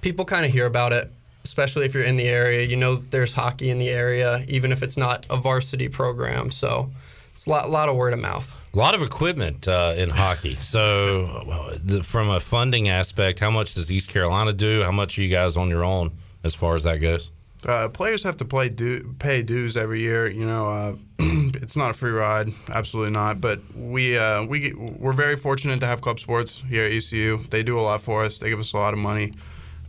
[0.00, 1.10] people kind of hear about it,
[1.44, 2.62] especially if you're in the area.
[2.62, 6.52] You know, there's hockey in the area, even if it's not a varsity program.
[6.52, 6.88] So
[7.32, 8.54] it's a lot, lot of word of mouth.
[8.72, 10.54] A lot of equipment uh, in hockey.
[10.54, 14.84] So, well, the, from a funding aspect, how much does East Carolina do?
[14.84, 16.12] How much are you guys on your own
[16.44, 17.32] as far as that goes?
[17.66, 20.30] Uh, players have to play du- pay dues every year.
[20.30, 23.40] You know, uh, it's not a free ride, absolutely not.
[23.40, 27.42] But we uh, we we're very fortunate to have club sports here at ECU.
[27.50, 28.38] They do a lot for us.
[28.38, 29.32] They give us a lot of money,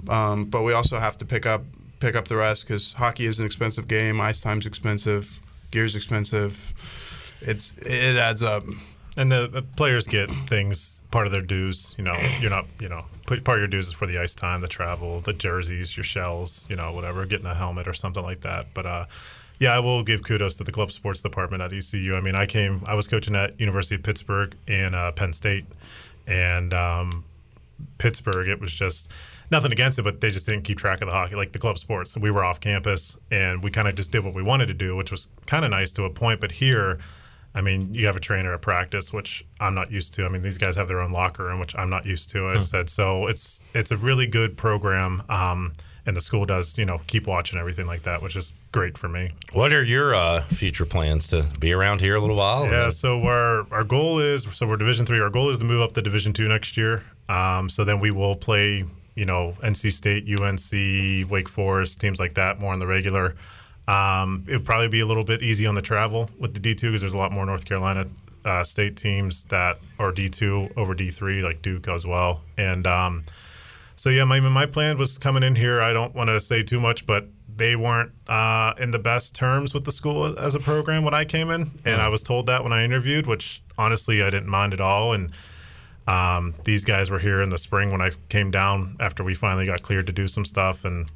[0.09, 1.61] um, but we also have to pick up
[1.99, 4.20] pick up the rest because hockey is an expensive game.
[4.20, 5.39] Ice time's expensive.
[5.72, 6.74] Gear's expensive.
[7.41, 8.63] It's it adds up.
[9.15, 11.95] And the uh, players get things part of their dues.
[11.97, 14.62] You know, you're not, you know, part of your dues is for the ice time,
[14.62, 18.41] the travel, the jerseys, your shells, you know, whatever, getting a helmet or something like
[18.41, 18.68] that.
[18.74, 19.05] But uh,
[19.60, 22.16] yeah, I will give kudos to the club sports department at ECU.
[22.16, 25.66] I mean, I came, I was coaching at University of Pittsburgh and uh, Penn State,
[26.28, 27.26] and um,
[27.97, 29.12] Pittsburgh, it was just
[29.51, 31.78] nothing against it, but they just didn't keep track of the hockey, like the club
[31.78, 32.16] sports.
[32.18, 34.95] We were off campus, and we kind of just did what we wanted to do,
[34.95, 36.39] which was kind of nice to a point.
[36.39, 36.99] But here,
[37.56, 40.26] I mean, you have a trainer at practice, which I'm not used to.
[40.26, 42.47] I mean, these guys have their own locker room, which I'm not used to.
[42.47, 42.60] I Hmm.
[42.60, 43.28] said so.
[43.28, 45.74] It's it's a really good program, um,
[46.06, 49.10] and the school does you know keep watching everything like that, which is great for
[49.10, 49.32] me.
[49.52, 52.66] What are your uh, future plans to be around here a little while?
[52.70, 55.20] Yeah, so our our goal is so we're Division three.
[55.20, 57.04] Our goal is to move up to Division two next year.
[57.30, 58.86] Um, so then we will play,
[59.16, 63.36] you know, NC State, UNC, Wake Forest, teams like that more on the regular.
[63.90, 66.76] Um, it would probably be a little bit easy on the travel with the D
[66.76, 68.06] two because there's a lot more North Carolina
[68.46, 72.42] uh, state teams that are D two over D three, like Duke as well.
[72.56, 73.24] And um,
[73.96, 75.82] so yeah, my my plan was coming in here.
[75.82, 79.74] I don't want to say too much, but they weren't uh, in the best terms
[79.74, 82.64] with the school as a program when I came in, and I was told that
[82.64, 85.14] when I interviewed, which honestly I didn't mind at all.
[85.14, 85.32] And
[86.08, 89.66] um, these guys were here in the spring when I came down after we finally
[89.66, 91.08] got cleared to do some stuff, and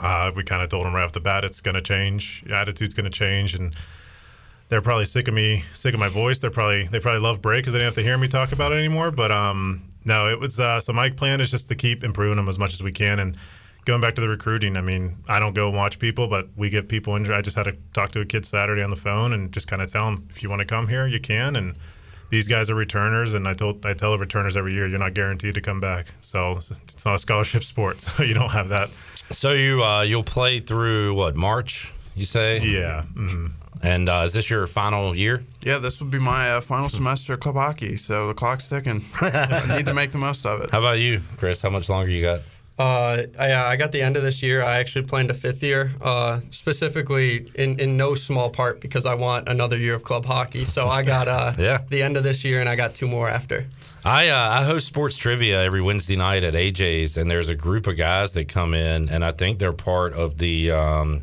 [0.00, 2.56] uh, we kind of told them right off the bat it's going to change, Your
[2.56, 3.74] attitude's going to change, and
[4.68, 6.38] they're probably sick of me, sick of my voice.
[6.38, 8.72] They're probably they probably love break because they didn't have to hear me talk about
[8.72, 9.10] it anymore.
[9.10, 12.48] But um, no, it was uh, so my plan is just to keep improving them
[12.48, 13.36] as much as we can and.
[13.84, 16.70] Going back to the recruiting, I mean, I don't go and watch people, but we
[16.70, 17.34] get people injured.
[17.34, 19.82] I just had to talk to a kid Saturday on the phone and just kind
[19.82, 21.56] of tell them if you want to come here, you can.
[21.56, 21.74] And
[22.32, 25.12] these guys are returners, and I told I tell the returners every year, you're not
[25.12, 26.06] guaranteed to come back.
[26.20, 28.88] So it's not a scholarship sport, so you don't have that.
[29.32, 31.92] So you uh, you'll play through what March?
[32.14, 32.58] You say?
[32.60, 33.04] Yeah.
[33.14, 33.52] mhm.
[33.82, 35.42] And uh, is this your final year?
[35.62, 39.04] Yeah, this would be my uh, final semester of club hockey, so the clock's ticking.
[39.20, 40.70] I need to make the most of it.
[40.70, 41.60] How about you, Chris?
[41.62, 42.40] How much longer you got?
[42.78, 44.62] Uh, I, I got the end of this year.
[44.62, 49.14] I actually planned a fifth year, uh, specifically in, in no small part because I
[49.14, 50.64] want another year of club hockey.
[50.64, 51.78] So I got uh, Yeah.
[51.90, 53.66] the end of this year, and I got two more after.
[54.04, 57.86] I uh, I host sports trivia every Wednesday night at AJ's, and there's a group
[57.86, 61.22] of guys that come in, and I think they're part of the um,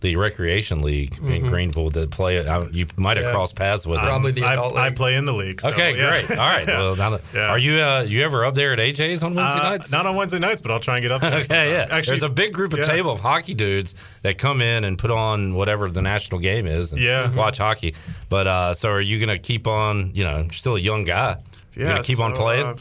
[0.00, 1.48] the recreation league in Mhm.
[1.48, 2.46] Greenville that play.
[2.46, 3.32] I, you might have Yeah.
[3.32, 4.44] crossed paths with Um, them.
[4.44, 5.62] I, I play in the league.
[5.62, 6.10] so, okay, yeah.
[6.10, 6.30] great.
[6.38, 6.66] All right.
[6.68, 6.78] Yeah.
[6.82, 7.48] Well, now, Yeah.
[7.48, 9.90] are you uh, you ever up there at AJ's on Wednesday Uh, nights?
[9.92, 11.34] Not on Wednesday nights, but I'll try and get up there.
[11.40, 11.86] okay, yeah.
[11.90, 12.84] Actually, There's a big group of yeah.
[12.86, 16.92] table of hockey dudes that come in and put on whatever the national game is
[16.92, 17.30] and Yeah.
[17.32, 17.94] watch hockey.
[18.28, 21.04] But uh, so are you going to keep on, you know, you're still a young
[21.04, 21.36] guy.
[21.74, 22.66] You're going to keep on playing?
[22.66, 22.74] uh,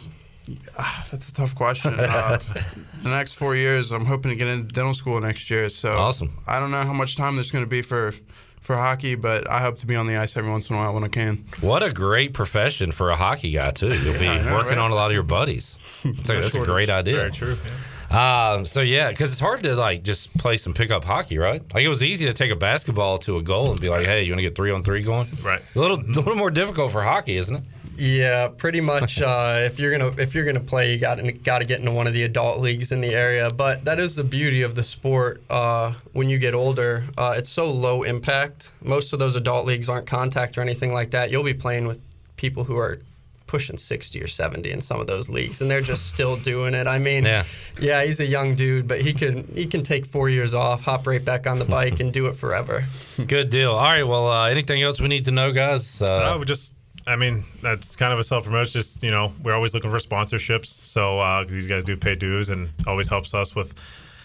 [1.11, 1.95] that's a tough question.
[1.97, 2.37] Uh,
[3.01, 5.69] the next four years, I'm hoping to get into dental school next year.
[5.69, 6.31] So Awesome.
[6.47, 8.13] I don't know how much time there's going to be for
[8.61, 10.93] for hockey, but I hope to be on the ice every once in a while
[10.93, 11.43] when I can.
[11.59, 13.87] What a great profession for a hockey guy too.
[14.03, 14.85] You'll be Yeah, know, working right?
[14.85, 15.77] on a lot of your buddies.
[16.05, 17.15] That's a, that's a great idea.
[17.17, 17.55] Very true.
[18.09, 21.61] Um, so yeah, because it's hard to like just play some pickup hockey, right?
[21.73, 24.23] Like it was easy to take a basketball to a goal and be like, "Hey,
[24.23, 25.61] you want to get three on three going?" Right.
[25.75, 27.63] A little, a little more difficult for hockey, isn't it?
[28.03, 29.21] Yeah, pretty much.
[29.33, 32.07] Uh, if you're gonna if you're gonna play, you got got to get into one
[32.07, 33.49] of the adult leagues in the area.
[33.49, 35.41] But that is the beauty of the sport.
[35.49, 38.69] Uh, when you get older, uh, it's so low impact.
[38.81, 41.31] Most of those adult leagues aren't contact or anything like that.
[41.31, 41.99] You'll be playing with
[42.35, 42.99] people who are
[43.47, 46.87] pushing 60 or 70 in some of those leagues and they're just still doing it.
[46.87, 47.43] I mean, Yeah.
[47.79, 51.05] yeah, he's a young dude, but he can he can take 4 years off, hop
[51.07, 52.85] right back on the bike and do it forever.
[53.27, 53.71] Good deal.
[53.73, 54.07] All right.
[54.07, 56.01] Well, uh, anything else we need to know, guys?
[56.01, 56.72] Uh, Uh, we just
[57.07, 58.73] I mean, that's kind of a self promotion.
[58.79, 60.67] Just you know, we're always looking for sponsorships.
[60.67, 63.73] So uh, these guys do pay dues and always helps us with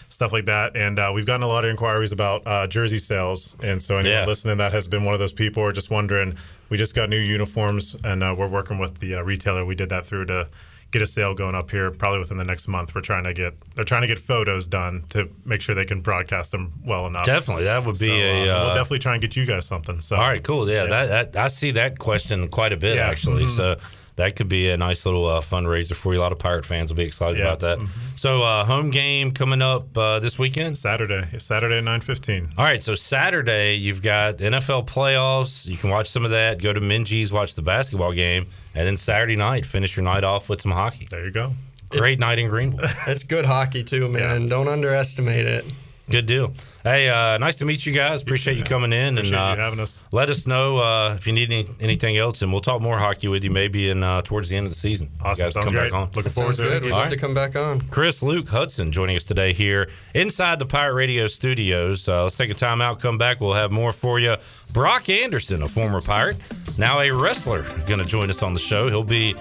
[0.09, 0.75] stuff like that.
[0.75, 3.55] And uh, we've gotten a lot of inquiries about uh, jersey sales.
[3.63, 4.25] And so anyone Yeah.
[4.25, 6.35] listening that has been one of those people or just wondering,
[6.69, 9.65] we just got new uniforms and uh, we're working with the uh, retailer.
[9.65, 10.47] We did that through to
[10.91, 12.95] get a sale going up here probably within the next month.
[12.95, 16.01] We're trying to get they're trying to get photos done to make sure they can
[16.01, 17.25] broadcast them well enough.
[17.25, 19.65] Definitely, that would be So, a, uh, uh, we'll definitely try and get you guys
[19.65, 20.01] something.
[20.01, 20.69] So All right, cool.
[20.69, 23.07] Yeah, That, that I see that question quite a bit Yeah.
[23.07, 23.43] actually.
[23.45, 23.55] Mhm.
[23.55, 23.77] So
[24.19, 26.19] that could be a nice little uh, fundraiser for you.
[26.19, 27.53] A lot of Pirate fans will be excited Yeah.
[27.53, 27.79] about that.
[28.15, 30.77] So uh, home game coming up uh, this weekend.
[30.77, 32.49] Saturday, Saturday at nine fifteen.
[32.57, 35.65] All right, so Saturday you've got NFL playoffs.
[35.65, 36.61] You can watch some of that.
[36.61, 40.47] Go to Minges, watch the basketball game, and then Saturday night finish your night off
[40.49, 41.07] with some hockey.
[41.09, 41.51] There you go.
[41.89, 42.87] Great night in Greenville.
[43.07, 44.47] It's good hockey too, man.
[44.47, 45.65] Don't underestimate it.
[46.09, 46.53] Good deal.
[46.83, 48.21] Hey, uh, nice to meet you guys.
[48.21, 50.01] Appreciate you coming in Appreciate and uh, having us.
[50.11, 53.27] let us know uh, if you need any, anything else, and we'll talk more hockey
[53.27, 55.07] with you maybe in uh, towards the end of the season.
[55.19, 55.43] You Awesome.
[55.43, 55.91] guys Sounds come great.
[55.91, 56.09] back on.
[56.15, 56.77] Looking forward to good.
[56.77, 56.83] it.
[56.85, 57.11] We'd All love right.
[57.13, 57.81] to come back on.
[57.81, 62.07] Chris Luke Hudson joining us today here inside the Pirate Radio studios.
[62.07, 63.41] Uh, let's take a time out, come back.
[63.41, 64.37] We'll have more for you.
[64.73, 66.37] Brock Anderson, a former Pirate,
[66.77, 68.87] now a wrestler, going to join us on the show.
[68.87, 69.35] He'll be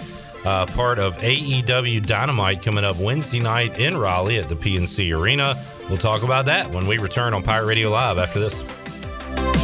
[0.49, 5.63] uh, part of AEW Dynamite coming up Wednesday night in Raleigh at the PNC Arena.
[5.91, 9.58] We'll talk about that when we return on Pirate Radio Live after this.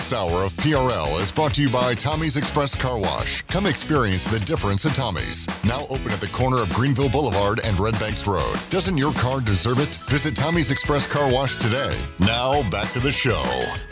[0.00, 3.42] This hour of PRL is brought to you by Tommy's Express Car Wash.
[3.42, 5.46] Come experience the difference at Tommy's.
[5.62, 8.56] Now open at the corner of Greenville Boulevard and Red Banks Road.
[8.70, 9.96] Doesn't your car deserve it?
[10.08, 11.94] Visit Tommy's Express Car Wash today.
[12.18, 13.44] Now back to the show.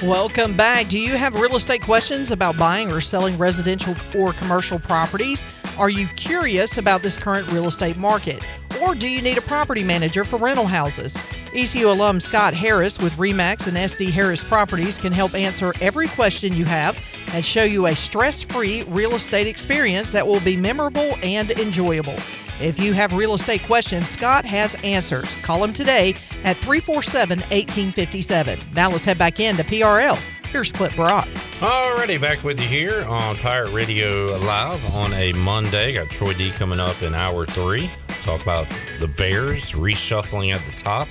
[0.03, 0.89] Welcome back.
[0.89, 5.45] Do you have real estate questions about buying or selling residential or commercial properties?
[5.77, 8.43] Are you curious about this current real estate market?
[8.83, 11.17] Or do you need a property manager for rental houses?
[11.55, 16.55] ECU alum Scott Harris with REMAX and SD Harris Properties can help answer every question
[16.55, 16.99] you have
[17.33, 22.17] and show you a stress free real estate experience that will be memorable and enjoyable.
[22.61, 25.37] If you have real estate questions, Scott has answers.
[25.37, 26.11] Call him today
[26.45, 28.61] at 347 1857.
[28.75, 30.19] Now let's head back into PRL.
[30.51, 31.29] Here's Clip Brock.
[31.61, 35.93] Alrighty, back with you here on Pirate Radio Live on a Monday.
[35.93, 37.91] Got Troy D coming up in hour three.
[38.23, 38.67] Talk about
[39.01, 41.09] the Bears reshuffling at the top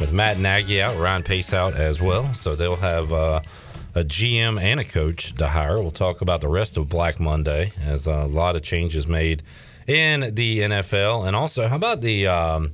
[0.00, 2.32] with Matt Nagy out, Ryan Pace out as well.
[2.34, 3.40] So they'll have uh,
[3.94, 5.78] a GM and a coach to hire.
[5.78, 9.42] We'll talk about the rest of Black Monday as a lot of changes made
[9.86, 11.26] in the NFL.
[11.26, 12.70] And also, how about the um,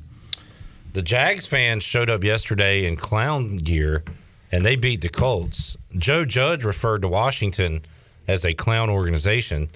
[0.92, 4.04] the Jags fans showed up yesterday in clown gear
[4.50, 5.76] and they beat the Colts.
[5.96, 7.80] Joe Judge referred to Washington
[8.28, 9.70] as a clown organization,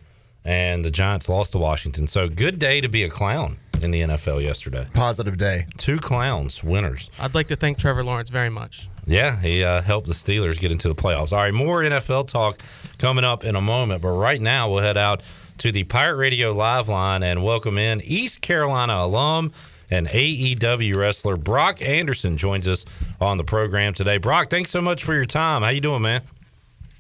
[0.47, 2.06] and the Giants lost to Washington.
[2.06, 4.86] So, good day to be a clown in the NFL yesterday.
[4.94, 5.66] Positive day.
[5.77, 7.10] Two clowns, winners.
[7.18, 8.89] I'd like to thank Trevor Lawrence very much.
[9.06, 11.32] Yeah, he uh, helped the Steelers get into the playoffs.
[11.32, 12.60] All right, more NFL talk
[12.98, 15.23] coming up in a moment, but right now we'll head out
[15.59, 19.52] to the Pirate Radio live line and welcome in East Carolina alum
[19.90, 22.85] and AEW wrestler Brock Anderson joins us
[23.20, 24.18] on the program today.
[24.18, 25.62] Brock, thanks so much for your time.
[25.62, 26.23] How you doing, man?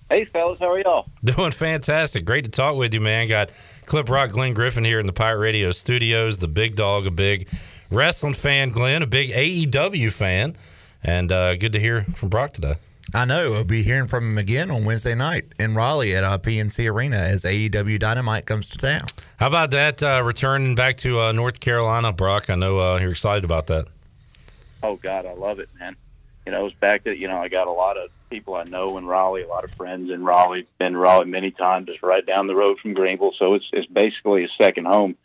[0.08, 1.08] Hey, fellas, how are y'all?
[1.24, 2.24] Doing fantastic.
[2.24, 3.26] Great to talk with you, man.
[3.26, 3.50] Got
[3.86, 6.38] Clip Brock Glenn Griffin here in the Pirate Radio studios.
[6.38, 7.48] The big dog, a big
[7.90, 10.56] wrestling fan, Glenn, a big AEW fan.
[11.02, 12.76] And uh, good to hear from Brock today.
[13.14, 13.50] I know.
[13.50, 17.16] We'll be hearing from him again on Wednesday night in Raleigh at uh, PNC Arena
[17.16, 19.06] as AEW Dynamite comes to town.
[19.38, 22.48] How about that uh, returning back to uh, North Carolina, Brock?
[22.48, 23.86] I know uh, you're excited about that.
[24.84, 25.96] Oh God, I love it, man.
[26.46, 28.98] You know, it's back to you know, I got a lot of people I know
[28.98, 30.66] in Raleigh, a lot of friends in Raleigh.
[30.78, 33.86] Been to Raleigh many times, just right down the road from Greenville, so it's it's
[33.86, 35.16] basically a second home.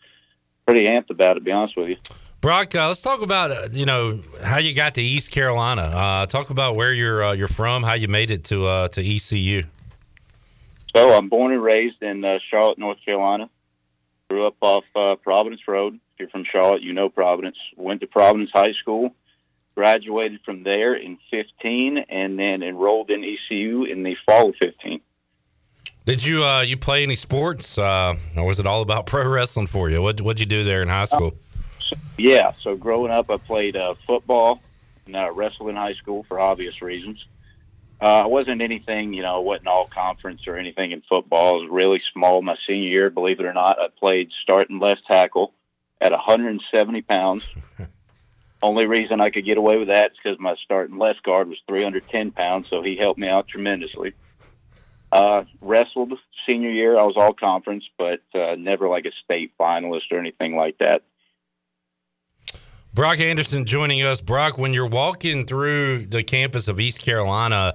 [0.65, 1.97] Pretty amped about it, to be honest with you.
[2.41, 5.83] Brock, uh, let's talk about uh, you know how you got to East Carolina.
[5.83, 9.15] Uh, talk about where you're uh, you're from, how you made it to uh, to
[9.15, 9.63] ECU.
[10.95, 13.49] So I'm born and raised in uh, Charlotte, North Carolina.
[14.29, 15.95] Grew up off uh, Providence Road.
[15.95, 17.57] If you're from Charlotte, you know Providence.
[17.77, 19.13] Went to Providence High School.
[19.75, 25.01] Graduated from there in 15, and then enrolled in ECU in the fall of 15.
[26.05, 29.67] Did you uh, you play any sports, uh, or was it all about pro wrestling
[29.67, 30.01] for you?
[30.01, 31.33] What what'd you do there in high school?
[32.17, 34.61] Yeah, so growing up, I played uh, football
[35.05, 37.23] and uh, wrestled in high school for obvious reasons.
[38.01, 41.55] Uh, I wasn't anything, you know, wasn't all conference or anything in football.
[41.55, 43.79] I was really small my senior year, believe it or not.
[43.79, 45.53] I played starting left tackle
[45.99, 47.53] at 170 pounds.
[48.63, 51.57] Only reason I could get away with that is because my starting left guard was
[51.67, 54.13] 310 pounds, so he helped me out tremendously.
[55.11, 56.13] Uh, wrestled
[56.47, 56.97] senior year.
[56.97, 61.03] I was all conference, but uh, never like a state finalist or anything like that.
[62.93, 64.21] Brock Anderson joining us.
[64.21, 67.73] Brock, when you're walking through the campus of East Carolina,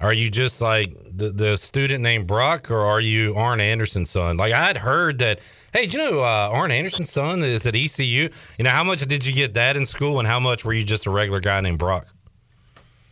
[0.00, 4.36] are you just like the, the student named Brock or are you Arn Anderson's son?
[4.36, 5.40] Like I had heard that,
[5.72, 8.28] hey, do you know uh, Arn Anderson's son is at ECU?
[8.58, 10.84] You know, how much did you get that in school and how much were you
[10.84, 12.06] just a regular guy named Brock?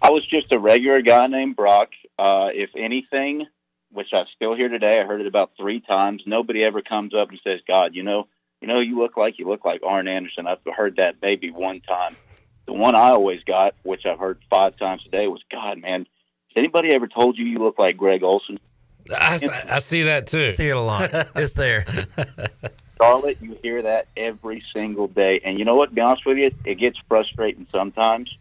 [0.00, 1.90] I was just a regular guy named Brock.
[2.18, 3.46] Uh, if anything,
[3.92, 6.22] which I still hear today, I heard it about three times.
[6.26, 8.26] Nobody ever comes up and says, God, you know,
[8.60, 10.46] you know, you look like you look like Arn Anderson.
[10.46, 12.14] I've heard that maybe one time.
[12.66, 16.06] The one I always got, which I've heard five times a day, was God, man.
[16.54, 18.60] Has anybody ever told you you look like Greg Olson?
[19.10, 19.38] I,
[19.70, 20.50] I see that too.
[20.50, 21.10] See it a lot.
[21.34, 21.86] it's there.
[23.00, 25.40] Charlotte, you hear that every single day.
[25.44, 25.88] And you know what?
[25.88, 28.36] To be honest with you, it gets frustrating sometimes.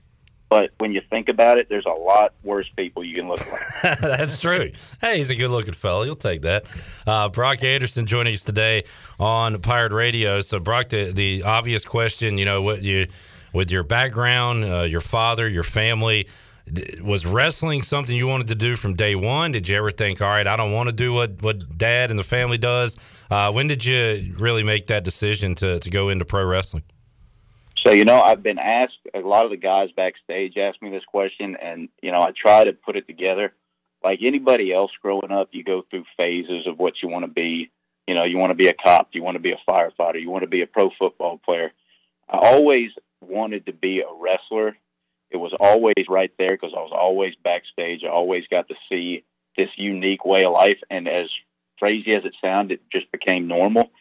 [0.50, 4.00] But when you think about it, there's a lot worse people you can look like.
[4.02, 4.72] That's true.
[5.00, 6.04] Hey, he's a good looking fellow.
[6.04, 6.66] You'll take that.
[7.08, 8.84] Uh, Brock Anderson joining us today
[9.18, 10.42] on Pirate Radio.
[10.42, 13.08] So, Brock, the, the obvious question, you know, what you
[13.54, 16.30] with your background, uh, your father, your family, d-
[17.02, 19.52] was wrestling something you wanted to do from day one?
[19.52, 22.20] Did you ever think, all right, I don't want to do what, what dad and
[22.20, 22.96] the family does?
[23.30, 26.84] Uh, when did you really make that decision to, to go into pro wrestling?
[27.78, 31.06] So, you know, I've been asked, a lot of the guys backstage ask me this
[31.06, 33.54] question, and, you know, I try to put it together.
[34.04, 37.72] Like anybody else growing up, you go through phases of what you want to be.
[38.08, 40.30] You know, you want to be a cop, you want to be a firefighter, you
[40.30, 41.72] want to be a pro football player.
[42.30, 42.90] I always
[43.22, 44.76] wanted to be a wrestler.
[45.32, 48.04] It was always right there because I was always backstage.
[48.04, 49.24] I always got to see
[49.58, 50.80] this unique way of life.
[50.90, 51.30] And as
[51.80, 53.92] crazy as it sounded, it just became normal.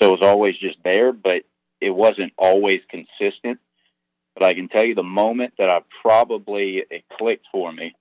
[0.00, 1.42] So it was always just there, but
[1.80, 3.58] it wasn't always consistent.
[4.34, 7.94] But I can tell you the moment that I probably it clicked for me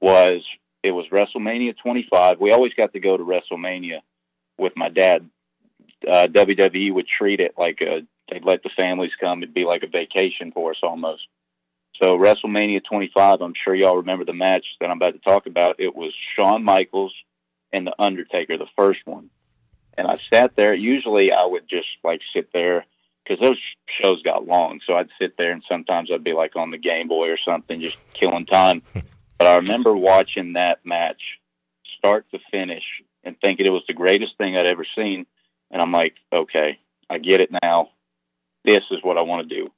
[0.00, 0.42] was
[0.82, 2.40] it was WrestleMania 25.
[2.40, 4.00] We always got to go to WrestleMania
[4.58, 5.28] with my dad.
[6.06, 9.42] Uh, WWE would treat it like a they'd let the families come.
[9.42, 11.26] It'd be like a vacation for us almost.
[12.02, 15.80] So WrestleMania 25, I'm sure y'all remember the match that I'm about to talk about.
[15.80, 17.14] It was Shawn Michaels
[17.72, 19.30] and the Undertaker, the first one.
[19.96, 20.74] And I sat there.
[20.74, 22.84] Usually I would just like sit there
[23.24, 23.58] because those
[24.02, 24.80] shows got long.
[24.86, 27.80] So I'd sit there and sometimes I'd be like on the Game Boy or something,
[27.80, 28.82] just killing time.
[29.38, 31.20] but I remember watching that match
[31.98, 32.84] start to finish
[33.24, 35.26] and thinking it was the greatest thing I'd ever seen.
[35.70, 36.78] And I'm like, okay,
[37.08, 37.90] I get it now.
[38.64, 39.70] This is what I want to do.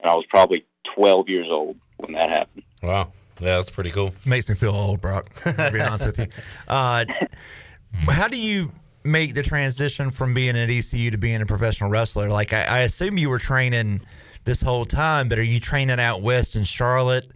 [0.00, 2.64] And I was probably 12 years old when that happened.
[2.82, 3.12] Wow.
[3.40, 4.12] Yeah, that's pretty cool.
[4.26, 5.30] Makes me feel old, Brock.
[5.44, 6.26] To be honest with you.
[6.68, 7.04] Uh,
[8.08, 8.70] how do you
[9.04, 12.28] make the transition from being at ECU to being a professional wrestler?
[12.28, 14.00] Like, I, I assume you were training
[14.44, 17.26] this whole time, but are you training out west in Charlotte?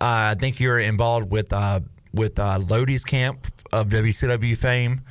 [0.00, 1.80] Uh, I think you're involved with uh,
[2.14, 5.02] with uh, Lodi's camp of WCW fame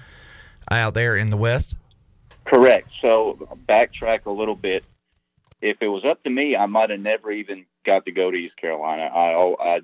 [0.72, 1.76] out there in the west.
[2.46, 2.90] Correct.
[3.02, 4.84] So backtrack a little bit.
[5.62, 8.38] If it was up to me, I might have never even got to go to
[8.38, 9.04] East Carolina.
[9.04, 9.82] I, oh, I,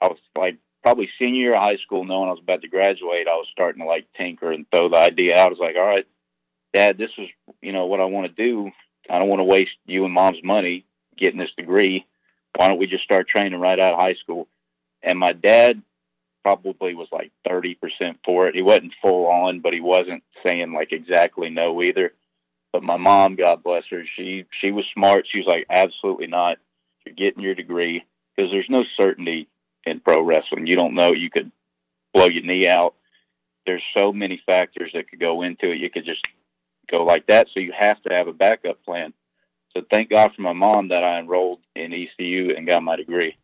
[0.00, 3.28] I was like probably senior year of high school, knowing I was about to graduate.
[3.28, 5.46] I was starting to like tinker and throw the idea out.
[5.46, 6.06] I was like, all right,
[6.74, 7.28] Dad, this is
[7.60, 8.70] you know what I want to do.
[9.08, 10.84] I don't want to waste you and Mom's money
[11.16, 12.06] getting this degree.
[12.56, 14.48] Why don't we just start training right out of high school?
[15.02, 15.82] And my dad
[16.44, 17.76] probably was like 30%
[18.24, 18.54] for it.
[18.54, 22.12] He wasn't full on, but he wasn't saying like exactly no either.
[22.72, 25.26] But my mom, God bless her, she she was smart.
[25.28, 26.58] She was like, absolutely not.
[27.04, 28.04] You're getting your degree
[28.36, 29.48] because there's no certainty
[29.84, 30.66] in pro wrestling.
[30.66, 31.50] You don't know you could
[32.14, 32.94] blow your knee out.
[33.66, 35.78] There's so many factors that could go into it.
[35.78, 36.22] You could just
[36.90, 37.48] go like that.
[37.52, 39.12] So you have to have a backup plan.
[39.74, 43.36] So thank God for my mom that I enrolled in ECU and got my degree.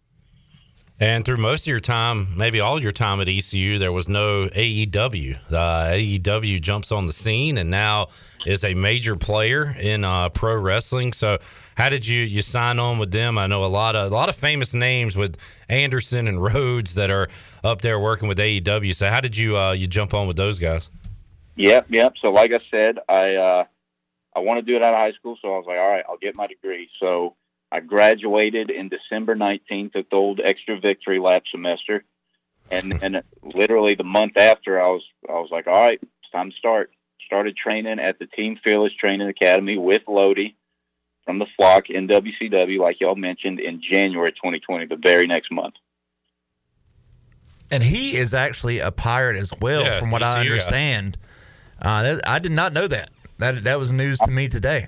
[1.01, 4.47] And through most of your time, maybe all your time at ECU, there was no
[4.49, 5.39] AEW.
[5.51, 8.09] Uh, AEW jumps on the scene and now
[8.47, 11.13] is a major player in uh, pro wrestling.
[11.13, 11.39] So,
[11.77, 13.39] how did you you sign on with them?
[13.39, 15.37] I know a lot of a lot of famous names with
[15.69, 17.29] Anderson and Rhodes that are
[17.65, 18.95] up there working with AEW.
[18.95, 20.91] So, how did you uh, you jump on with those guys?
[21.57, 22.15] Yep, yep.
[22.23, 23.65] So, like I said, I uh,
[24.35, 26.05] I want to do it out of high school, so I was like, all right,
[26.09, 26.89] I'll get my degree.
[27.01, 27.35] So
[27.73, 32.05] I graduated in December 19th, took the old extra victory lap semester,
[32.71, 36.51] and and literally the month after, I was I was like, all right, it's time
[36.51, 36.93] to start.
[37.29, 40.55] Started training at the Team Fearless Training Academy with Lodi
[41.27, 45.75] from the flock in WCW, like y'all mentioned, in January 2020, the very next month.
[47.71, 51.19] And he is actually a pirate as well, Yeah, from what I understand.
[51.83, 53.11] Uh, that, I did not know that.
[53.37, 54.87] That that was news to me today.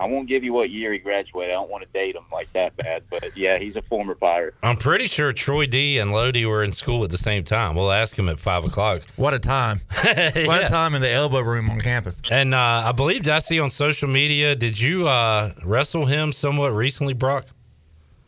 [0.00, 1.50] I won't give you what year he graduated.
[1.50, 4.54] I don't want to date him like that bad, but yeah, he's a former pirate.
[4.62, 7.74] I'm pretty sure Troy D and Lodi were in school at the same time.
[7.74, 9.02] We'll ask him at five o'clock.
[9.16, 9.80] What a time!
[10.48, 12.22] What a time in the elbow room on campus.
[12.30, 14.54] And uh, I believe I see on social media.
[14.54, 17.46] Did you uh, wrestle him somewhat recently, Brock?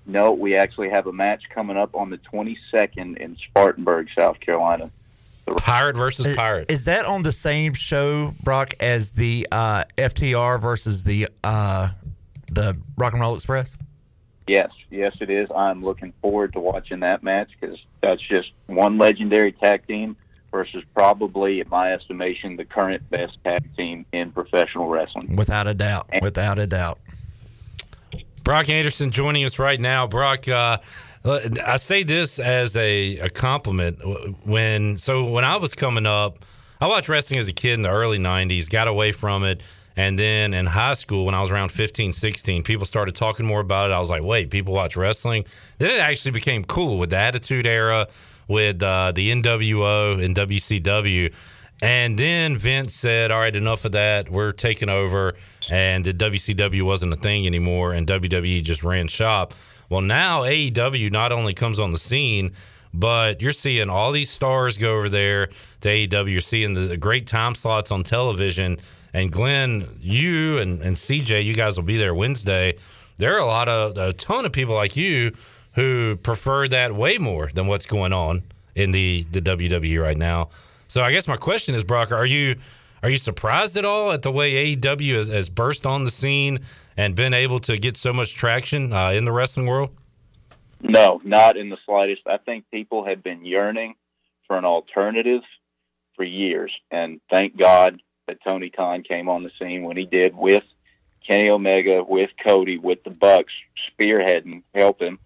[0.07, 4.91] No, we actually have a match coming up on the 22nd in Spartanburg, South Carolina.
[5.57, 6.71] Pirate versus pirate.
[6.71, 11.89] Is that on the same show, Brock, as the uh, FTR versus the uh,
[12.51, 13.77] the Rock and Roll Express?
[14.47, 15.49] Yes, yes, it is.
[15.55, 20.17] I'm looking forward to watching that match because that's just one legendary tag team
[20.51, 25.37] versus probably, in my estimation, the current best tag team in professional wrestling.
[25.37, 26.09] Without a doubt.
[26.21, 26.99] Without a doubt.
[28.43, 30.07] Brock Anderson joining us right now.
[30.07, 30.79] Brock, uh,
[31.25, 33.99] I say this as a, a compliment.
[34.47, 36.39] When so when I was coming up,
[36.81, 38.71] I watched wrestling as a kid in the early '90s.
[38.71, 39.63] Got away from it,
[39.97, 43.61] and then in high school, when I was around 15, 16, people started talking more
[43.61, 43.93] about it.
[43.93, 45.45] I was like, wait, people watch wrestling.
[45.77, 48.09] Then it actually became cool with the Attitude Era,
[48.49, 51.33] with uh, the NWO and WCW.
[51.83, 54.31] And then Vince said, all right, enough of that.
[54.31, 55.35] We're taking over.
[55.69, 59.55] And the WCW wasn't a thing anymore, and WWE just ran shop.
[59.91, 62.53] Well, now AEW not only comes on the scene,
[62.95, 65.49] but you're seeing all these stars go over there
[65.83, 66.31] to AEW.
[66.31, 68.79] You're seeing the, great time slots on television.
[69.13, 72.79] And Glenn, you and, and CJ, you guys will be there Wednesday.
[73.19, 75.35] There are a lot of, a ton of people like you
[75.75, 78.43] who prefer that way more than what's going on
[78.77, 80.51] in the, the WWE right now.
[80.87, 82.57] So I guess my question is, Brock, are you
[83.03, 86.61] are you surprised at all at the way AEW has, has burst on the scene
[87.01, 89.89] and been able to get so much traction uh, in the wrestling world?
[90.83, 92.21] No, not in the slightest.
[92.27, 93.95] I think people have been yearning
[94.47, 95.41] for an alternative
[96.15, 100.37] for years, and thank God that Tony Khan came on the scene when he did
[100.37, 100.63] with
[101.27, 103.53] Kenny Omega, with Cody, with the Bucks
[103.91, 105.19] spearheading, helping,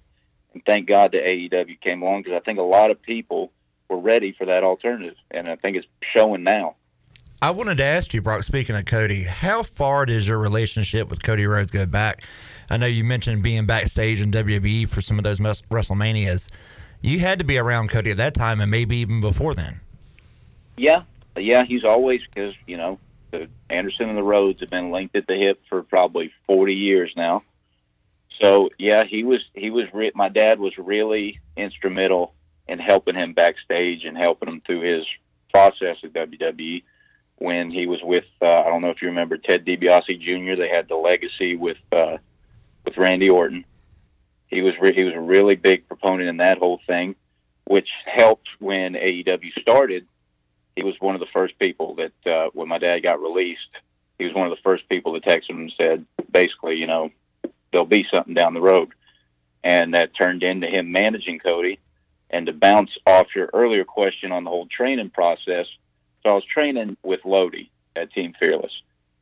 [0.52, 3.50] and thank God that AEW came along because I think a lot of people
[3.88, 6.76] were ready for that alternative, and I think it's showing now.
[7.44, 11.22] I wanted to ask you, Brock, speaking of Cody, how far does your relationship with
[11.22, 12.24] Cody Rhodes go back?
[12.70, 16.48] I know you mentioned being backstage in WWE for some of those WrestleManias.
[17.02, 19.78] You had to be around Cody at that time and maybe even before then.
[20.78, 21.02] Yeah,
[21.36, 22.98] yeah, he's always because you know
[23.68, 27.42] Anderson and the Rhodes have been linked at the hip for probably forty years now.
[28.40, 32.32] So yeah, he was he was re- my dad was really instrumental
[32.68, 35.06] in helping him backstage and helping him through his
[35.52, 36.84] process at WWE
[37.36, 40.56] when he was with uh, I don't know if you remember Ted DiBiase Jr.
[40.56, 42.18] They had the legacy with uh,
[42.84, 43.64] with Randy Orton.
[44.46, 47.16] He was re- he was a really big proponent in that whole thing,
[47.64, 50.06] which helped when AEW started.
[50.76, 53.60] He was one of the first people that uh, when my dad got released,
[54.18, 57.10] he was one of the first people that texted him and said, basically, you know,
[57.72, 58.90] there'll be something down the road,
[59.62, 61.80] and that turned into him managing Cody.
[62.30, 65.66] And to bounce off your earlier question on the whole training process,
[66.24, 68.72] so I was training with Lodi at Team Fearless.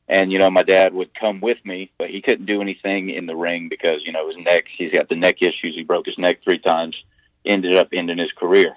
[0.09, 3.27] And, you know, my dad would come with me, but he couldn't do anything in
[3.27, 5.75] the ring because, you know, his neck, he's got the neck issues.
[5.75, 6.97] He broke his neck three times,
[7.45, 8.77] ended up ending his career.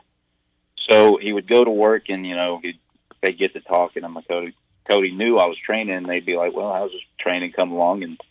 [0.89, 2.79] So he would go to work and, you know, he'd,
[3.21, 4.03] they'd get to talking.
[4.03, 4.55] And my Cody,
[4.89, 8.03] Cody knew I was training and they'd be like, well, how's this training come along?
[8.03, 8.21] And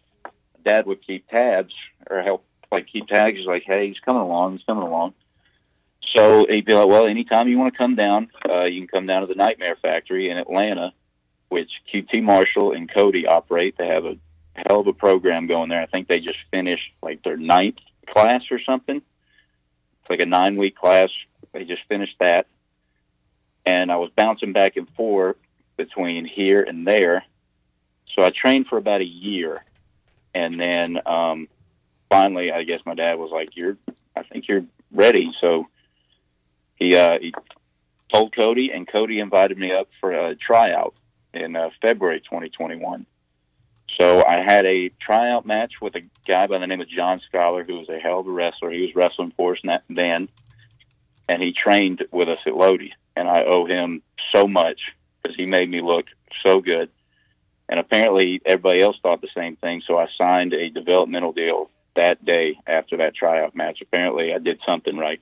[0.65, 1.75] dad would keep tabs
[2.09, 3.37] or help, like, keep tabs.
[3.37, 4.53] He's like, hey, he's coming along.
[4.53, 5.15] He's coming along.
[6.15, 9.07] So he'd be like, well, anytime you want to come down, uh, you can come
[9.07, 10.93] down to the Nightmare Factory in Atlanta,
[11.49, 13.77] which QT Marshall and Cody operate.
[13.77, 14.17] They have a
[14.55, 15.83] hell of a program going there.
[15.83, 18.97] I think they just finished like their ninth class or something.
[18.97, 21.09] It's like a nine week class.
[21.53, 22.47] They just finished that.
[23.67, 25.37] And I was bouncing back and forth
[25.77, 27.25] between here and there.
[28.15, 29.65] So I trained for about a year.
[30.35, 31.49] And then um,
[32.09, 33.79] finally, I guess my dad was like, You're,
[34.15, 35.33] I think you're ready.
[35.41, 35.67] So
[36.77, 37.33] he uh, he
[38.13, 40.95] told Cody, and Cody invited me up for a tryout
[41.33, 43.07] in uh, February 2021.
[43.99, 47.67] So I had a tryout match with a guy by the name of John Skyler,
[47.67, 48.71] who was a hell of a wrestler.
[48.71, 50.29] He was wrestling for us then,
[51.29, 52.91] and he trained with us at Lodi.
[53.17, 54.03] And I owe him
[54.33, 54.81] so much
[55.23, 56.07] because he made me look
[56.45, 56.91] so good.
[57.69, 59.83] And apparently, everybody else thought the same thing.
[59.87, 63.81] So I signed a developmental deal that day after that tryout match.
[63.81, 65.21] Apparently, I did something right.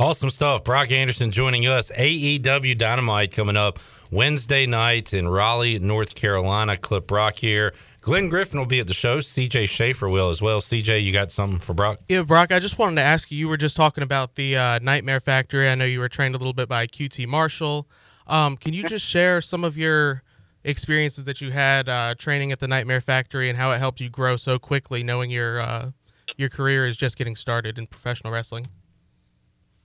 [0.00, 0.62] Awesome stuff.
[0.62, 1.90] Brock Anderson joining us.
[1.90, 3.80] AEW Dynamite coming up
[4.12, 6.76] Wednesday night in Raleigh, North Carolina.
[6.76, 7.74] Clip Brock here.
[8.00, 9.18] Glenn Griffin will be at the show.
[9.18, 10.60] CJ Schaefer will as well.
[10.60, 11.98] CJ, you got something for Brock?
[12.08, 13.38] Yeah, Brock, I just wanted to ask you.
[13.38, 15.68] You were just talking about the uh, Nightmare Factory.
[15.68, 17.88] I know you were trained a little bit by QT Marshall.
[18.28, 20.22] Um, can you just share some of your
[20.62, 24.08] experiences that you had uh, training at the Nightmare Factory and how it helped you
[24.08, 25.90] grow so quickly, knowing your uh,
[26.36, 28.64] your career is just getting started in professional wrestling.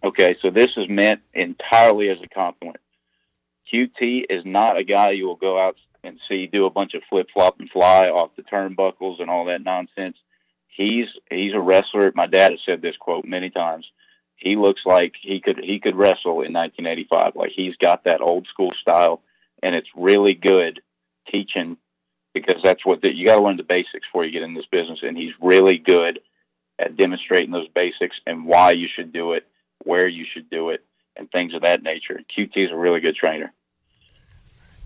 [0.04, 2.80] Okay, so this is meant entirely as a compliment.
[3.72, 7.02] QT is not a guy you will go out and see do a bunch of
[7.10, 10.18] flip flop and fly off the turnbuckles and all that nonsense.
[10.68, 12.12] He's he's a wrestler.
[12.16, 13.86] My dad has said this quote many times.
[14.36, 17.36] He looks like he could he could wrestle in 1985.
[17.36, 19.22] Like he's got that old school style,
[19.62, 20.82] and it's really good
[21.32, 21.78] teaching
[22.34, 24.66] because that's what the, you got to learn the basics before you get in this
[24.72, 25.00] business.
[25.04, 26.20] And he's really good
[26.80, 29.48] at demonstrating those basics and why you should do it,
[29.84, 30.84] where you should do it,
[31.16, 32.20] and things of that nature.
[32.36, 33.54] QT is a really good trainer.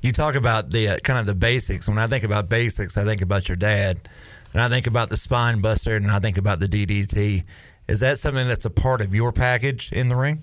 [0.01, 1.87] You talk about the uh, kind of the basics.
[1.87, 4.07] When I think about basics, I think about your dad,
[4.53, 7.43] and I think about the spine buster, and I think about the DDT.
[7.87, 10.41] Is that something that's a part of your package in the ring?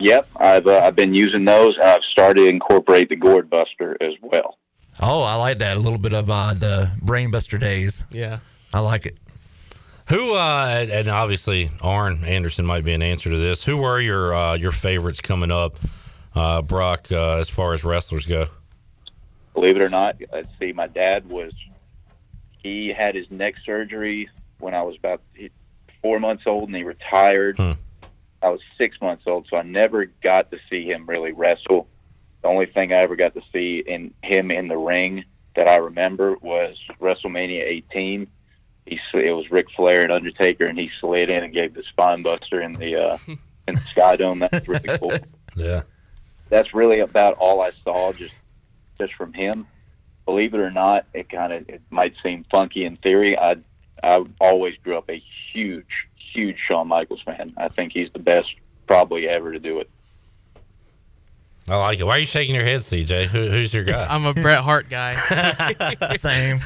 [0.00, 1.78] Yep, I've uh, I've been using those.
[1.82, 4.58] I've started to incorporate the gourd buster as well.
[5.00, 5.76] Oh, I like that.
[5.76, 8.04] A little bit of uh, the brainbuster days.
[8.10, 8.40] Yeah,
[8.74, 9.16] I like it.
[10.10, 13.62] Who uh, and obviously Arn Anderson might be an answer to this.
[13.62, 15.76] Who are your uh, your favorites coming up,
[16.34, 17.12] uh, Brock?
[17.12, 18.48] Uh, as far as wrestlers go,
[19.54, 20.72] Believe it or not, let's see.
[20.72, 21.52] My dad was
[22.58, 24.28] he had his neck surgery
[24.58, 25.22] when I was about
[26.02, 27.60] four months old, and he retired.
[28.42, 31.86] I was six months old, so I never got to see him really wrestle.
[32.42, 35.24] The only thing I ever got to see in him in the ring
[35.54, 38.26] that I remember was WrestleMania 18.
[38.90, 42.22] He it was Ric Flair and Undertaker, and he slid in and gave the spine
[42.22, 44.40] buster in the uh, in the Sky Dome.
[44.40, 45.12] That's really cool.
[45.56, 45.82] Yeah,
[46.48, 48.36] that's really about all I saw just
[48.96, 49.66] just from him.
[50.24, 53.36] Believe it or not, it kind of it might seem funky in theory.
[53.36, 53.56] I
[54.04, 55.20] I always grew up a
[55.52, 57.52] huge huge Shawn Michaels fan.
[57.56, 58.54] I think he's the best
[58.86, 59.90] probably ever to do it.
[61.68, 62.04] I like it.
[62.04, 63.26] Why are you shaking your head, CJ?
[63.26, 64.04] Who, who's your guy?
[64.10, 65.12] I'm a Bret Hart guy.
[66.16, 66.58] Same.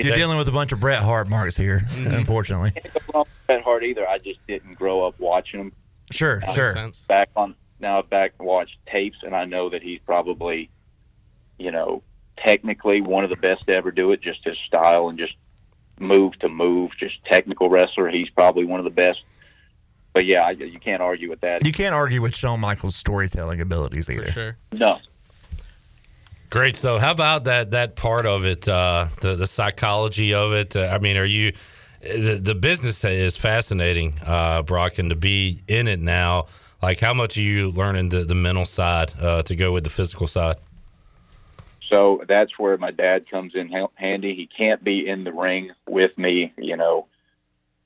[0.00, 2.14] You're dealing with a bunch of Bret Hart marks here, mm-hmm.
[2.14, 2.70] unfortunately.
[2.70, 4.08] Can't go wrong with Bret Hart either.
[4.08, 5.72] I just didn't grow up watching him.
[6.10, 6.74] Sure, Now, sure.
[7.08, 10.70] Back on now, I've back watched tapes, and I know that he's probably,
[11.58, 12.02] you know,
[12.36, 14.20] technically one of the best to ever do it.
[14.20, 15.34] Just his style and just
[16.00, 18.08] move to move, just technical wrestler.
[18.08, 19.20] He's probably one of the best.
[20.12, 21.64] But yeah, I, you can't argue with that.
[21.64, 24.30] You can't argue with Shawn Michaels' storytelling abilities either.
[24.32, 24.56] sure.
[24.72, 24.98] No.
[26.50, 26.76] Great.
[26.76, 30.74] So, how about that that part of it, uh, the the psychology of it?
[30.74, 31.52] Uh, I mean, are you
[32.00, 36.46] the, the business is fascinating, uh, Brock, and to be in it now,
[36.82, 39.90] like how much are you learning the the mental side uh, to go with the
[39.90, 40.56] physical side?
[41.82, 44.34] So that's where my dad comes in handy.
[44.34, 47.06] He can't be in the ring with me, you know,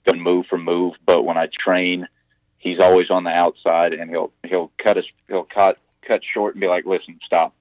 [0.07, 0.95] going move for move.
[1.07, 2.09] But when I train,
[2.59, 6.61] he's always on the outside, and he'll he'll cut us he'll cut cut short and
[6.61, 7.55] be like, "Listen, stop."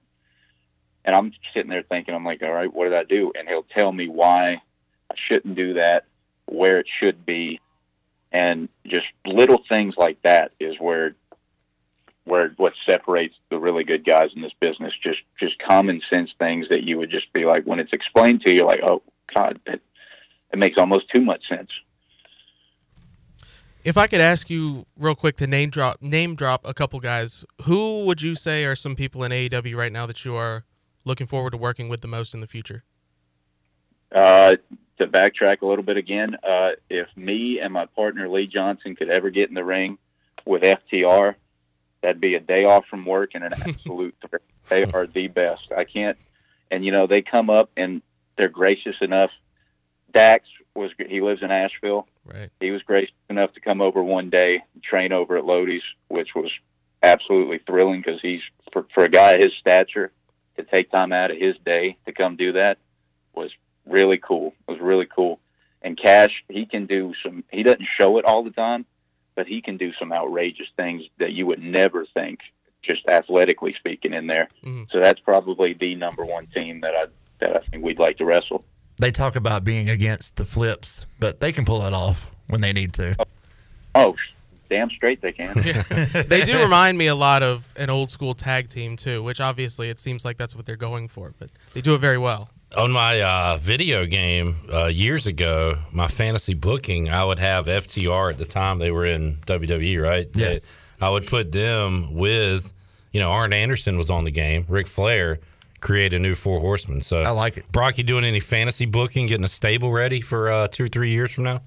[1.04, 3.66] And I'm sitting there thinking, I'm like, "All right, what did I do?" And he'll
[3.76, 4.62] tell me why
[5.10, 6.04] I shouldn't do that,
[6.46, 7.60] where it should be,
[8.32, 11.14] and just little things like that is where
[12.24, 16.68] where what separates the really good guys in this business just just common sense things
[16.70, 19.02] that you would just be like when it's explained to you like oh
[19.34, 19.80] god that
[20.52, 21.70] it makes almost too much sense
[23.84, 27.44] If I could ask you real quick to name drop name drop a couple guys,
[27.62, 30.64] who would you say are some people in AEW right now that you are
[31.04, 32.84] looking forward to working with the most in the future?
[34.14, 34.56] uh
[35.00, 39.08] to backtrack a little bit again uh if me and my partner lee johnson could
[39.08, 39.96] ever get in the ring
[40.44, 41.34] with ftr
[42.02, 44.42] that'd be a day off from work and an absolute thrill.
[44.68, 46.18] they are the best i can't
[46.70, 48.02] and you know they come up and
[48.36, 49.30] they're gracious enough
[50.12, 52.50] dax was he lives in asheville Right.
[52.60, 56.36] he was gracious enough to come over one day and train over at Lodi's, which
[56.36, 56.52] was
[57.02, 58.42] absolutely thrilling because he's
[58.72, 60.12] for, for a guy his stature
[60.56, 62.78] to take time out of his day to come do that
[63.34, 63.50] was
[63.86, 64.54] really cool.
[64.68, 65.40] It was really cool.
[65.82, 67.44] And Cash, he can do some.
[67.50, 68.86] He doesn't show it all the time,
[69.34, 72.40] but he can do some outrageous things that you would never think,
[72.82, 74.48] just athletically speaking, in there.
[74.64, 74.84] Mm-hmm.
[74.90, 77.06] So that's probably the number one team that I
[77.40, 78.64] that I think we'd like to wrestle.
[79.00, 82.72] They talk about being against the flips, but they can pull it off when they
[82.72, 83.16] need to.
[83.94, 84.14] Oh,
[84.72, 85.54] damn straight they can.
[86.28, 89.90] they do remind me a lot of an old school tag team too, which obviously
[89.90, 92.48] it seems like that's what they're going for, but they do it very well.
[92.76, 98.32] On my uh, video game uh, years ago, my fantasy booking, I would have FTR
[98.32, 100.28] at the time they were in WWE, right?
[100.34, 100.62] Yes.
[100.62, 100.68] They-
[101.06, 102.72] I would put them with,
[103.12, 105.40] you know, Arn Anderson was on the game, Ric Flair,
[105.80, 107.00] create a new Four Horsemen.
[107.00, 107.70] So I like it.
[107.72, 111.10] Brock, you doing any fantasy booking, getting a stable ready for uh, two or three
[111.10, 111.60] years from now?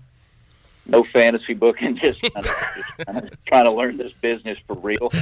[0.85, 4.75] No fantasy booking, just, kind of, just kind of trying to learn this business for
[4.75, 5.11] real.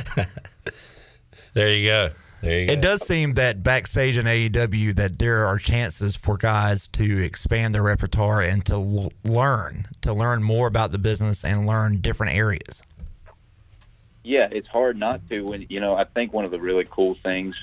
[1.54, 2.10] There you go.
[2.42, 6.88] There you It does seem that backstage in AEW that there are chances for guys
[6.88, 11.68] to expand their repertoire and to l- learn, to learn more about the business and
[11.68, 12.82] learn different areas.
[14.24, 15.42] Yeah, it's hard not to.
[15.42, 17.56] When you know, I think one of the really cool things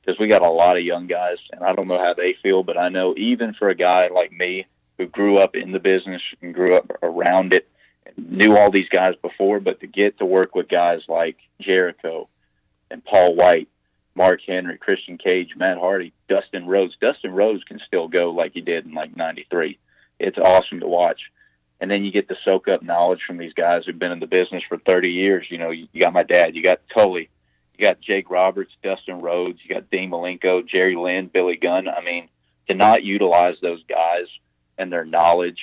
[0.00, 2.62] because we got a lot of young guys, and I don't know how they feel,
[2.62, 4.66] but I know even for a guy like me
[4.98, 7.68] who grew up in the business and grew up around it,
[8.16, 12.28] knew all these guys before, but to get to work with guys like Jericho
[12.90, 13.68] and Paul White,
[14.14, 16.96] Mark Henry, Christian Cage, Matt Hardy, Dustin Rhodes.
[17.00, 19.78] Dustin Rhodes can still go like he did in like '93.
[20.20, 21.20] It's awesome to watch.
[21.80, 24.28] And then you get to soak up knowledge from these guys who've been in the
[24.28, 25.46] business for 30 years.
[25.50, 27.28] You know, you, you got my dad, you got Tully,
[27.76, 31.88] you got Jake Roberts, Dustin Rhodes, you got Dean Malenko, Jerry Lynn, Billy Gunn.
[31.88, 32.28] I mean,
[32.68, 34.26] to not utilize those guys
[34.78, 35.60] and their knowledge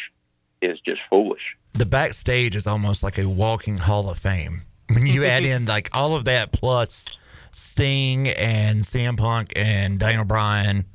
[0.62, 1.42] is just foolish.
[1.74, 4.62] The backstage is almost like a walking hall of fame.
[4.94, 7.08] When you add in like all of that plus
[7.52, 10.86] Sting and CM Punk and Daniel Bryan,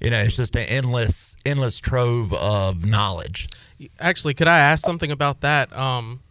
[0.00, 3.48] you know, it's just an endless, endless trove of knowledge.
[3.98, 5.74] Actually, could I ask something about that?
[5.76, 6.22] Um,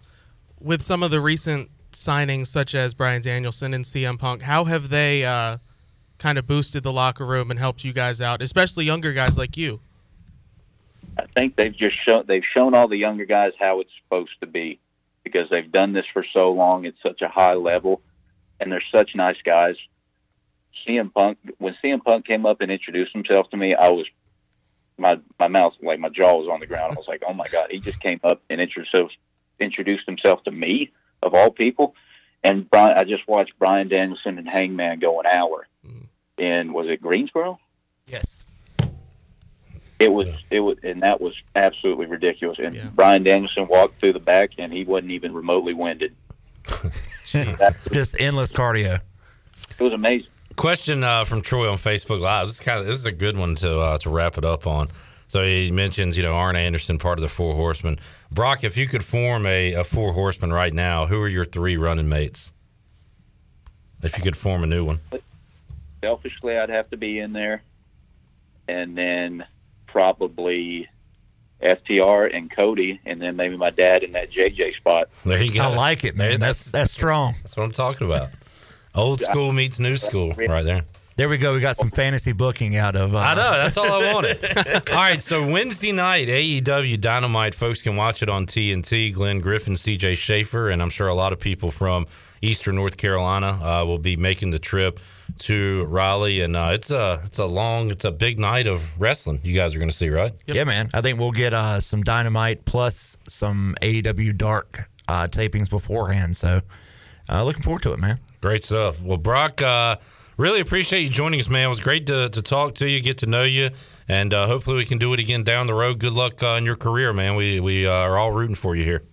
[0.59, 4.89] with some of the recent signings, such as Bryan Danielson and CM Punk, how have
[4.89, 5.57] they uh,
[6.17, 9.55] kind of boosted the locker room and helped you guys out, especially younger guys like
[9.57, 9.81] you?
[11.19, 14.47] I think they've just shown they've shown all the younger guys how it's supposed to
[14.47, 14.79] be
[15.23, 18.01] because they've done this for so long at such a high level,
[18.59, 19.75] and they're such nice guys.
[20.87, 24.05] CM Punk, when CM Punk came up and introduced himself to me, I was
[24.97, 26.93] my my mouth like my jaw was on the ground.
[26.93, 29.17] I was like, oh my god, he just came up and introduced
[29.59, 30.91] introduced himself to me
[31.21, 31.95] of all people.
[32.43, 36.05] And Bryan, I just watched Bryan Danielson and Hangman go an hour mm.
[36.37, 37.59] in was it Greensboro?
[38.07, 38.38] Yes.
[39.99, 42.57] It was it was and that was absolutely ridiculous.
[42.57, 46.15] And Bryan Danielson walked through the back and he wasn't even remotely winded.
[47.91, 48.99] just endless cardio.
[49.77, 50.29] It was amazing.
[50.55, 52.47] Question uh, from Troy on Facebook Live.
[52.47, 54.65] This is kind of this is a good one to uh, to wrap it up
[54.65, 54.89] on.
[55.27, 57.99] So he mentions, you know, Arn Anderson, part of the Four Horsemen.
[58.31, 61.77] Brock, if you could form a, a Four Horsemen right now, who are your three
[61.77, 62.51] running mates?
[64.01, 65.01] If you could form a new one,
[66.01, 67.61] Selfishly, I'd have to be in there,
[68.67, 69.45] and then
[69.91, 70.87] probably
[71.61, 75.09] FTR and Cody, and then maybe my dad in that JJ spot.
[75.25, 75.61] there you go.
[75.61, 76.39] I like it, man.
[76.39, 77.33] That's that's strong.
[77.41, 78.29] That's what I'm talking about.
[78.95, 80.83] Old school meets new school, right there.
[81.19, 81.53] There we go.
[81.53, 83.13] We got some fantasy booking out of.
[83.13, 83.51] Uh, I know.
[83.51, 84.39] That's all I wanted.
[84.89, 85.21] all right.
[85.21, 87.53] So Wednesday night, AEW Dynamite.
[87.53, 89.13] Folks can watch it on TNT.
[89.13, 92.07] Glenn Griffin, CJ Schaefer, and I'm sure a lot of people from
[92.41, 95.01] Eastern North Carolina uh, will be making the trip
[95.39, 99.39] to Raleigh, and uh, it's a it's a long, it's a big night of wrestling.
[99.43, 100.33] You guys are going to see, right?
[100.45, 100.89] Yeah, man.
[100.93, 106.35] I think we'll get uh, some dynamite plus some AEW dark uh, tapings beforehand.
[106.35, 106.61] So,
[107.29, 108.19] uh, looking forward to it, man.
[108.41, 109.01] Great stuff.
[109.01, 109.97] Well, Brock, uh,
[110.37, 111.65] really appreciate you joining us, man.
[111.65, 113.71] It was great to, to talk to you, get to know you,
[114.07, 115.99] and uh, hopefully we can do it again down the road.
[115.99, 117.35] Good luck uh, in your career, man.
[117.35, 119.03] We we uh, are all rooting for you here.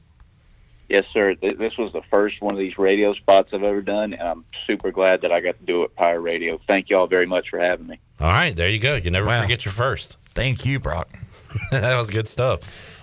[0.89, 1.35] Yes, sir.
[1.35, 4.45] Th- This was the first one of these radio spots I've ever done, and I'm
[4.67, 6.61] super glad that I got to do it Pirate Radio.
[6.69, 7.99] Thank you all very much for having me.
[8.21, 8.95] All right, there you go.
[8.97, 10.17] You never forget your first.
[10.31, 11.09] Thank you, Brock.
[11.71, 12.61] that was good stuff.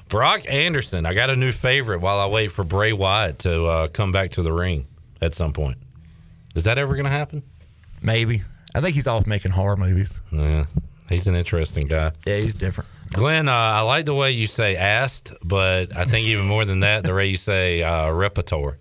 [0.07, 1.05] Brock Anderson.
[1.05, 4.31] I got a new favorite while I wait for Bray Wyatt to uh, come back
[4.31, 4.88] to the ring
[5.22, 5.77] at some point.
[6.55, 7.41] Is that ever going to happen?
[8.01, 8.41] Maybe.
[8.76, 10.22] I think he's off making horror movies.
[10.31, 10.65] Yeah,
[11.10, 12.11] he's an interesting guy.
[12.26, 12.89] Yeah, he's different.
[13.14, 16.81] Glenn, uh, I like the way you say asked, but I think even more than
[16.81, 18.80] that, the way you say uh, repertoire.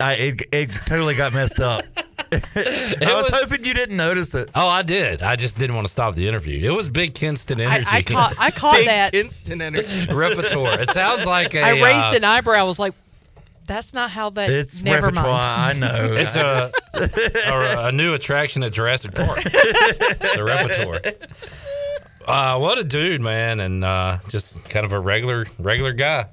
[0.00, 1.82] I, it, it totally got messed up.
[2.32, 4.50] I was, hoping you didn't notice it.
[4.54, 5.22] Oh, I did.
[5.22, 6.70] I just didn't want to stop the interview.
[6.70, 7.86] It was Big Kinston energy.
[7.88, 9.14] I caught, I caught that.
[9.14, 10.06] Instant energy.
[10.12, 10.80] repertoire.
[10.80, 11.60] It sounds like a.
[11.60, 12.58] I raised uh, an eyebrow.
[12.58, 12.94] I was like,
[13.66, 14.50] that's not how that.
[14.50, 15.40] It's never repertoire.
[15.40, 16.16] I know.
[16.16, 19.42] It's a, a, a new attraction at Jurassic Park.
[19.42, 21.00] the repertoire.
[22.26, 26.26] Uh, what a dude, man, and uh, just kind of a regular regular guy.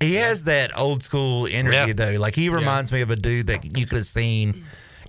[0.00, 1.92] He has that old school energy Yeah.
[1.94, 2.16] though.
[2.18, 4.64] Like he reminds me of a dude that you could have seen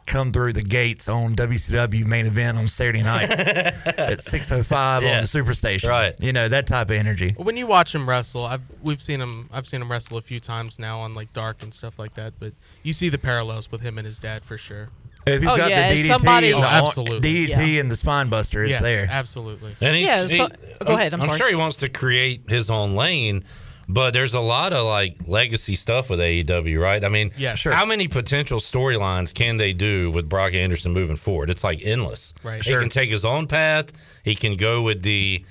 [0.05, 5.01] come through the gates on WCW main event on Saturday night at six oh five
[5.03, 5.15] Yeah.
[5.15, 5.89] on the Superstation.
[5.89, 6.13] Right.
[6.19, 7.33] You know that type of energy.
[7.37, 9.49] When you watch him wrestle, I've we've seen him.
[9.51, 12.33] I've seen him wrestle a few times now on like Dark and stuff like that.
[12.39, 14.89] But you see the parallels with him and his dad for sure.
[15.27, 17.19] If he's Oh, got yeah, the DDT, somebody- and the Oh, absolutely.
[17.47, 17.81] DDT Yeah.
[17.81, 19.07] and the spine buster, it's yeah, there.
[19.09, 19.75] absolutely.
[19.81, 21.37] And he's, Yeah, so- he- go ahead, I'm sorry.
[21.39, 23.43] sure he wants to create his own lane,
[23.89, 27.03] but there's a lot of like legacy stuff with AEW, right?
[27.03, 27.73] I mean, Yeah, sure.
[27.73, 31.49] How many potential storylines can they do with Brock Anderson moving forward?
[31.49, 32.33] It's like endless.
[32.43, 32.63] Right.
[32.63, 32.79] He Sure.
[32.81, 33.87] can take his own path.
[34.23, 35.43] He can go with the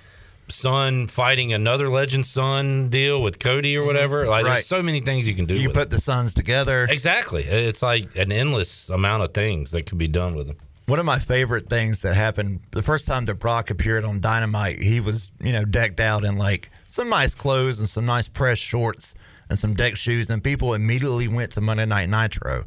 [0.49, 4.27] son fighting another legend son deal with Cody or whatever.
[4.27, 4.53] Like, Right.
[4.55, 5.55] there's so many things you can do.
[5.55, 6.87] You put the sons together.
[6.91, 7.45] exactly.
[7.45, 10.57] It's like an endless amount of things that could be done with them.
[10.87, 14.79] one of my favorite things that happened the first time that Brock appeared on Dynamite,
[14.83, 18.59] he was, you know, decked out in like some nice clothes and some nice press
[18.59, 19.15] shorts
[19.49, 20.29] and some deck shoes.
[20.29, 22.65] And people immediately went to Monday Night Nitro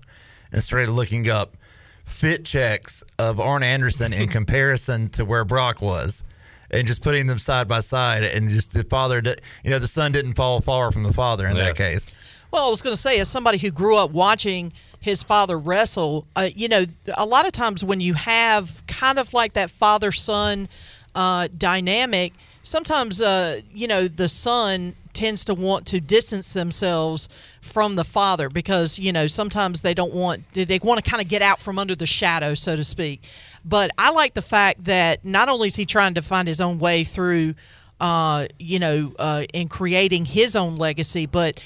[0.51, 1.57] and started looking up
[2.05, 6.23] fit checks of Arn Anderson in comparison to where Brock was.
[6.69, 9.87] And just putting them side by side, and just the father, di- you know, the
[9.87, 12.13] son didn't fall far from the father in that case.
[12.51, 16.27] Well, I was going to say, as somebody who grew up watching his father wrestle,
[16.35, 16.85] uh, you know,
[17.15, 20.67] a lot of times when you have kind of like that father son
[21.15, 22.33] uh, dynamic,
[22.63, 27.27] sometimes, uh, you know, the son tends to want to distance themselves
[27.61, 31.27] from the father because, you know, sometimes they don't want, they want to kind of
[31.27, 33.23] get out from under the shadow, so to speak.
[33.67, 36.79] But I like the fact that not only is he trying to find his own
[36.79, 37.55] way through,
[37.99, 41.61] uh, you know, uh, in creating his own legacy, but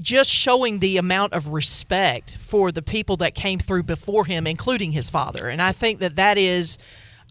[0.00, 4.92] just showing the amount of respect for the people that came through before him, including
[4.92, 5.48] his father.
[5.48, 6.78] And I think that that is,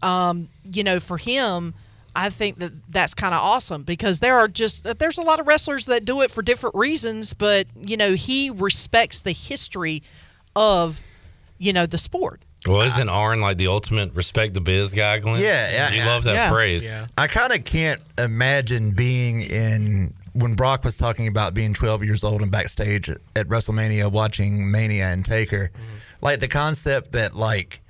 [0.01, 1.73] um, you know, for him,
[2.15, 5.47] I think that that's kind of awesome because there are just there's a lot of
[5.47, 10.01] wrestlers that do it for different reasons, but you know he respects the history
[10.55, 11.01] of
[11.57, 12.41] you know the sport.
[12.67, 15.41] Well, isn't Arn like the ultimate respect the biz guy, Glenn?
[15.41, 15.91] Yeah, yeah.
[15.91, 16.91] You love that phrase.
[17.17, 22.23] I kind of can't imagine being in when Brock was talking about being 12 years
[22.23, 25.71] old and backstage at, at WrestleMania watching Mania and Taker.
[25.73, 25.95] Mm-hmm.
[26.21, 27.81] Like the concept that like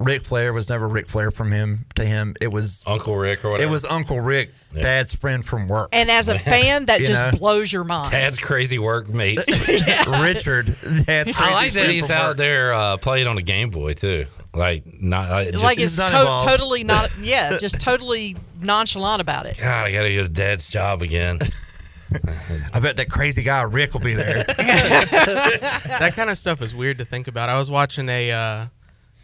[0.00, 2.34] Ric Flair was never Rick Flair from him to him.
[2.40, 3.68] It was Uncle Rick or whatever.
[3.68, 5.90] It was Uncle Rick, Dad's friend from work.
[5.92, 7.30] And as a fan, that just know?
[7.38, 8.10] blows your mind.
[8.10, 9.38] Dad's crazy work mate.
[10.20, 10.74] Richard.
[11.04, 12.36] Dad's I like crazy that he's out work.
[12.38, 14.24] there uh, playing on a Game Boy too.
[14.54, 19.58] Like not uh, just, like it's co- totally not, yeah, just totally nonchalant about it.
[19.60, 21.38] God, I gotta go to Dad's job again.
[22.72, 24.42] I bet that crazy guy Rick will be there.
[24.44, 27.48] that kind of stuff is weird to think about.
[27.48, 28.66] I was watching a uh,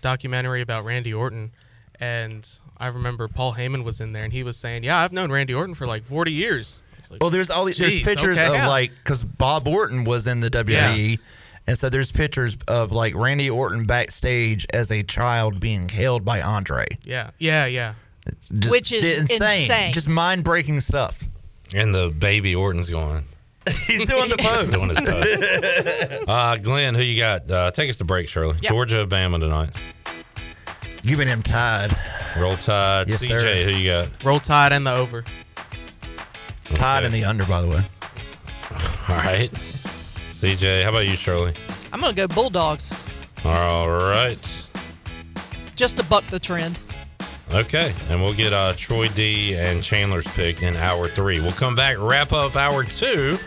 [0.03, 1.53] documentary about Randy Orton,
[2.01, 2.49] and
[2.79, 5.55] I remember Paul Heyman was in there, and he was saying, "Yeah, I've known Randy
[5.55, 8.55] Orton for like 40 years." I like, Well, there's all these there's pictures okay." of
[8.55, 8.69] Yeah.
[8.69, 11.19] like because Bob Orton was in the WWE,
[11.67, 16.41] and so there's pictures of like Randy Orton backstage as a child being held by
[16.41, 16.85] Andre.
[17.05, 17.95] yeah, yeah, yeah.
[18.59, 19.93] Just Which is insane.
[19.93, 21.23] just mind breaking stuff.
[21.75, 23.25] And the baby Orton's going.
[23.87, 24.71] He's doing the pose.
[24.71, 26.25] doing his pose.
[26.29, 27.51] uh, Glenn, who you got?
[27.51, 28.57] Uh, take us to break, Shirley.
[28.61, 28.71] Yeah.
[28.71, 29.71] Georgia, Bama tonight.
[31.03, 31.97] Giving him Tide.
[32.39, 33.09] Roll Tide.
[33.09, 33.65] Yes, CJ, sir.
[33.65, 34.25] who you got?
[34.25, 35.25] Roll Tide and the over.
[36.75, 37.77] Tide in the under, by the way.
[39.09, 39.51] All right.
[40.31, 41.55] CJ, how about you, Shirley?
[41.93, 42.93] I'm gonna go Bulldogs
[43.45, 44.39] All right.
[45.77, 46.81] just to buck the trend.
[47.53, 51.41] Okay, and we'll get uh, Troy D and Chandler's pick in hour three.
[51.41, 53.39] We'll come back, wrap up hour two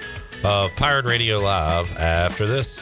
[0.44, 2.80] of Pirate Radio Live after this.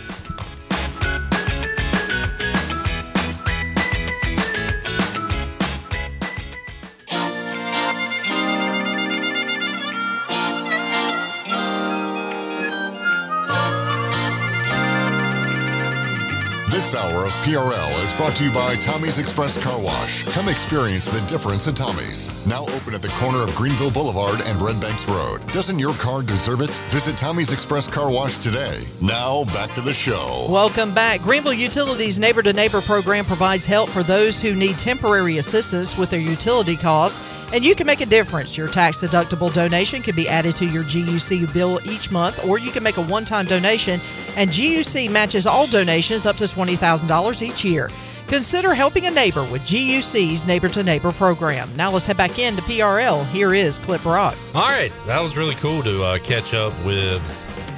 [16.78, 20.22] This hour of PRL is brought to you by Tommy's Express Car Wash.
[20.32, 22.46] Come experience the difference at Tommy's.
[22.46, 25.40] Now open at the corner of Greenville Boulevard and Red Banks Road.
[25.48, 26.70] Doesn't your car deserve it?
[26.92, 28.80] Visit Tommy's Express Car Wash today.
[29.02, 30.46] Now back to the show.
[30.52, 31.22] Welcome back.
[31.22, 36.12] Greenville Utilities Neighbor to Neighbor program provides help for those who need temporary assistance with
[36.12, 37.18] their utility costs,
[37.54, 38.58] and you can make a difference.
[38.58, 42.72] Your tax deductible donation can be added to your GUC bill each month, or you
[42.72, 44.00] can make a one time donation,
[44.36, 47.90] and GUC matches all donations up to $20,000 each year.
[48.28, 51.70] Consider helping a neighbor with GUC's Neighbor to Neighbor program.
[51.78, 53.26] Now let's head back into PRL.
[53.28, 54.36] Here is Clip Brock.
[54.54, 57.22] All right, that was really cool to uh, catch up with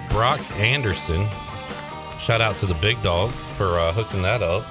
[0.10, 1.28] Brock Anderson.
[2.20, 4.66] Shout out to the big dog for uh, hooking that up.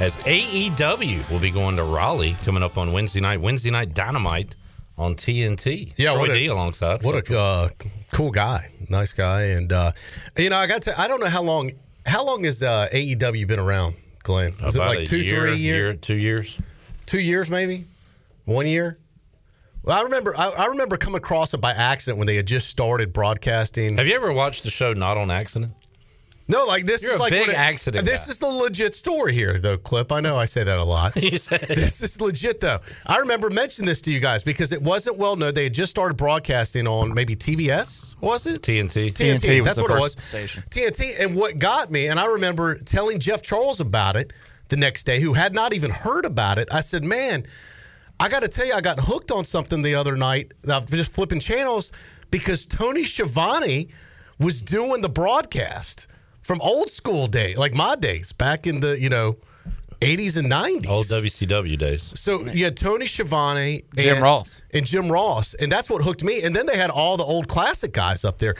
[0.00, 3.40] As AEW will be going to Raleigh coming up on Wednesday night.
[3.40, 4.56] Wednesday night Dynamite
[4.96, 5.92] on TNT.
[5.98, 7.02] Yeah, Troy what a- D alongside.
[7.02, 7.68] What a uh,
[8.10, 9.92] cool guy, nice guy, and uh,
[10.38, 10.98] you know I got to.
[10.98, 11.72] I don't know how long.
[12.06, 14.54] How long has uh, AEW been around, Glenn?
[14.64, 15.58] Is About it like two, year, three years?
[15.58, 16.58] year, two years.
[17.04, 17.84] Two years, maybe.
[18.46, 18.98] One year.
[19.82, 20.34] Well, I remember.
[20.36, 23.98] I, I remember coming across it by accident when they had just started broadcasting.
[23.98, 25.72] Have you ever watched the show Not on Accident?
[26.50, 28.30] No, like this You're is a like big when it- accident This guy.
[28.32, 30.10] is the legit story here, though, Clip.
[30.10, 31.14] I know I say that a lot.
[31.14, 32.80] this is legit, though.
[33.06, 35.54] I remember mentioning this to you guys because it wasn't well known.
[35.54, 38.62] They had just started broadcasting on maybe TBS, was it?
[38.62, 39.12] TNT.
[39.12, 39.60] TNT.
[39.60, 40.24] was That's the what it first was.
[40.26, 40.64] station.
[40.70, 41.20] TNT.
[41.20, 44.32] And what got me, and I remember telling Jeff Charles about it
[44.68, 46.68] the next day, who had not even heard about it.
[46.72, 47.46] I said, "Man,
[48.18, 50.52] I got to tell you, I got hooked on something the other night.
[50.68, 51.92] I was just flipping channels
[52.30, 53.88] because Tony Schiavone
[54.38, 56.06] was doing the broadcast
[56.42, 59.36] from old school day, like my days back in the you know
[60.00, 60.88] 80s and 90s.
[60.88, 62.12] Old WCW days.
[62.14, 64.62] So you had Tony Schiavone, Jim Ross.
[64.72, 66.42] and Jim Ross, and that's what hooked me.
[66.42, 68.54] And then they had all the old classic guys up there.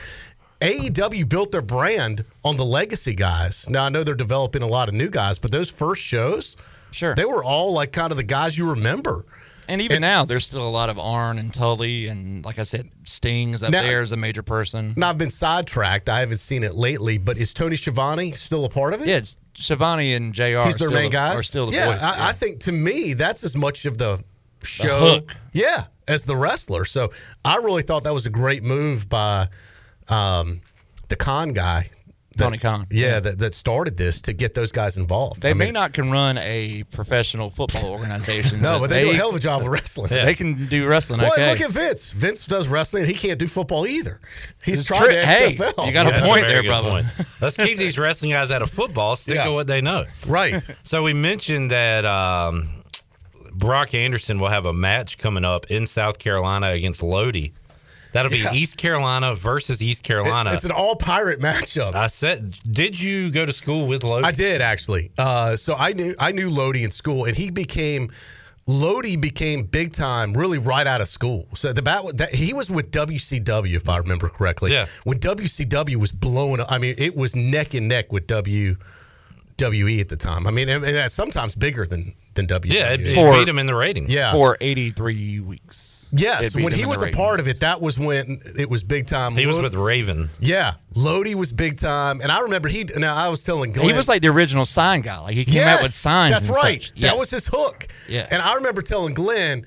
[0.60, 3.68] AEW built their brand on the legacy guys.
[3.70, 6.54] Now I know they're developing a lot of new guys, but those first shows,
[6.90, 9.24] sure, they were all like kind of the guys you remember.
[9.70, 12.90] And even now, there's still a lot of Arn and Tully, and like I said,
[13.04, 14.94] Stings up Now- there is a major person.
[14.96, 16.08] Now I've been sidetracked.
[16.08, 19.06] I haven't seen it lately, but is Tony Schiavone still a part of it?
[19.08, 20.42] Yeah, it's Schiavone and Jr.
[20.42, 21.36] He's are their still main the, guys.
[21.36, 22.02] Are still the yeah, voice.
[22.02, 24.22] I, I think to me that's as much of the
[24.62, 25.36] show, hook.
[25.52, 26.84] yeah, as the wrestler.
[26.84, 27.10] So
[27.44, 29.48] I really thought that was a great move by
[30.08, 30.62] um,
[31.08, 31.88] the Khan guy,
[32.36, 32.86] that- Tony Khan.
[32.90, 35.42] Yeah, That, that started this to get those guys involved.
[35.42, 38.60] They I may mean, not can run a professional football organization.
[38.70, 40.08] No, but they, do a hell of a job of wrestling.
[40.10, 41.20] They can do wrestling.
[41.20, 41.50] Well, okay.
[41.50, 42.12] look at Vince.
[42.12, 43.06] Vince does wrestling.
[43.06, 44.20] He can't do football either.
[44.64, 45.12] He's It's trying true.
[45.12, 45.86] to Hey, XFL.
[45.86, 46.90] you got a point very there, brother.
[46.90, 47.06] point.
[47.40, 49.16] Let's keep these wrestling guys out of football.
[49.16, 49.44] Stick Yeah.
[49.44, 50.04] to what they know.
[50.26, 50.54] Right.
[50.82, 52.68] So we mentioned that um,
[53.54, 57.52] Brock Anderson will have a match coming up in South Carolina against Lodi.
[58.12, 58.52] That'll be Yeah.
[58.52, 60.52] East Carolina versus East Carolina.
[60.52, 61.94] It's an all pirate matchup.
[61.94, 64.26] I said, did you go to school with Lodi?
[64.26, 65.10] I did actually.
[65.16, 68.10] Uh, so I knew I knew Lodi in school, and he became
[68.66, 71.48] Lodi became big time really right out of school.
[71.54, 74.72] So the bat that he was with WCW if I remember correctly.
[74.72, 74.86] Yeah.
[75.04, 78.76] When WCW was blowing up, I mean it was neck and neck with WWE
[80.00, 80.46] at the time.
[80.46, 82.72] I mean, and, and that's sometimes bigger than than WWE.
[82.72, 84.12] Yeah, it, it For- beat him in the ratings.
[84.12, 84.32] Yeah.
[84.32, 85.99] for 83 weeks.
[86.12, 89.36] Yes, when he was a part of it, that was when it was big time.
[89.36, 90.28] He was with Raven.
[90.40, 92.84] Yeah, Lodi was big time, and I remember he.
[92.96, 95.18] Now I was telling Glenn, He was like the original sign guy.
[95.20, 96.32] Like he came out with signs.
[96.32, 96.82] That's and right.
[96.82, 96.92] such.
[96.94, 97.18] That Yes.
[97.18, 97.86] was his hook.
[98.08, 98.26] Yeah.
[98.30, 99.66] And I remember telling Glenn,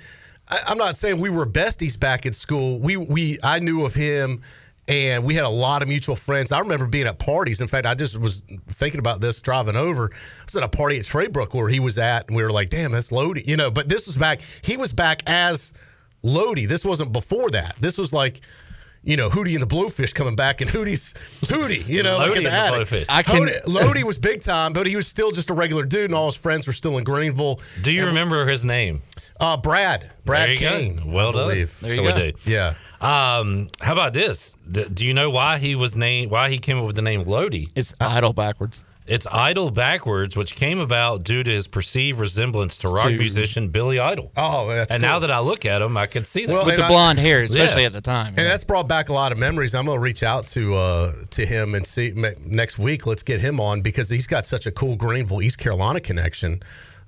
[0.49, 2.79] I, I'm not saying we were besties back in school.
[2.79, 4.41] We we I knew of him.
[4.85, 6.51] And we had a lot of mutual friends.
[6.51, 7.61] I remember being at parties.
[7.61, 10.11] In fact, I just was thinking about this driving over.
[10.13, 12.69] I was at a party at Traybrook where he was at, and we were like,
[12.69, 13.71] "Damn, that's Lodi," you know.
[13.71, 14.41] But this was back.
[14.61, 15.71] He was back as
[16.23, 16.65] Lodi.
[16.65, 17.75] This wasn't before that.
[17.77, 18.41] This was like,
[19.05, 21.13] you know, Hootie and the Blowfish coming back, and Hootie's
[21.47, 21.85] Hootie.
[21.87, 22.87] You know, like Lodi in the and the attic.
[22.87, 23.05] Blowfish.
[23.09, 26.05] I can- Hootie- Lodi was big time, but he was still just a regular dude,
[26.05, 27.59] and all his friends were still in Greenville.
[27.81, 29.01] Do you remember his name?
[29.41, 30.69] Uh, Brad, Brad There you go.
[30.69, 31.11] Cain.
[31.11, 31.47] Well I done.
[31.49, 31.79] believe.
[31.81, 32.31] There you So we go.
[32.31, 32.37] do.
[32.45, 32.73] Yeah.
[33.01, 34.55] Um, how about this?
[34.71, 36.31] D- Do you know why he was named?
[36.31, 37.67] Why he came up with the name Lodi?
[37.75, 38.85] It's idle backwards.
[39.05, 43.67] It's Idol backwards, which came about due to his perceived resemblance to rock To- musician
[43.69, 44.31] Billy Idol.
[44.37, 45.11] Oh, that's and cool.
[45.11, 46.53] now that I look at him, I can see that.
[46.53, 47.87] Well, With and the I- blonde hair, especially Yeah.
[47.87, 48.27] at the time.
[48.27, 48.43] And yeah.
[48.45, 49.75] that's brought back a lot of memories.
[49.75, 53.05] I'm gonna reach out to uh, to him and see me- next week.
[53.05, 56.63] Let's get him on because he's got such a cool Greenville, East Carolina connection.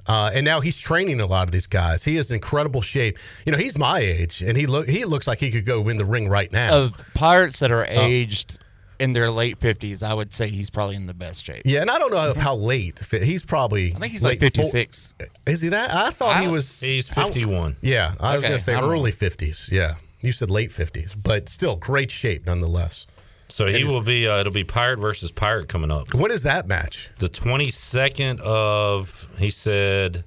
[0.08, 2.04] Uh, and now he's training a lot of these guys.
[2.04, 3.18] He is in incredible shape.
[3.44, 5.98] You know, he's my age, and he look he looks like he could go win
[5.98, 6.76] the ring right now.
[6.76, 8.02] of pirates that are Oh.
[8.06, 8.60] aged
[9.00, 11.62] in their late 50s, I would say he's probably in the best shape.
[11.66, 13.00] yeah, and I don't know if how late.
[13.12, 15.16] He's probably I think he's like 56.
[15.48, 15.94] Is he that?
[15.94, 16.80] I thought he was.
[16.80, 17.78] He's 51.
[17.82, 19.70] yeah, I was gonna say early fifties.
[19.72, 23.06] Yeah, you said late fifties, but still great shape nonetheless.
[23.48, 24.28] So he will be.
[24.28, 26.14] Uh, it'll be Pirate versus Pirate coming up.
[26.14, 27.12] When is that match?
[27.20, 30.24] The twenty second of he said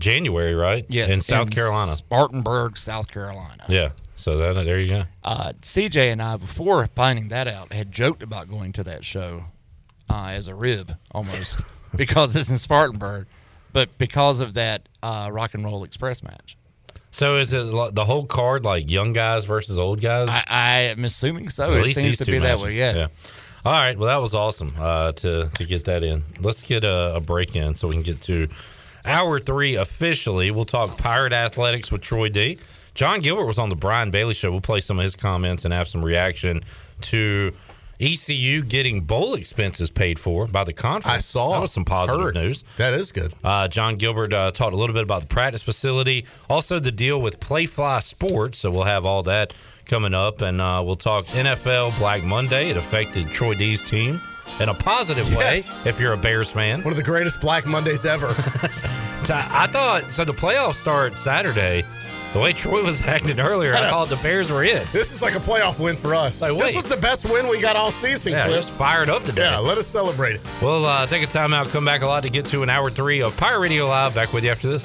[0.00, 0.84] January, right?
[0.88, 1.12] Yes.
[1.12, 1.92] in South Carolina.
[1.96, 3.64] Spartanburg, South Carolina.
[3.68, 3.90] Yeah.
[4.26, 5.04] So that there you go.
[5.22, 9.44] Uh, CJ and I, before finding that out, had joked about going to that show
[10.10, 11.62] uh, as a rib almost
[11.96, 13.28] because it's in Spartanburg,
[13.72, 16.56] but because of that uh, Rock and Roll Express match.
[17.12, 20.28] So is it the whole card like young guys versus old guys?
[20.28, 21.72] I, I am assuming so.
[21.74, 22.64] At it seems to be that matches.
[22.64, 22.76] way.
[22.76, 23.06] Yeah.
[23.64, 23.96] All right.
[23.96, 26.24] Well, that was awesome uh, to to get that in.
[26.40, 28.48] Let's get a, a break in so we can get to
[29.04, 30.50] hour three officially.
[30.50, 32.58] We'll talk Pirate Athletics with Troy D.
[32.96, 34.50] John Gilbert was on the Brian Bailey show.
[34.50, 36.62] We'll play some of his comments and have some reaction
[37.02, 37.52] to
[38.00, 41.06] ECU getting bowl expenses paid for by the conference.
[41.06, 41.52] I saw.
[41.52, 42.34] that was some positive heard.
[42.34, 42.64] news.
[42.78, 43.34] That is good.
[43.44, 47.20] Uh, John Gilbert uh, talked a little bit about the practice facility, also the deal
[47.20, 48.58] with Playfly Sports.
[48.58, 49.54] So we'll have all that
[49.86, 52.70] coming up, and uh, we'll talk NFL Black Monday.
[52.70, 54.20] It affected Troy D's team
[54.60, 55.72] in a positive Yes.
[55.84, 55.88] way.
[55.90, 58.26] If you're a Bears fan, One of the greatest Black Mondays ever.
[59.28, 60.24] I thought so.
[60.24, 61.84] The playoffs start Saturday.
[62.36, 64.86] The way Troy was acting earlier, I thought the Bears were in.
[64.92, 66.42] This is like a playoff win for us.
[66.42, 68.56] Like, this was the best win we got all season, Yeah, Cliff.
[68.66, 69.44] just fired up today.
[69.44, 70.42] Yeah, let us celebrate it.
[70.60, 73.22] We'll uh, take a timeout, come back a lot to get to an hour three
[73.22, 74.14] of Pirate Radio Live.
[74.14, 74.84] Back with you after this.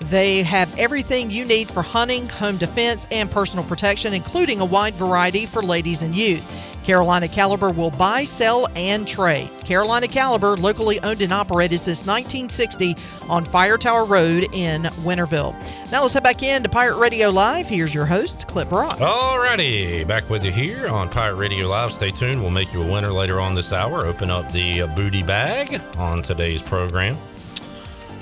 [0.00, 4.94] They have everything you need for hunting, home defense, and personal protection, including a wide
[4.94, 6.48] variety for ladies and youth.
[6.84, 9.50] Carolina Caliber will buy, sell, and trade.
[9.64, 12.96] Carolina Caliber, locally owned and operated since 1960
[13.28, 15.52] on Fire Tower Road in Winterville.
[15.92, 17.68] Now let's head back in to Pirate Radio Live.
[17.68, 18.98] Here's your host, Clip Brock.
[18.98, 21.92] Alrighty, back with you here on Pirate Radio Live.
[21.92, 22.40] Stay tuned.
[22.40, 24.06] We'll make you a winner later on this hour.
[24.06, 27.18] Open up the booty bag on today's program.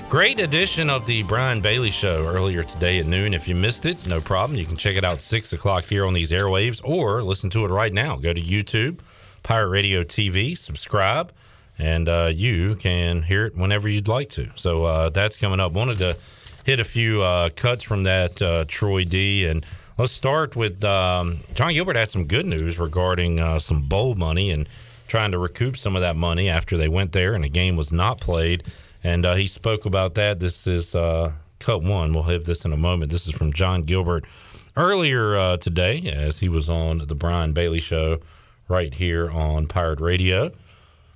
[0.09, 3.31] Great edition of the Brian Bailey Show earlier today at noon.
[3.31, 4.57] If you missed it, no problem.
[4.57, 7.67] You can check it out 6 o'clock here on these airwaves or listen to it
[7.67, 8.15] right now.
[8.15, 9.01] Go to YouTube,
[9.43, 11.31] Pirate Radio TV, subscribe,
[11.77, 14.49] and uh, you can hear it whenever you'd like to.
[14.55, 15.73] So uh, that's coming up.
[15.73, 16.17] Wanted to
[16.65, 19.45] hit a few uh, cuts from that uh, Troy D.
[19.45, 19.63] And
[19.99, 24.49] let's start with um, John Gilbert had some good news regarding uh, some bowl money
[24.49, 24.67] and
[25.07, 27.91] trying to recoup some of that money after they went there and the game was
[27.91, 28.63] not played
[29.03, 30.39] and uh, he spoke about that.
[30.39, 32.13] This is uh, cut one.
[32.13, 33.11] We'll have this in a moment.
[33.11, 34.25] This is from John Gilbert
[34.75, 38.19] earlier uh, today as he was on the Brian Bailey Show
[38.67, 40.51] right here on Pirate Radio.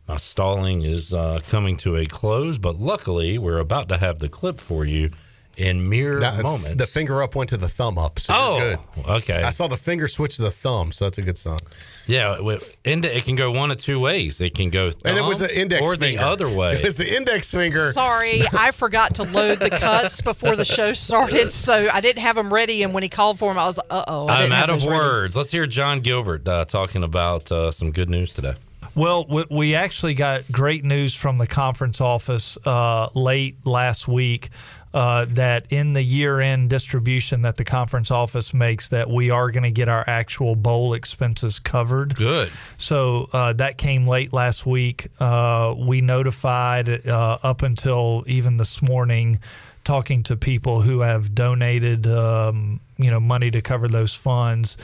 [0.07, 4.27] My stalling is uh, coming to a close, but luckily we're about to have the
[4.27, 5.11] clip for you
[5.57, 6.75] in mere Now, moments.
[6.77, 8.19] The finger up went to the thumb up.
[8.19, 9.05] So Oh, good.
[9.09, 9.43] okay.
[9.43, 11.59] I saw the finger switch to the thumb, so that's a good sign.
[12.07, 14.41] Yeah, with- inde- it can go one of two ways.
[14.41, 16.17] It can go thumb and it was the index or finger.
[16.19, 16.73] the other way.
[16.79, 17.91] It was the index finger.
[17.91, 22.35] Sorry, I forgot to load the cuts before the show started, so I didn't have
[22.35, 22.83] them ready.
[22.83, 25.37] And when he called for them, I was like, "Uh oh." I'm out of words.
[25.37, 28.55] Let's hear John Gilbert uh, talking about uh, some good news today.
[28.95, 34.49] Well, we, we actually got great news from the conference office uh, late last week.
[34.93, 39.63] Uh, that in the year-end distribution that the conference office makes, that we are going
[39.63, 42.13] to get our actual bowl expenses covered.
[42.13, 42.51] Good.
[42.77, 45.07] So uh, that came late last week.
[45.19, 49.39] Uh, we notified uh, up until even this morning,
[49.83, 54.77] talking to people who have donated, um, you know, money to cover those funds.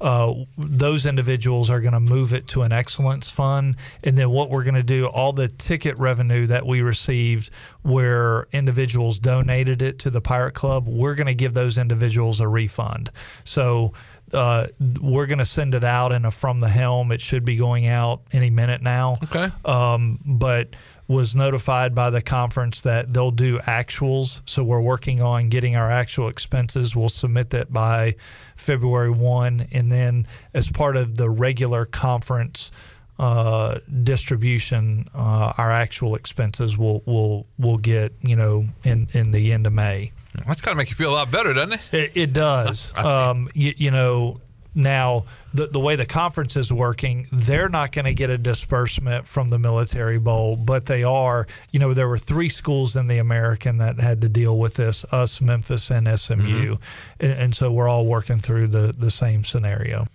[0.00, 4.50] Uh, those individuals are going to move it to an excellence fund, and then what
[4.50, 7.50] we're going to do, all the ticket revenue that we received,
[7.82, 12.48] where individuals donated it to the Pirate Club, we're going to give those individuals a
[12.48, 13.10] refund.
[13.44, 13.92] So
[14.32, 14.66] uh,
[15.00, 17.12] we're going to send it out in a from the helm.
[17.12, 19.18] It should be going out any minute now.
[19.24, 19.48] Okay.
[19.64, 20.76] Um, but
[21.10, 24.42] was notified by the conference that they'll do actuals.
[24.48, 26.94] So we're working on getting our actual expenses.
[26.94, 28.14] We'll submit that by
[28.54, 29.66] February 1.
[29.72, 32.70] And then, as part of the regular conference
[33.18, 39.52] uh, distribution, uh, our actual expenses will will will get you know in in the
[39.52, 40.12] end of May.
[40.46, 41.92] That's got to make you feel a lot better, doesn't it?
[41.92, 42.94] It, it does.
[42.96, 44.40] um, you, you know,
[44.74, 49.26] now the the way the conference is working, they're not going to get a disbursement
[49.26, 51.46] from the Military Bowl, but they are.
[51.70, 55.04] You know, there were three schools in the American that had to deal with this:
[55.12, 56.76] us, Memphis, and SMU,
[57.18, 60.06] and, and so we're all working through the the same scenario.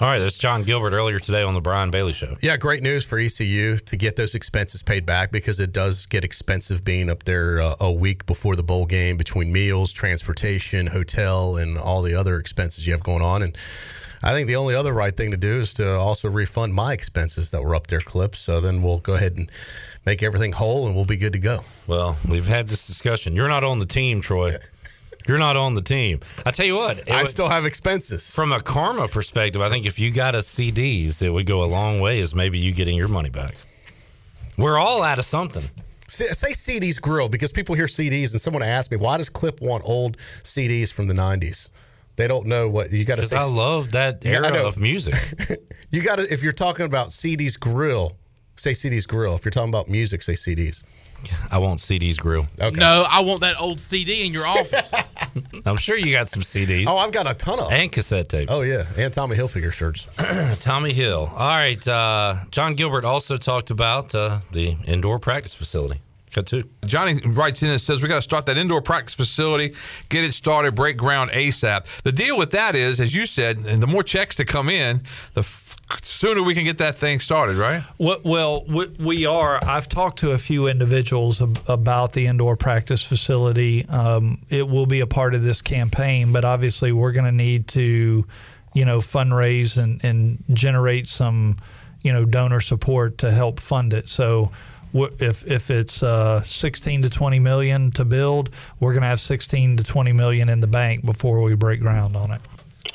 [0.00, 2.34] All right, that's John Gilbert earlier today on the Brian Bailey Show.
[2.40, 6.24] Yeah, great news for ECU to get those expenses paid back because it does get
[6.24, 11.56] expensive being up there uh, a week before the bowl game between meals, transportation, hotel,
[11.56, 13.42] and all the other expenses you have going on.
[13.42, 13.58] And
[14.22, 17.50] I think the only other right thing to do is to also refund my expenses
[17.52, 18.36] that were up there, clip.
[18.36, 19.50] So then we'll go ahead and
[20.04, 21.60] make everything whole and we'll be good to go.
[21.86, 23.34] Well, we've had this discussion.
[23.34, 24.56] You're not on the team, Troy.
[25.28, 26.20] You're not on the team.
[26.44, 28.34] I tell you what, I would- still have expenses.
[28.34, 31.66] from a karma perspective, I think if you got us CDs, it would go a
[31.66, 33.54] long way as maybe you getting your money back.
[34.56, 35.62] We're all out of something.
[36.08, 39.60] Say, say CDs Grill because people hear CDs and someone asked me, why does Clip
[39.60, 41.68] want old CDs from the 90s?
[42.16, 43.36] They don't know what you got to say.
[43.36, 44.66] I love that era know.
[44.66, 45.14] of music.
[45.92, 48.12] You got to, if you're talking about CDs Grill,
[48.54, 49.34] say CDs Grill.
[49.34, 50.84] If you're talking about music, say CDs.
[51.50, 52.46] I want CDs Grill.
[52.60, 52.78] Okay.
[52.78, 54.94] No, I want that old CD in your office.
[55.66, 56.84] I'm sure you got some CDs.
[56.86, 57.80] Oh, I've got a ton of 'em.
[57.80, 58.52] and cassette tapes.
[58.52, 58.84] Oh, yeah.
[58.96, 60.06] And Tommy Hilfiger shirts.
[60.62, 61.28] Tommy Hill.
[61.34, 61.88] All right.
[61.88, 66.00] Uh, John Gilbert also talked about uh, the indoor practice facility.
[66.32, 66.64] Cut two.
[66.84, 69.74] Johnny writes in and says we got to start that indoor practice facility,
[70.08, 72.02] get it started, break ground ASAP.
[72.02, 75.02] The deal with that is, as you said, and the more checks that come in,
[75.34, 77.82] the f- sooner we can get that thing started, right?
[77.98, 79.58] Well, we, we are.
[79.66, 83.84] I've talked to a few individuals ab- about the indoor practice facility.
[83.88, 87.66] Um, it will be a part of this campaign, but obviously we're going to need
[87.68, 88.24] to,
[88.72, 91.56] you know, fundraise and, and generate some,
[92.02, 94.08] you know, donor support to help fund it.
[94.08, 99.08] So wh- if if it's uh, 16 to 20 million to build, we're going to
[99.08, 102.40] have 16 to 20 million in the bank before we break ground on it.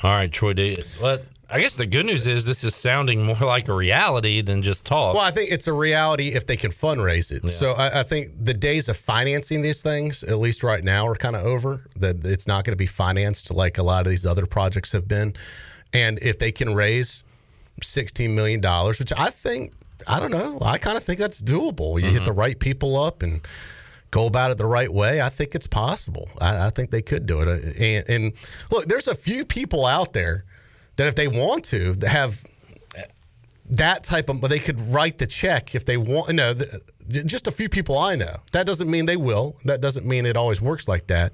[0.03, 0.77] All right, Troy D.
[0.99, 4.61] But I guess the good news is this is sounding more like a reality than
[4.61, 5.15] just talk.
[5.15, 7.47] Well, I think it's a reality if they can fundraise it.
[7.49, 11.15] So I, I think the days of financing these things, at least right now, are
[11.15, 11.85] kind of over.
[11.97, 15.07] That it's not going to be financed like a lot of these other projects have
[15.07, 15.33] been.
[15.93, 17.23] And if they can raise
[17.81, 19.73] sixteen million dollars, which I think,
[20.07, 22.01] I don't know, I kind of think that's doable.
[22.01, 23.41] You hit the right people up and
[24.11, 25.21] go about it the right way.
[25.21, 26.29] I think it's possible.
[26.39, 27.47] I, I think they could do it.
[27.47, 28.33] Uh, And, and
[28.71, 30.45] look, there's a few people out there
[30.95, 32.43] that if they want to have
[33.69, 36.81] that type of but they could write the check if they want no the,
[37.23, 40.37] just a few people i know that doesn't mean they will that doesn't mean it
[40.37, 41.33] always works like that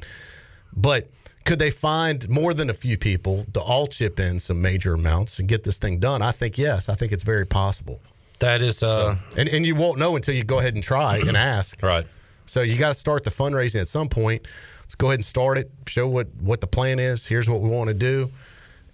[0.74, 1.10] but
[1.44, 5.40] could they find more than a few people to all chip in some major amounts
[5.40, 8.00] and get this thing done i think yes i think it's very possible
[8.42, 11.18] that is uh so, and, and you won't know until you go ahead and try
[11.18, 12.06] and ask right
[12.46, 14.46] so you got to start the fundraising at some point
[14.82, 17.70] let's go ahead and start it show what what the plan is here's what we
[17.70, 18.30] want to do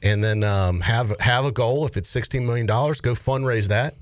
[0.04, 1.86] and then um, have have a goal.
[1.86, 3.96] If it's sixteen million dollars, go fundraise that,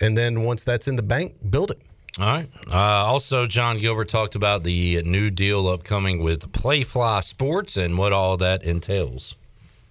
[0.00, 1.80] and then once that's in the bank, build it.
[2.18, 2.48] All right.
[2.66, 8.12] Uh, also, John Gilbert talked about the new deal upcoming with Playfly Sports and what
[8.12, 9.36] all that entails.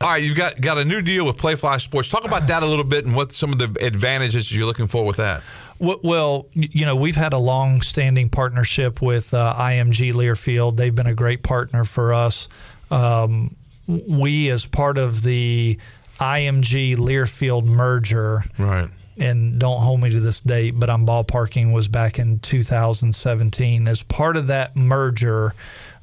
[0.01, 2.07] All right, you've got got a new deal with Playfly Sports.
[2.07, 5.05] Talk about that a little bit and what some of the advantages you're looking for
[5.05, 5.43] with that.
[5.77, 10.77] Well- you know, we've had a long-standing partnership with uh, IMG Learfield.
[10.77, 12.47] They've been a great partner for us.
[12.91, 13.55] Um,
[13.87, 15.77] we, as part of the
[16.19, 18.89] IMG Learfield merger, right?
[19.21, 23.87] And don't hold me to this date, but I'm ballparking was back in 2017.
[23.87, 25.53] As part of that merger,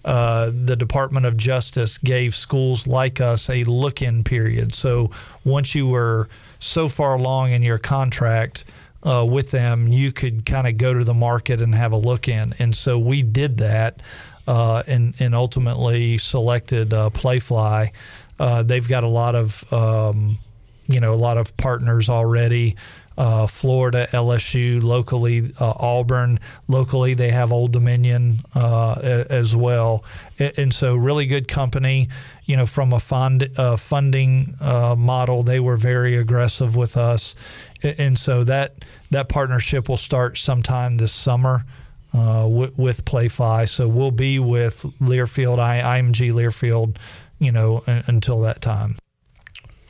[0.06, 4.72] uh, the Department of Justice gave schools like us a look-in period.
[4.72, 5.10] So
[5.44, 6.28] once you were
[6.60, 8.64] so far along in your contract
[9.02, 12.28] uh, with them, you could kind of go to the market and have a look
[12.28, 12.54] in.
[12.60, 14.00] And so we did that,
[14.46, 17.90] uh, and and ultimately selected uh, Playfly.
[18.38, 20.38] Uh, they've got a lot of um,
[20.86, 22.76] you know a lot of partners already.
[23.18, 26.38] Uh, Florida, LSU, locally, uh, Auburn,
[26.68, 30.04] locally, they have Old Dominion uh, as well,
[30.38, 32.08] and so really good company.
[32.44, 37.34] You know, from a fund uh, funding uh, model, they were very aggressive with us,
[37.82, 41.64] and so that that partnership will start sometime this summer
[42.12, 43.68] uh, with, with Playfly.
[43.68, 46.96] So we'll be with Learfield, I, IMG Learfield,
[47.38, 48.96] you know, un- until that time.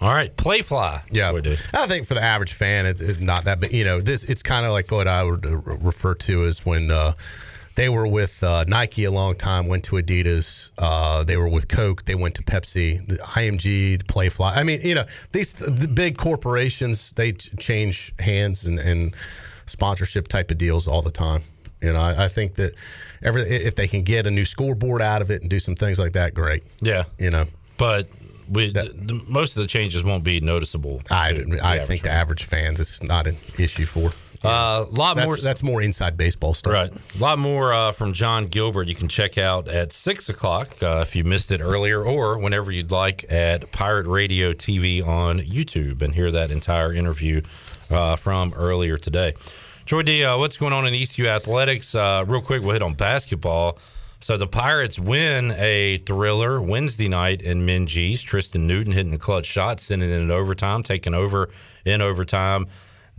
[0.01, 1.05] All right, Playfly.
[1.11, 1.33] Yeah,
[1.73, 3.61] I think for the average fan, it's, it's not that.
[3.61, 6.67] But you know, this it's kind of like what I would uh, refer to as
[6.67, 7.13] when uh,
[7.77, 10.71] they were with uh, Nike a long time, went to Adidas.
[10.77, 12.05] Uh, they were with Coke.
[12.05, 13.07] They went to Pepsi.
[13.07, 14.57] The IMG, Playfly.
[14.57, 19.15] I mean, you know, these the big corporations they change hands and, and
[19.65, 21.41] sponsorship type of deals all the time.
[21.81, 22.73] You know, I, I think that
[23.23, 25.99] every if they can get a new scoreboard out of it and do some things
[25.99, 26.65] like that, great.
[26.81, 27.47] Yeah, you know,
[27.79, 28.09] but
[28.49, 31.03] we, the, the, most of the changes won't be noticeable.
[31.11, 34.13] I I think the average fans it's not an issue for.
[34.45, 35.37] A uh, lot that's, more.
[35.37, 36.73] That's more inside baseball stuff.
[36.73, 36.93] Right.
[36.93, 41.05] A lot more uh, from John Gilbert you can check out at 6 o'clock uh,
[41.07, 46.03] if you missed it earlier or whenever you'd like at Pirate Radio TV on YouTube
[46.03, 47.41] and hear that entire interview
[47.91, 49.35] uh, from earlier today.
[49.87, 51.95] Troy D, uh, what's going on in ECU Athletics?
[51.95, 53.79] Uh, real quick, we'll hit on basketball.
[54.21, 58.23] So the Pirates win a thriller Wednesday night in Minges.
[58.23, 61.51] Tristan Newton hitting a clutch shot, sending it in overtime, taking over
[61.85, 62.67] in overtime.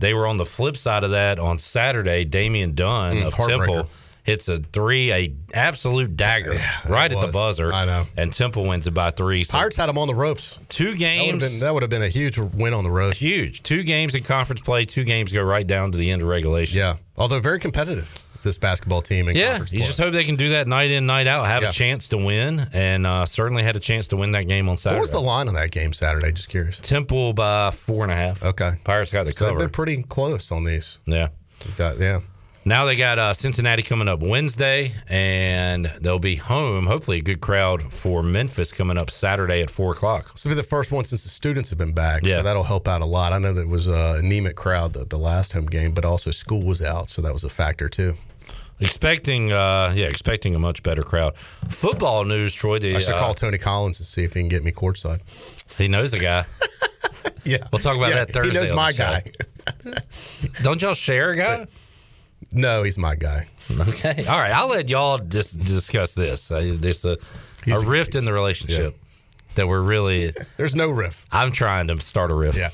[0.00, 2.24] They were on the flip side of that on Saturday.
[2.24, 3.34] Damian Dunn Mm, of.
[3.34, 3.88] Temple
[4.24, 7.72] hits a three, a absolute dagger right at the buzzer.
[7.72, 8.04] I know.
[8.16, 9.42] And Temple wins it by three.
[9.44, 10.58] So Pirates had them on the ropes.
[10.68, 11.40] Two games.
[11.40, 13.14] That would have been, that would have been a huge win on the road.
[13.14, 13.62] Huge.
[13.62, 14.84] Two games in conference play.
[14.84, 16.76] Two games go right down to the end of regulation.
[16.76, 16.96] Yeah.
[17.16, 20.90] Although very competitive, this basketball team Yeah, you just hope they can do that night
[20.90, 21.46] in, night out.
[21.46, 21.68] Have Yeah.
[21.70, 24.78] a chance to win, and uh, certainly had a chance to win that game on
[24.78, 24.98] Saturday.
[24.98, 26.32] What was the line on that game Saturday?
[26.32, 26.78] Just curious.
[26.80, 28.42] Temple by four and a half.
[28.42, 28.72] Okay.
[28.84, 29.58] Pirates got the So cover.
[29.58, 30.98] been pretty close on these.
[31.06, 31.28] Yeah.
[31.76, 32.20] Got, yeah.
[32.64, 36.86] Now they got uh, Cincinnati coming up Wednesday, and they'll be home.
[36.86, 40.34] Hopefully, a good crowd for Memphis coming up Saturday at four o'clock.
[40.34, 42.24] This will be the first one since the students have been back.
[42.26, 42.36] Yeah.
[42.36, 43.32] So that'll help out a lot.
[43.32, 46.30] I know that it was a anemic crowd the, the last home game, but also
[46.30, 48.14] school was out, so that was a factor too.
[48.80, 51.36] Expecting, uh, yeah, expecting a much better crowd.
[51.68, 52.78] Football news, Troy.
[52.78, 55.20] The, I should uh, call Tony Collins and see if he can get me courtside.
[55.78, 56.44] He knows a guy.
[57.44, 57.66] Yeah.
[57.72, 58.52] We'll talk about Yeah, that Thursday.
[58.52, 59.22] He knows my guy.
[60.62, 61.66] Don't y'all share a guy?
[62.52, 63.46] No, he's my guy.
[63.80, 64.24] Okay.
[64.28, 64.52] All right.
[64.52, 66.50] I'll let y'all just discuss this.
[66.50, 67.16] Uh, there's a,
[67.66, 68.96] a rift in the relationship
[69.54, 70.32] that we're really.
[70.56, 71.26] There's no rift.
[71.32, 72.58] I'm trying to start a rift.
[72.58, 72.70] Yeah.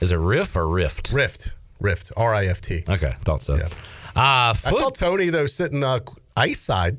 [0.00, 1.10] Is it riff or rift?
[1.12, 1.54] Rift.
[1.78, 2.10] Rift.
[2.16, 2.82] R I F T.
[2.88, 3.14] Okay.
[3.24, 3.56] Thought so.
[3.56, 3.68] Yeah.
[4.16, 6.00] Uh, I saw Tony though sitting uh,
[6.36, 6.98] ice side.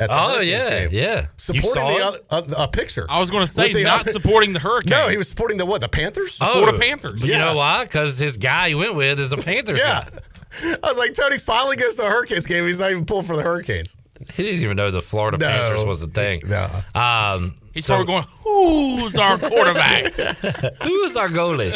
[0.00, 0.88] At the Oh, Hurricanes yeah, game.
[0.92, 1.20] yeah.
[1.22, 2.24] You Supporting saw the it?
[2.30, 3.04] other, uh, a picture.
[3.10, 4.90] I was going to say the not other- supporting the Hurricanes.
[4.92, 5.80] No, he was supporting the what?
[5.80, 6.38] The Panthers.
[6.40, 7.20] Oh, Florida Panthers.
[7.20, 7.82] You know why?
[7.82, 10.08] Because his guy he went with is a Panthers Yeah.
[10.08, 10.76] guy.
[10.84, 12.64] I was like, Tony finally goes to a Hurricanes game.
[12.64, 13.96] He's not even pulling for the Hurricanes.
[14.34, 15.46] He didn't even know the Florida No.
[15.48, 16.42] Panthers was a thing.
[16.46, 16.68] No.
[16.94, 20.12] Um, He's so- probably going, who's our quarterback?
[20.82, 21.72] Who is our goalie?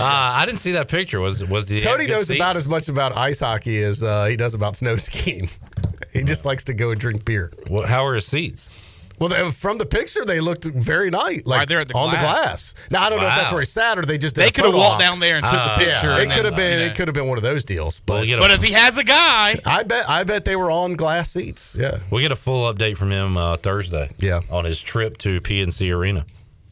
[0.00, 1.20] Uh, I didn't see that picture.
[1.20, 4.54] Was was the Tony knows about as much about ice hockey as uh, he does
[4.54, 5.48] about snow skiing.
[6.12, 7.52] he just likes to go and drink beer.
[7.70, 8.81] Well, how are his seats?
[9.22, 12.16] Well, they, from the picture, they looked very nice, like Right there the on the
[12.16, 12.72] glass.
[12.72, 12.88] glass.
[12.90, 13.56] Now I don't know if that's Wow.
[13.56, 15.52] where he sat or they just did They could have walked down there and took
[15.54, 15.76] Ah.
[15.78, 16.08] the picture.
[16.08, 16.78] Yeah, it could have been.
[16.80, 16.84] know.
[16.86, 18.00] It could have been one of those deals.
[18.00, 20.10] But We'll get a, if he has a guy, I bet.
[20.10, 21.76] I bet they were on glass seats.
[21.78, 21.98] Yeah.
[22.10, 24.10] we'll get a full update from him uh, Thursday.
[24.18, 24.40] Yeah.
[24.50, 26.26] on his trip to PNC Arena,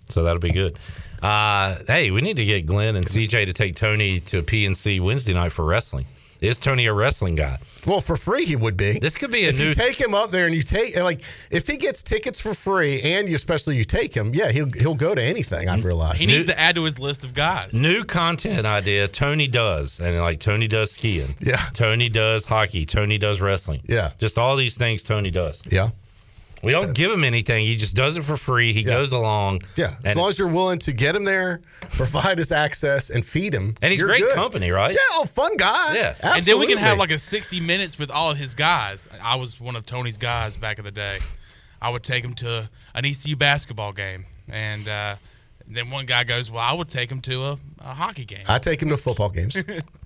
[0.08, 0.76] so that'll be good.
[1.22, 5.34] Uh, hey, we need to get Glenn and CJ to take Tony to PNC Wednesday
[5.34, 6.06] night for wrestling.
[6.40, 7.58] Is Tony a wrestling guy?
[7.86, 8.98] Well, for free he would be.
[8.98, 9.66] This could be a if new.
[9.66, 12.54] you take him up there and you take and, like if he gets tickets for
[12.54, 15.68] free and you especially you take him, yeah, he'll he'll go to anything.
[15.68, 16.18] I've realized.
[16.18, 17.74] he needs to add to his list of guys.
[17.74, 19.08] New content idea.
[19.08, 21.34] Tony does, and like Tony does skiing.
[21.40, 21.56] Yeah.
[21.72, 22.86] Tony does hockey.
[22.86, 23.82] Tony does wrestling.
[23.86, 24.12] Yeah.
[24.18, 25.62] Just all these things Tony does.
[25.70, 25.90] Yeah.
[26.62, 27.64] We don't give him anything.
[27.64, 28.72] He just does it for free.
[28.72, 28.90] He Yeah.
[28.90, 29.62] goes along.
[29.76, 31.60] Yeah, as long as you're willing to get him there,
[31.92, 34.34] provide his access, and feed him, And he's you're great good.
[34.34, 34.92] company, right?
[34.92, 35.94] Yeah, oh, fun guy.
[35.94, 36.14] Yeah.
[36.22, 39.08] And then we can have like a 60 minutes with all of his guys.
[39.22, 41.18] I was one of Tony's guys back in the day.
[41.80, 44.26] I would take him to an ECU basketball game.
[44.50, 45.16] And uh,
[45.66, 48.44] then one guy goes, Well, I would take him to a, a hockey game.
[48.48, 49.56] I take him to football games.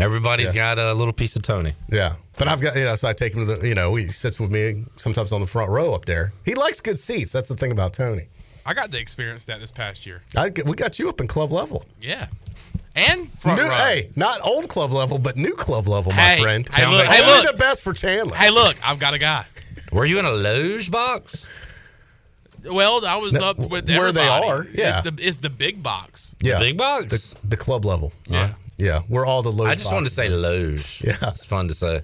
[0.00, 0.74] Everybody's Yeah.
[0.74, 1.74] got a little piece of Tony.
[1.90, 4.08] yeah, but I've got you know, so I take him to the you know he
[4.08, 6.32] sits with me sometimes on the front row up there.
[6.44, 7.32] He likes good seats.
[7.32, 8.26] That's the thing about Tony.
[8.66, 10.22] I got to experience that this past year.
[10.36, 11.84] I, we got you up in club level.
[12.00, 12.26] Yeah.
[12.94, 13.74] And front New- row.
[13.74, 16.68] hey, not old club level, but new club level, my Hey, friend.
[16.74, 17.46] hey, look, Only hey, look.
[17.52, 18.36] the best for Chandler.
[18.36, 19.44] Hey, look, I've got a guy.
[19.92, 21.46] Were you in a loge box?
[22.64, 24.98] Well, I was No, up with where they are, yeah.
[24.98, 26.34] It's the, it's the big box.
[26.42, 27.30] yeah, Big box.
[27.42, 28.12] the, the club level.
[28.28, 28.50] Yeah.
[28.80, 29.66] Yeah, we're all the low.
[29.66, 31.02] I just wanted to say loge.
[31.04, 31.16] Yeah.
[31.28, 32.02] It's fun to say.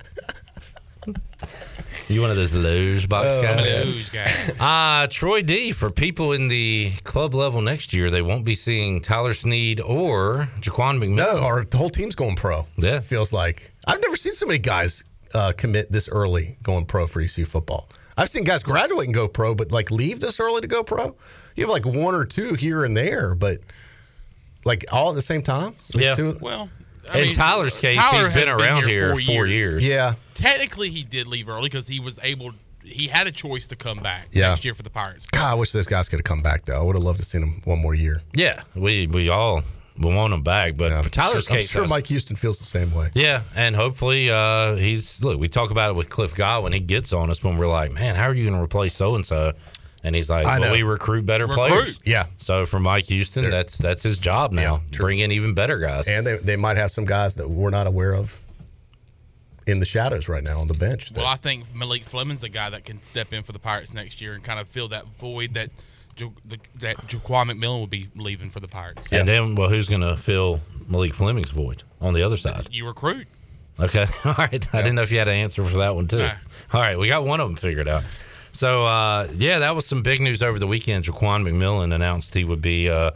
[2.08, 3.84] You one of those loge box Oh, guys?
[3.86, 5.02] Luge guy.
[5.02, 9.00] Uh, Troy D, for people in the club level next year, they won't be seeing
[9.00, 11.16] Tyler Snead or Jaquan McMillian.
[11.16, 12.66] No, our the whole team's going pro.
[12.76, 13.00] Yeah.
[13.00, 15.02] feels like I've never seen so many guys
[15.34, 17.88] uh, commit this early going pro for ECU football.
[18.16, 21.16] I've seen guys graduate and go pro, but like leave this early to go pro.
[21.56, 23.58] You have like one or two here and there, but
[24.66, 25.74] like all at the same time.
[25.92, 26.12] Those Yeah.
[26.12, 26.68] two- Well,
[27.12, 29.82] I In mean, Tyler's case, Tyler he's been has around here, four, years.
[29.82, 32.52] yeah, Technically, he did leave early because he was able.
[32.84, 34.48] He had a choice to come back Yeah.
[34.48, 35.26] next year for the Pirates.
[35.30, 36.78] God, I wish those guys could have come back though.
[36.78, 38.22] I would have loved to seen them one more year.
[38.34, 39.62] Yeah, we we all
[39.98, 42.58] we want him back, but Yeah, Tyler's sure, case, I'm sure that's- Mike Houston feels
[42.58, 43.08] the same way.
[43.14, 45.38] Yeah, and hopefully uh, he's look.
[45.40, 46.72] We talk about it with Cliff Godwin.
[46.74, 49.14] He gets on us when we're like, "Man, how are you going to replace so
[49.14, 49.52] and so?"
[50.06, 50.72] And he's like, I "Well, know.
[50.72, 51.68] we recruit better Recruit.
[51.68, 54.82] players." Yeah, So for Mike Houston, They're- that's that's his job now.
[54.92, 56.06] Yeah, bring in even better guys.
[56.06, 58.42] and they they might have some guys that we're not aware of
[59.66, 61.08] in the shadows right now on the bench.
[61.10, 63.92] that- Well, I think Malik Fleming's the guy that can step in for the Pirates
[63.92, 65.70] next year and kind of fill that void that
[66.14, 69.08] Ju- the- that Jaquan McMillian will be leaving for the Pirates.
[69.12, 72.68] And then, well, who's going to fill Malik Fleming's void on the other side?
[72.70, 73.26] You recruit.
[73.78, 74.66] Okay, all right.
[74.74, 76.18] I didn't know if you had an answer for that one too.
[76.20, 76.30] Nah.
[76.72, 78.02] All right, we got one of them figured out.
[78.56, 81.04] So uh, yeah, that was some big news over the weekend.
[81.04, 83.10] Jaquan McMillian announced he would be uh,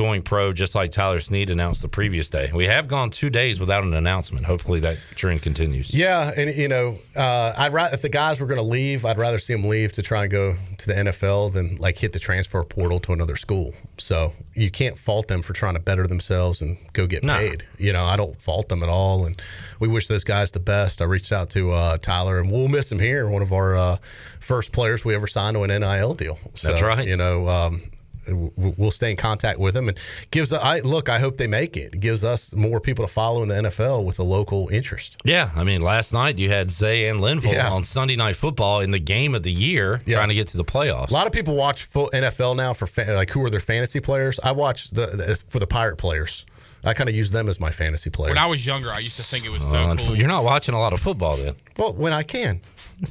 [0.00, 2.50] going pro, just like Tyler Snead announced the previous day.
[2.54, 4.46] We have gone two days without an announcement.
[4.46, 5.92] Hopefully that trend continues.
[5.92, 9.18] Yeah, and you know, uh, I'd rather if the guys were going to leave, I'd
[9.18, 12.18] rather see them leave to try and go to the NFL than like hit the
[12.18, 13.74] transfer portal to another school.
[13.98, 17.36] So you can't fault them for trying to better themselves and go get No.
[17.36, 17.66] paid.
[17.76, 19.40] You know, I don't fault them at all, and
[19.80, 21.02] we wish those guys the best.
[21.02, 23.28] I reached out to uh, Tyler, and we'll miss him here.
[23.28, 23.96] One of our uh,
[24.40, 26.38] first players we ever signed to an NIL deal.
[26.54, 27.06] So, That's right.
[27.06, 27.46] You know.
[27.48, 27.82] Um,
[28.28, 29.98] We'll stay in contact with them, and
[30.30, 30.52] gives.
[30.52, 31.08] I look.
[31.08, 31.94] I hope they make it.
[31.94, 35.16] It gives us more people to follow in the NFL with a local interest.
[35.24, 37.70] Yeah, I mean, last night you had Zay and Linval Yeah.
[37.70, 40.64] on Sunday Night Football in the game of the year, trying to get to the
[40.64, 41.10] playoffs.
[41.10, 44.00] A lot of people watch full NFL now for fa- like who are their fantasy
[44.00, 44.38] players.
[44.42, 46.44] I watch the, the for the Pirate players
[46.84, 48.30] I kind of use them as my fantasy players.
[48.30, 50.16] When I was younger, I used to think it was so Well, cool.
[50.16, 51.54] You're not watching a lot of football then.
[51.76, 52.60] Well, when I can.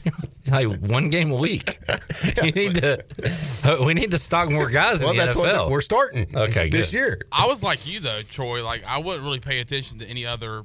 [0.51, 1.79] like one game a week.
[2.43, 3.03] you need to.
[3.63, 5.63] uh, We need to stock more guys Well, in the that's NFL.
[5.63, 6.27] what we're starting.
[6.35, 6.97] Okay, this good.
[6.97, 7.21] year.
[7.31, 8.63] I was like you though, Troy.
[8.63, 10.63] Like I wouldn't really pay attention to any other,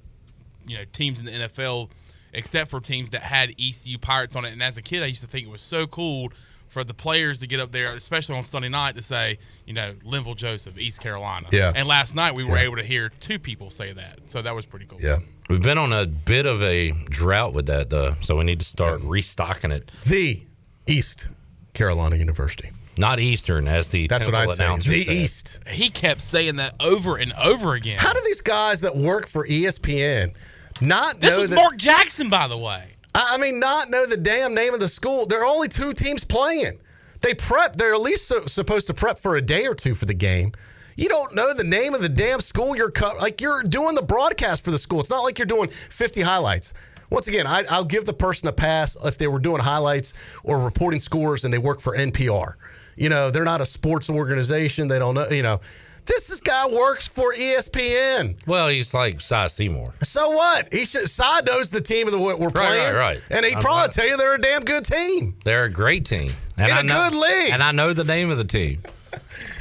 [0.67, 1.91] you know, teams in the NFL
[2.33, 4.53] except for teams that had ECU Pirates on it.
[4.53, 6.33] And as a kid, I used to think it was so cool
[6.75, 9.95] for the players to get up there, especially on Sunday night, to say, you know,
[10.05, 11.49] Linval Joseph, East Carolina.
[11.53, 11.73] Yeah.
[11.75, 14.67] And last night we were able to hear two people say that, so that was
[14.67, 15.01] pretty cool.
[15.01, 15.17] Yeah.
[15.49, 18.67] We've been on a bit of a drought with that though, so we need to
[18.67, 19.91] start restocking it.
[20.05, 20.43] The
[20.87, 21.29] East
[21.73, 22.71] Carolina University.
[22.97, 24.69] Not Eastern, as the That's what I'd say.
[24.77, 25.15] The said.
[25.15, 25.61] East.
[25.69, 27.99] He kept saying that over and over again.
[27.99, 30.33] How do these guys that work for ESPN
[30.81, 32.94] not This know was that- Mark Jackson, by the way.
[33.15, 35.27] I mean, not know the damn name of the school.
[35.27, 36.81] There are only two teams playing.
[37.21, 37.77] They prep.
[37.77, 40.53] They're at least so, supposed to prep for a day or two for the game.
[40.97, 43.41] You don't know the name of the damn school you're co- like.
[43.41, 45.01] You're doing the broadcast for the school.
[45.01, 46.75] It's not like you're doing 50 highlights.
[47.11, 50.59] Once again, I, I'll give the person a pass if they were doing highlights or
[50.59, 52.55] reporting scores and they work for NPR.
[52.97, 54.89] You know, they're not a sports organization.
[54.89, 55.29] They don't know.
[55.29, 55.61] You know,
[56.07, 58.37] this this guy works for ESPN.
[58.47, 59.95] Well, he's like Cy Seymour.
[60.03, 60.73] So what?
[60.73, 61.09] He should.
[61.09, 63.23] Side knows the team that we're playing, right, right.
[63.31, 65.37] And he'd probably tell you they're a damn good team.
[65.45, 66.31] They're a great team.
[66.57, 67.53] In I a know, good league.
[67.53, 68.81] And I know the name of the team.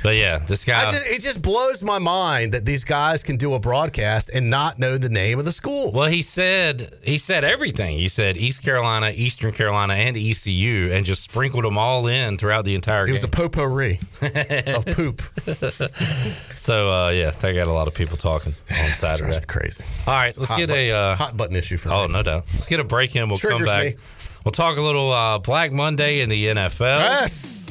[0.03, 0.85] But yeah, this guy.
[0.85, 4.49] I just, it just blows my mind that these guys can do a broadcast and
[4.49, 5.91] not know the name of the school.
[5.93, 7.97] Well, he said he said everything.
[7.97, 12.65] He said East Carolina, Eastern Carolina, and ECU, and just sprinkled them all in throughout
[12.65, 13.13] the entire It game.
[13.13, 13.99] was a potpourri
[14.67, 15.21] of poop.
[16.57, 19.39] so uh, yeah, they got a lot of people talking on Saturday.
[19.47, 19.83] crazy.
[20.07, 22.43] All right, let's Hot get bu- a uh, hot button issue for Oh, no doubt.
[22.53, 23.27] Let's get a break in.
[23.29, 23.85] We'll Triggers come back.
[23.95, 24.01] me.
[24.43, 26.99] We'll talk a little uh, Black Monday in the NFL.
[26.99, 27.62] Yes.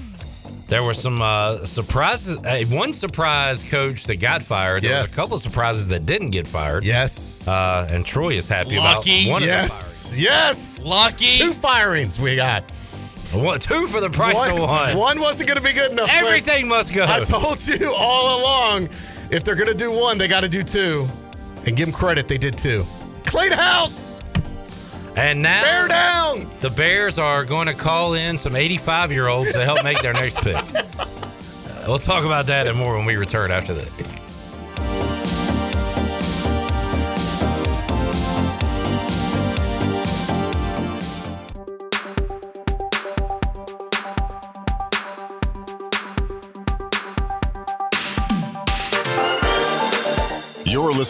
[0.72, 2.38] There were some uh, surprises.
[2.38, 4.82] Uh, one surprise coach that got fired.
[4.82, 5.12] There was Yes.
[5.12, 6.82] a couple of surprises that didn't get fired.
[6.82, 7.46] Yes.
[7.46, 9.24] Uh, and Troy is happy Lucky.
[9.26, 10.14] about one yes.
[10.16, 10.80] Yes.
[10.82, 11.36] Lucky.
[11.36, 12.64] Two firings we got.
[13.34, 13.42] of.
[13.42, 14.96] One, two for the price one, of one.
[14.96, 16.08] One wasn't going to be good enough.
[16.10, 17.04] Everything must go.
[17.06, 18.88] I told you all along,
[19.30, 21.06] if they're going to do one, they got to do two.
[21.66, 22.86] And give them credit, they did two.
[23.26, 24.11] Clean house.
[25.16, 26.50] And now Bear down.
[26.60, 30.14] the Bears are going to call in some 85 year olds to help make their
[30.14, 30.56] next pick.
[30.98, 34.00] Uh, We'll talk about that and more when we return after this.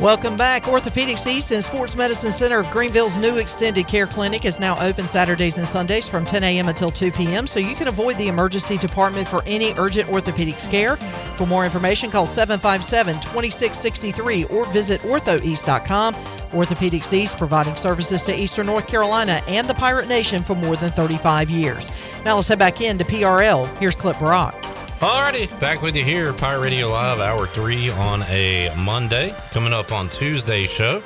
[0.00, 0.62] Welcome back.
[0.62, 5.08] Orthopedics East and Sports Medicine Center of Greenville's new extended care clinic is now open
[5.08, 6.68] Saturdays and Sundays from 10 a.m.
[6.68, 7.48] until 2 p.m.
[7.48, 10.96] so you can avoid the emergency department for any urgent orthopedics care.
[11.36, 16.14] For more information, call 757 2663 or visit orthoeast.com.
[16.14, 20.92] Orthopedics East providing services to Eastern North Carolina and the Pirate Nation for more than
[20.92, 21.90] 35 years.
[22.24, 23.66] Now let's head back into PRL.
[23.78, 24.54] Here's Clip Brock.
[25.00, 29.32] Alrighty, back with you here, Pirate Radio Live, hour three on a Monday.
[29.52, 31.00] Coming up on Tuesday's show,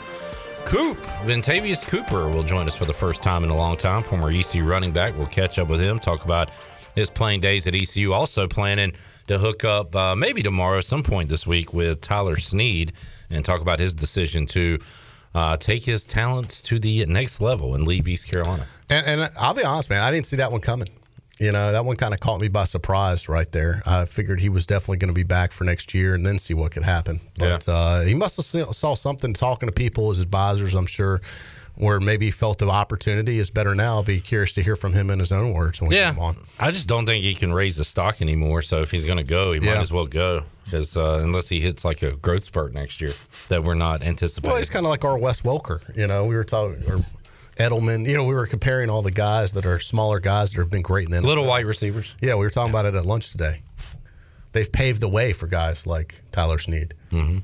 [0.65, 0.97] Coop,
[1.27, 4.03] Vintavious Cooper will join us for the first time in a long time.
[4.03, 5.19] Former ECU running back.
[5.19, 6.51] We'll catch up with him, talk about
[6.95, 8.15] his playing days at ECU.
[8.15, 8.95] Also planning
[9.27, 12.93] to hook up uh, maybe tomorrow, some point this week, with Tyler Snead
[13.29, 14.79] and talk about his decision to
[15.35, 18.67] uh, take his talents to the next level and leave East Carolina.
[18.89, 20.89] And, and I'll be honest, man, I didn't see that one coming.
[21.43, 23.83] You know, that one kind of caught me by surprise right there.
[23.85, 26.55] I figured he was definitely going to be back for next year and then see
[26.55, 27.19] what could happen.
[27.37, 31.21] But uh, he must have saw, something talking to people, his advisors, I'm sure,
[31.75, 33.95] where maybe he felt the opportunity is better now.
[33.95, 36.37] I'll be curious to hear from him in his own words when yeah, on.
[36.61, 38.63] I just don't think he can raise the stock anymore.
[38.63, 41.59] So if he's going to go, he might as well go because uh, unless he
[41.59, 43.11] hits like a growth spurt next year
[43.49, 44.49] that we're not anticipating.
[44.49, 45.81] Well, he's kind of like our Wes Welker.
[45.97, 47.05] You know, we were talking, or
[47.57, 48.07] Edelman.
[48.07, 50.83] You know, we were comparing all the guys that are smaller guys that have been
[50.83, 51.25] great in the NFL.
[51.25, 52.15] Little white receivers.
[52.21, 53.61] Yeah, we were talking about it at lunch today.
[54.53, 56.95] They've paved the way for guys like Tyler Snead.
[57.11, 57.39] Mm-hmm.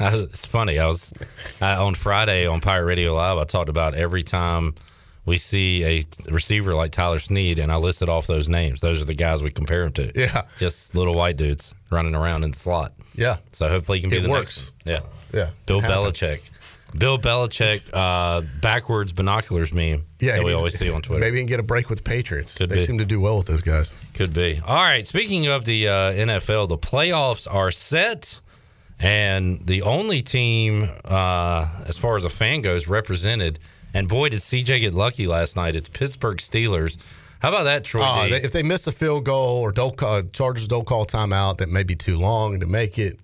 [0.00, 0.78] Was, it's funny.
[0.78, 1.12] I was
[1.60, 3.38] I, on Friday on Pirate Radio Live.
[3.38, 4.74] I talked about every time
[5.24, 8.80] we see a receiver like Tyler Snead, and I listed off those names.
[8.80, 10.12] Those are the guys we compare him to.
[10.14, 10.46] Yeah.
[10.58, 12.92] just little white dudes running around in the slot.
[13.14, 13.38] Yeah.
[13.52, 14.72] So hopefully he can be It the works.
[14.84, 15.02] next.
[15.04, 15.12] one.
[15.32, 15.80] Yeah, Yeah, Bill.
[15.80, 16.48] Belichick.
[16.98, 21.20] Bill Belichick uh, backwards binoculars meme Yeah, that we always see on Twitter.
[21.20, 22.54] Maybe can get a break with the Patriots.
[22.56, 22.80] Could they be.
[22.80, 23.92] seem to do well with those guys.
[24.14, 24.60] Could be.
[24.64, 25.06] All right.
[25.06, 28.40] Speaking of the uh, NFL, the playoffs are set,
[28.98, 33.58] and the only team, uh, as far as a fan goes, represented.
[33.94, 35.76] And boy, did CJ get lucky last night.
[35.76, 36.96] It's Pittsburgh Steelers.
[37.40, 38.24] How about that, Troy?
[38.24, 38.30] D?
[38.30, 41.68] they, if they miss a field goal or don't call, Chargers don't call timeout, that
[41.68, 43.20] may be too long to make it.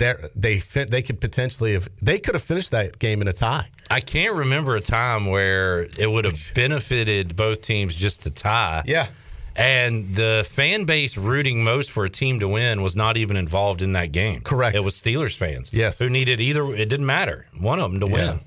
[0.00, 3.68] They they could potentially have they could have finished that game in a tie.
[3.90, 8.82] I can't remember a time where it would have benefited both teams just to tie.
[8.86, 9.06] Yeah.
[9.56, 13.82] And the fan base rooting most for a team to win was not even involved
[13.82, 14.40] in that game.
[14.42, 14.76] Correct.
[14.76, 15.70] It was Steelers fans.
[15.72, 15.98] Yes.
[15.98, 18.12] Who needed either, it didn't matter, one of them to Yeah.
[18.30, 18.40] win.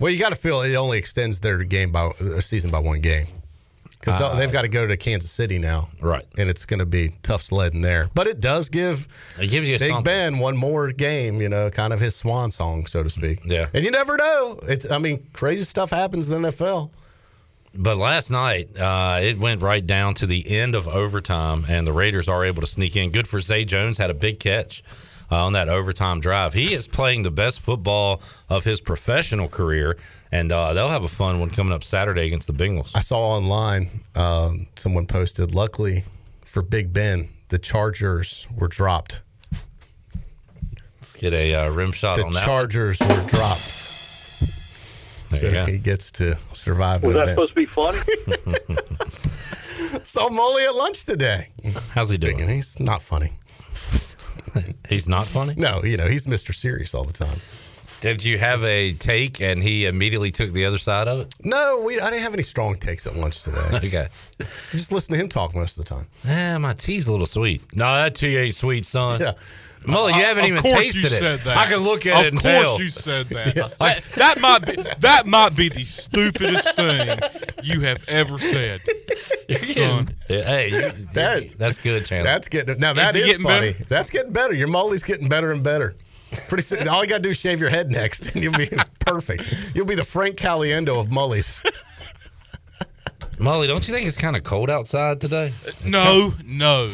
[0.00, 3.00] Well, you got to feel it only extends their game by a season by one
[3.00, 3.26] game
[4.06, 6.24] because Uh, they've got to go to Kansas City now, right?
[6.38, 8.08] And it's going to be tough sledding there.
[8.14, 9.08] But it does give
[9.40, 10.04] It gives you Big something.
[10.04, 13.40] Ben one more game, you know, kind of his swan song, so to speak.
[13.44, 13.68] Yeah.
[13.74, 14.58] And you never know.
[14.62, 16.90] It's I mean, crazy stuff happens in the NFL.
[17.78, 21.92] But last night, uh, it went right down to the end of overtime, and the
[21.92, 23.10] Raiders are able to sneak in.
[23.10, 24.82] Good for Zay Jones, had a big catch
[25.30, 26.54] uh, on that overtime drive.
[26.54, 29.98] He is playing the best football of his professional career,
[30.32, 32.92] and uh, they'll have a fun one coming up Saturday against the Bengals.
[32.94, 35.54] I saw online um, someone posted.
[35.54, 36.04] Luckily
[36.44, 39.22] for Big Ben, the Chargers were dropped.
[41.00, 42.44] Let's get a uh, rim shot The on that.
[42.44, 43.82] Chargers were dropped.
[45.30, 47.02] There so he gets to survive.
[47.02, 47.36] Was that event.
[47.36, 47.98] supposed to be funny?
[50.04, 51.48] Saw Molly at lunch today.
[51.90, 52.48] How's he doing?
[52.48, 53.32] He's not funny.
[54.88, 55.54] He's not funny?
[55.56, 56.54] No, you know, he's Mr.
[56.54, 57.38] Serious all the time.
[58.02, 61.34] Did you have a take and he immediately took the other side of it?
[61.42, 63.58] No, we I didn't have any strong takes at lunch today.
[63.86, 64.06] Okay.
[64.70, 66.06] Just listen to him talk most of the time.
[66.24, 67.62] Yeah, my tea's a little sweet.
[67.74, 69.20] No, that tea ain't sweet, son.
[69.20, 69.32] Yeah.
[69.84, 71.10] Mully, you Uh, haven't of even course tasted you it.
[71.10, 71.56] said that.
[71.56, 72.80] I can look at of it and course tell.
[72.80, 73.54] you said that.
[73.78, 74.02] that.
[74.16, 77.18] That might be that might be the stupidest thing
[77.62, 78.80] you have ever said,
[79.60, 80.08] son.
[80.28, 82.30] Yeah, hey, you- That's- that's good, Chandler.
[82.30, 83.72] That's getting now That is, is getting funny.
[83.72, 83.84] better?
[83.84, 84.52] That's getting better.
[84.54, 85.94] Your Molly's getting better and better.
[86.48, 88.68] Pretty soon, all you gotta do is shave your head next, and you'll be
[89.00, 89.42] perfect.
[89.74, 91.62] You'll be the Frank Caliendo of Molly's.
[93.38, 95.52] Molly, don't you think it's kind of cold outside today?
[95.86, 96.90] No, no,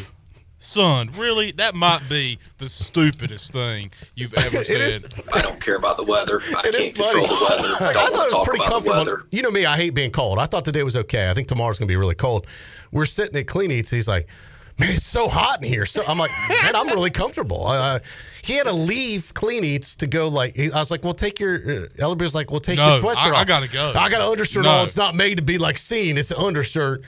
[0.59, 1.11] son.
[1.17, 5.13] Really, that might be the stupidest thing you've ever said.
[5.33, 6.41] I don't care about the weather.
[6.57, 7.85] I It is can't control the weather.
[7.85, 9.13] I I don't thought want it was talk pretty about the comfortable.
[9.17, 9.27] weather.
[9.31, 10.39] You know me, I hate being cold.
[10.41, 11.31] I thought today was okay.
[11.31, 12.47] I think tomorrow's gonna be really cold.
[12.91, 13.91] We're sitting at Clean Eats.
[13.91, 14.29] He's like,
[14.79, 17.99] "Man, it's so hot in here." So I'm like, "Man, I'm really comfortable." Uh,
[18.43, 20.29] he had to leave Clean Eats to go.
[20.29, 23.17] Like, I was like, "Well, take your." Uh, Ellerby's like, "Well, take No, your sweatshirt
[23.17, 23.93] I- off." I gotta go.
[23.97, 24.71] I got an undershirt No.
[24.71, 24.87] on.
[24.87, 26.17] It's not made to be like seen.
[26.19, 27.03] It's an undershirt.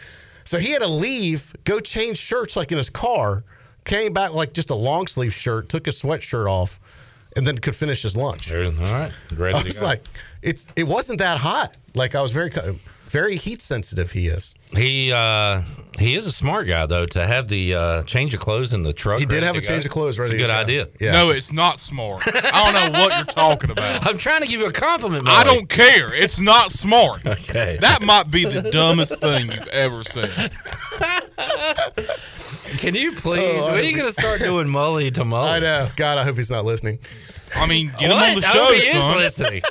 [0.45, 3.45] So he had to leave, go change shirts like in his car.
[3.85, 6.79] Came back like just a long sleeve shirt, took his sweatshirt off,
[7.37, 8.53] and then could finish his lunch.
[8.53, 9.87] All right, ready I to was go.
[9.87, 10.03] like,
[10.43, 11.75] it's it wasn't that hot.
[11.95, 12.77] Like I was very co-
[13.15, 14.11] very heat sensitive.
[14.11, 14.57] He is.
[14.77, 15.63] He uh,
[16.01, 18.93] he is a smart guy though to have the uh, change of clothes in the
[18.93, 19.21] truck.
[19.21, 20.61] He did have to a change of clothes It's ready a to good go.
[20.61, 20.89] idea.
[21.01, 21.13] Yeah.
[21.13, 22.23] No, it's not smart.
[22.27, 24.05] I don't know what you're talking about.
[24.09, 25.29] I'm trying to give you a compliment.
[25.29, 26.13] I don't care.
[26.13, 27.25] It's not smart.
[27.25, 27.79] Okay.
[27.81, 30.31] That might be the dumbest thing you've ever said.
[32.79, 33.63] Can you please?
[33.63, 35.51] Oh, when are you going to start doing Molly to Molly?
[35.51, 35.89] I know.
[35.95, 36.99] God, I hope he's not listening.
[37.55, 39.21] I mean, get him on the I show, hope he son.
[39.21, 39.63] is listening.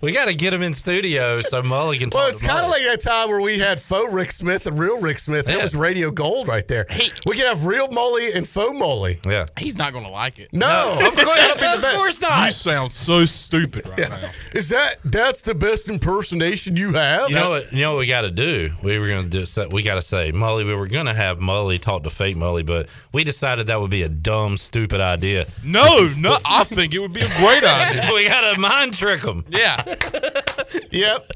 [0.00, 2.20] We got to get him in studio so Molly can talk.
[2.20, 5.00] Well, it's kind of like that time where we had faux Rick Smith and real
[5.00, 5.46] Rick Smith.
[5.46, 5.62] That Yeah.
[5.62, 6.86] was radio gold right there.
[7.26, 9.20] we can have real Molly and faux Molly.
[9.26, 9.46] Yeah.
[9.58, 10.50] He's not going to like it.
[10.52, 11.96] No, of course, That'll be the of best.
[11.96, 14.28] course You sound so stupid right now.
[14.54, 17.28] Is that that's the best impersonation you have?
[17.30, 17.72] You know what?
[17.72, 18.70] You know what we got to do.
[18.82, 19.68] We were going to do.
[19.70, 20.64] We got to say, Molly.
[20.64, 23.90] We were going to have Molly talk to fake Molly, but we decided that would
[23.90, 25.46] be a dumb, stupid idea.
[25.64, 28.10] No, no, I think it would be a great idea.
[28.14, 29.44] we got to mind trick him.
[29.48, 29.82] Yeah.
[30.90, 31.30] Yep.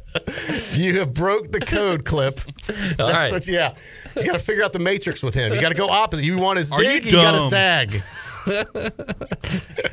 [0.72, 2.36] You have broke the code, Clip.
[2.66, 3.30] That's right.
[3.30, 3.46] what.
[3.46, 3.74] Yeah.
[4.16, 5.52] You got to figure out the matrix with him.
[5.52, 6.24] You got to go opposite.
[6.24, 8.02] You want to Are you zig, you, got to sag.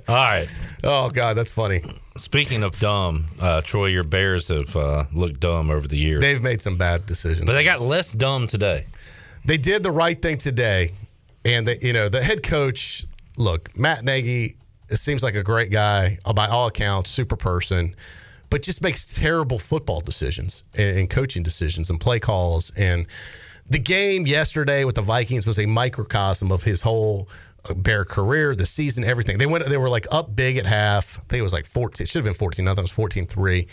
[0.08, 0.48] All right.
[0.84, 1.82] Oh God, that's funny.
[2.16, 6.42] Speaking of dumb, uh, Troy, your Bears have uh, looked dumb over the years, They've
[6.42, 8.86] made some bad decisions, but they got less dumb today.
[9.46, 10.92] they did the right thing today,
[11.46, 13.06] and they, you know the head coach.
[13.38, 14.56] Look, Matt Nagy
[14.90, 17.96] it seems like a great guy uh, by all accounts, super person,
[18.50, 22.72] but just makes terrible football decisions and, and coaching decisions and play calls.
[22.78, 23.08] And
[23.70, 27.28] the game yesterday with the Vikings was a microcosm of his whole
[27.70, 29.38] uh, Bear career, the season, everything.
[29.38, 31.20] They went, they were like up big at half.
[31.20, 32.06] I think it was like fourteen.
[32.06, 32.84] It should have been fourteen nothing.
[32.84, 33.68] It was fourteen three,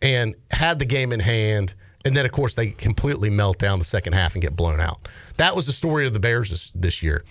[0.00, 1.74] and had the game in hand.
[2.04, 5.08] And then, of course, they completely melt down the second half and get blown out.
[5.38, 7.24] That was the story of the Bears this, this year.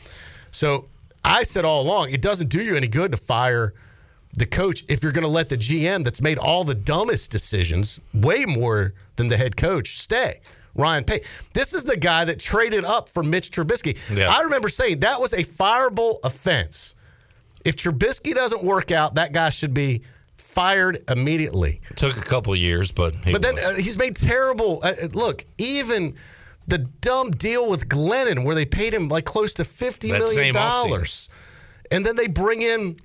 [0.51, 0.89] So
[1.23, 3.73] I said all along, it doesn't do you any good to fire
[4.35, 7.99] the coach, if you're going to let the GM that's made all the dumbest decisions,
[8.13, 10.41] way more than the head coach, stay.
[10.75, 11.25] Ryan Pace.
[11.53, 13.97] This is the guy that traded up for Mitch Trubisky.
[14.15, 14.29] Yeah.
[14.29, 16.95] I remember saying that was a fireable offense.
[17.63, 20.01] If Trubisky doesn't work out, that guy should be
[20.37, 21.81] fired immediately.
[21.95, 24.81] Took a couple years, but he But then uh, he's made terrible.
[24.83, 26.15] Uh, uh, look, even
[26.67, 30.53] the dumb deal with Glennon, where they paid him like close to fifty that million
[30.53, 31.29] dollars,
[31.91, 32.97] and then they bring in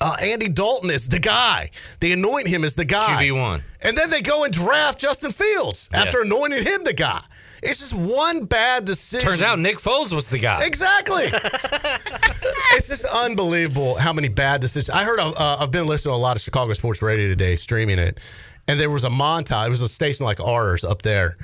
[0.00, 1.70] uh, Andy Dalton is the guy.
[2.00, 3.24] They anoint him as the guy.
[3.28, 3.62] QB1.
[3.82, 6.02] and then they go and draft Justin Fields Yeah.
[6.02, 7.22] after anointing him the guy.
[7.64, 9.28] It's just one bad decision.
[9.28, 10.64] Turns out Nick Foles was the guy.
[10.66, 11.24] Exactly.
[12.72, 14.90] it's just unbelievable how many bad decisions.
[14.90, 15.20] I heard.
[15.20, 18.18] Uh, I've been listening to a lot of Chicago sports radio today, streaming it,
[18.66, 19.66] and there was a montage.
[19.66, 21.36] It was a station like ours up there,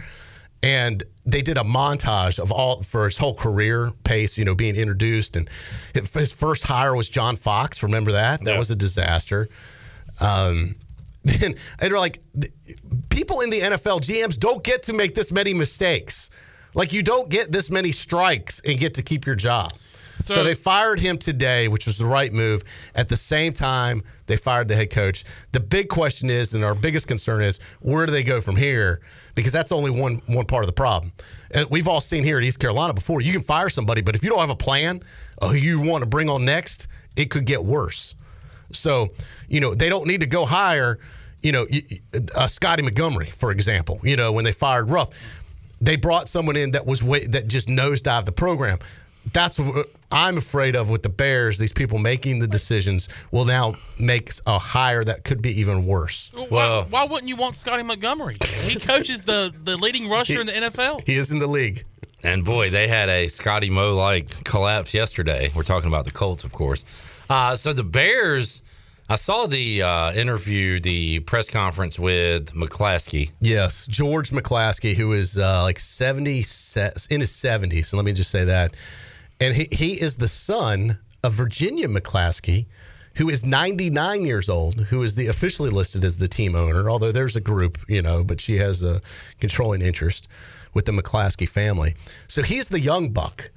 [0.62, 4.38] and they did a montage of all for his whole career pace.
[4.38, 5.48] You know, being introduced, and
[5.94, 7.82] his first hire was John Fox.
[7.82, 8.44] Remember that?
[8.44, 9.48] That was a disaster.
[10.20, 10.74] Um,
[11.24, 12.20] then and they're like,
[13.10, 16.30] people in the NFL GMs don't get to make this many mistakes.
[16.74, 19.70] Like you don't get this many strikes and get to keep your job.
[20.14, 22.62] So, So- they fired him today, which was the right move.
[22.94, 25.24] At the same time, they fired the head coach.
[25.52, 29.00] The big question is, and our biggest concern is, where do they go from here?
[29.38, 31.12] Because that's only one one part of the problem.
[31.54, 33.20] Uh, We've all seen here at East Carolina before.
[33.20, 35.00] You can fire somebody, but if you don't have a plan
[35.40, 38.16] of who you want to bring on next, it could get worse.
[38.72, 39.10] So,
[39.48, 40.98] you know, they don't need to go hire,
[41.40, 41.66] you know,
[42.34, 44.00] uh, Scotty Montgomery, for example.
[44.02, 45.10] You know, when they fired Ruff,
[45.80, 48.78] they brought someone in that was way, that just nosedived the program.
[49.32, 51.58] That's what I'm afraid of with the Bears.
[51.58, 56.30] These people making the decisions will now make a hire that could be even worse.
[56.48, 58.36] why, why wouldn't you want Scotty Montgomery?
[58.62, 61.06] He coaches the, the leading rusher in the NFL.
[61.06, 61.84] He is in the league.
[62.22, 65.52] And boy, they had a Scotty Moe like collapse yesterday.
[65.54, 66.84] We're talking about the Colts, of course.
[67.30, 68.62] Uh, so the Bears,
[69.08, 73.30] I saw the uh, interview, the press conference with McClaskey.
[73.40, 76.40] Yes, George McClaskey, who is uh, like 70, in
[77.20, 77.86] his 70s.
[77.86, 78.74] So let me just say that.
[79.40, 82.66] And he, he is the son of Virginia McClaskey,
[83.14, 87.12] who is 99 years old, who is the officially listed as the team owner, although
[87.12, 89.00] there's a group, you know, but she has a
[89.40, 90.28] controlling interest
[90.74, 91.94] with the McClaskey family.
[92.28, 93.50] So he's the young buck.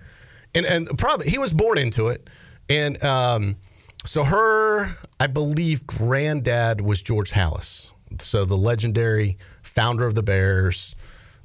[0.53, 2.29] And, and probably he was born into it.
[2.69, 3.57] And um,
[4.05, 7.91] so her, I believe, granddad was George Halas.
[8.19, 10.95] So the legendary founder of the Bears.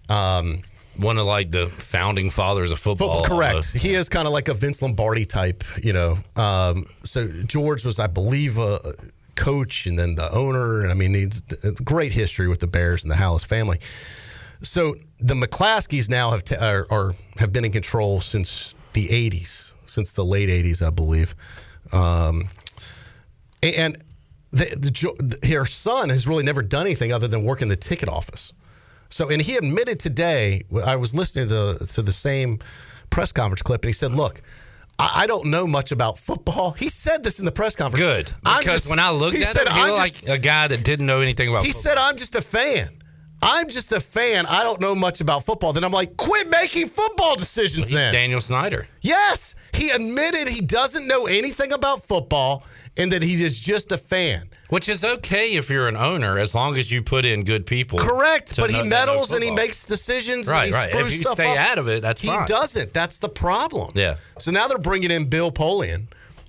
[0.08, 0.62] Um,
[0.98, 3.24] One of like the founding fathers of football.
[3.24, 3.52] Correct.
[3.52, 3.76] almost.
[3.76, 6.18] He is kind of like a Vince Lombardi type, you know.
[6.36, 8.78] Um, so George was, I believe, a
[9.34, 10.82] coach and then the owner.
[10.82, 13.78] And I mean, he's a great history with the Bears and the Halas family.
[14.62, 19.74] So the McClaskeys now have t- are, are have been in control since the '80s,
[19.84, 21.34] since the late '80s, I believe.
[21.92, 22.48] Um,
[23.62, 24.02] and
[24.50, 27.76] the, the, the, her son has really never done anything other than work in the
[27.76, 28.52] ticket office.
[29.08, 32.58] So, and he admitted today, I was listening to the, to the same
[33.10, 34.42] press conference clip, and he said, Look,
[34.98, 36.72] I, I don't know much about football.
[36.72, 38.02] He said this in the press conference.
[38.04, 38.32] Good.
[38.44, 40.38] I'm Because just- when I looked he at said, him, he "I'm looked just- like
[40.38, 41.66] a guy that didn't know anything about football.
[41.66, 41.92] he football.
[41.94, 42.90] said, I'm just a fan.
[43.42, 44.46] I'm just a fan.
[44.46, 45.74] I don't know much about football.
[45.74, 48.12] Then I'm like, quit making football decisions He's then.
[48.12, 48.88] Daniel Snyder.
[49.02, 52.64] Yes, he admitted he doesn't know anything about football
[52.96, 54.48] and that he is just a fan.
[54.68, 57.98] Which is okay if you're an owner, as long as you put in good people.
[57.98, 60.48] Correct, but he know- that know meddles and he makes decisions.
[60.48, 61.06] Right, and he right.
[61.06, 61.70] If you stay up.
[61.70, 62.46] out of it, that's he fine.
[62.46, 62.92] doesn't.
[62.92, 63.92] That's the problem.
[63.94, 64.16] Yeah.
[64.38, 66.06] So now they're bringing in Bill Polian,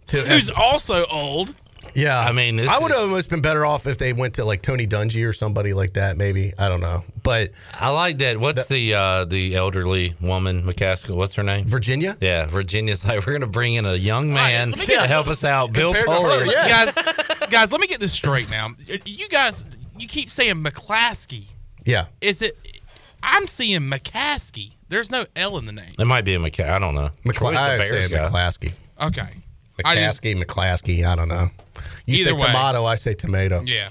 [0.07, 1.53] to Who's also old.
[1.97, 4.45] Yeah, I mean, this I would have almost been better off if they went to
[4.45, 6.15] like Tony Dungy or somebody like that.
[6.15, 8.39] Maybe I don't know, but I like that.
[8.39, 11.15] What's the uh, the elderly woman, McCaskill?
[11.15, 11.65] What's her name?
[11.65, 12.15] Virginia.
[12.21, 15.27] Yeah, Virginia's like we're gonna bring in a young man let me to get- help
[15.27, 15.73] us out.
[15.73, 16.51] Bill Compared to her, Foley.
[16.53, 16.85] yeah.
[16.85, 18.69] Guys, guys, let me get this straight now.
[19.05, 19.65] You guys,
[19.97, 21.45] you keep saying McClaskey.
[21.83, 22.05] yeah.
[22.21, 22.55] Is it?
[23.23, 24.73] I'm seeing McCaskey.
[24.89, 25.93] There's no L in the name.
[25.97, 26.69] It might be a McCa.
[26.69, 27.09] I don't know.
[27.25, 28.19] McCla- Who's I say guy?
[28.23, 28.73] McClaskey.
[29.01, 29.29] Okay.
[29.83, 31.03] I just- McClaskey.
[31.05, 31.49] I don't know.
[32.07, 32.51] You Either say way.
[32.51, 33.61] tomato, I say tomato.
[33.65, 33.89] Yeah,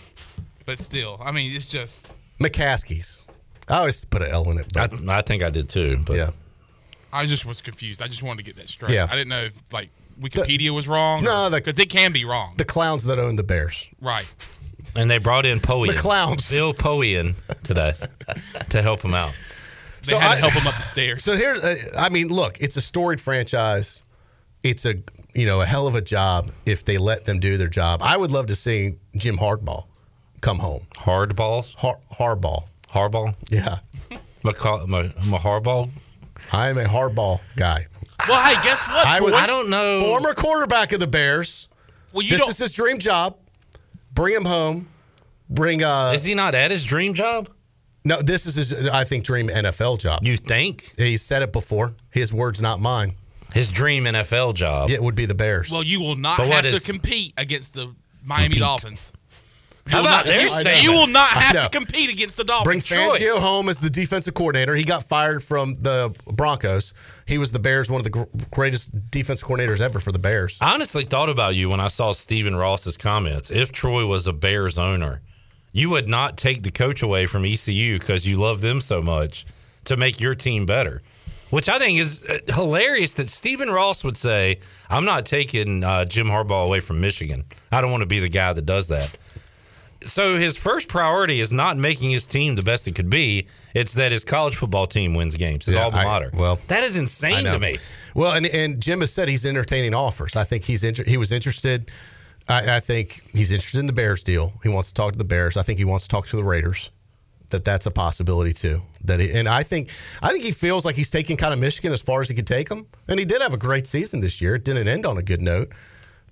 [0.64, 2.16] but still, I mean, it's just.
[2.40, 3.24] McCaskies.
[3.68, 4.76] I always put an L in it.
[4.76, 5.98] I, But I think I did too.
[6.04, 6.30] But yeah.
[7.12, 8.02] I just was confused.
[8.02, 8.92] I just wanted to get that straight.
[8.92, 9.06] Yeah.
[9.10, 9.90] I didn't know if like
[10.20, 11.22] Wikipedia was wrong.
[11.24, 12.54] No, the- because it can be wrong.
[12.56, 13.86] The clowns that own the Bears.
[14.00, 14.26] right.
[14.94, 15.84] And they brought in Poe.
[15.84, 16.48] The clowns.
[16.50, 17.34] Bill Poe in
[17.64, 17.92] today
[18.70, 19.32] to help him out.
[20.02, 21.22] They So had I- to help him up the stairs.
[21.24, 24.02] So here, uh, I mean, look, it's a storied franchise.
[24.62, 24.94] It's a
[25.36, 28.00] you know a hell of a job if they let them do their job.
[28.02, 29.84] I would love to see Jim Harbaugh
[30.40, 30.82] come home.
[30.96, 31.74] Hard balls.
[31.78, 32.64] Har- Harbaugh.
[32.92, 33.34] Hardball.
[33.50, 33.78] Yeah,
[34.42, 35.90] McCall, my, my hardball.
[36.52, 37.86] I am a Harbaugh guy.
[38.28, 39.06] well, hey, guess what?
[39.06, 40.00] I, would, I don't know.
[40.00, 41.68] Former quarterback of the Bears.
[42.12, 42.50] well, you this don't.
[42.50, 43.36] is his dream job.
[44.14, 44.88] bring him home.
[45.50, 45.82] Bring.
[45.84, 47.50] uh Is he not at his dream job?
[48.04, 48.88] No, this is his.
[48.88, 50.24] I think dream NFL job.
[50.24, 50.92] You think?
[50.96, 51.94] He said it before.
[52.10, 53.14] His words, not mine.
[53.56, 54.90] His dream NFL job.
[54.90, 55.70] It would be the Bears.
[55.70, 59.12] Well, you will not But what have to compete against the Miami Dolphins.
[59.86, 60.82] You How will about not, their you, statement?
[60.82, 61.60] you will not have know.
[61.62, 62.88] to compete against the Dolphins.
[62.88, 63.20] Bring Dolphins.
[63.24, 64.74] Fangio home as the defensive coordinator.
[64.74, 66.92] He got fired from the Broncos.
[67.26, 70.58] He was the Bears, one of the gr- greatest defensive coordinators ever for the Bears.
[70.60, 73.48] I honestly thought about you when I saw Stephen Ross's comments.
[73.50, 75.22] If Troy was a Bears owner,
[75.70, 79.46] you would not take the coach away from ECU because you love them so much
[79.84, 81.00] to make your team better.
[81.50, 84.58] Which I think is uh, hilarious that Stephen Ross would say,
[84.90, 87.44] I'm not taking uh, Jim Harbaugh away from Michigan.
[87.70, 89.16] I don't want to be the guy that does that.
[90.04, 93.46] So his first priority is not making his team the best it could be.
[93.74, 95.64] It's that his college football team wins games.
[95.66, 97.78] His Yeah, alma I- well, that is insane to me.
[98.14, 100.36] Well, and, and Jim has said he's entertaining offers.
[100.36, 101.90] I think he's inter- he was interested.
[102.48, 104.52] I, I think he's interested in the Bears deal.
[104.62, 105.56] He wants to talk to the Bears.
[105.56, 106.90] I think he wants to talk to the Raiders.
[107.50, 108.82] That that's a possibility too.
[109.04, 109.90] That he, and I think
[110.20, 112.46] I think he feels like he's taking kind of Michigan as far as he could
[112.46, 112.86] take them.
[113.08, 114.56] And he did have a great season this year.
[114.56, 115.70] It didn't end on a good note.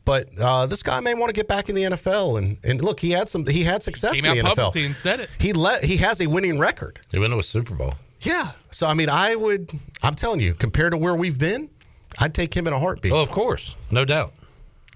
[0.05, 2.37] But uh, this guy may want to get back in the NFL.
[2.39, 4.57] And, and look, he had some he had success Came in the out NFL.
[4.57, 5.31] publicly and said it.
[5.39, 7.01] He let he has a winning record.
[7.11, 7.95] He went to a Super Bowl.
[8.21, 8.51] Yeah.
[8.71, 9.71] So I mean, I would.
[10.03, 11.71] I'm telling you, compared to where we've been,
[12.19, 13.13] I'd take him in a heartbeat.
[13.13, 14.33] Well, of course, no doubt,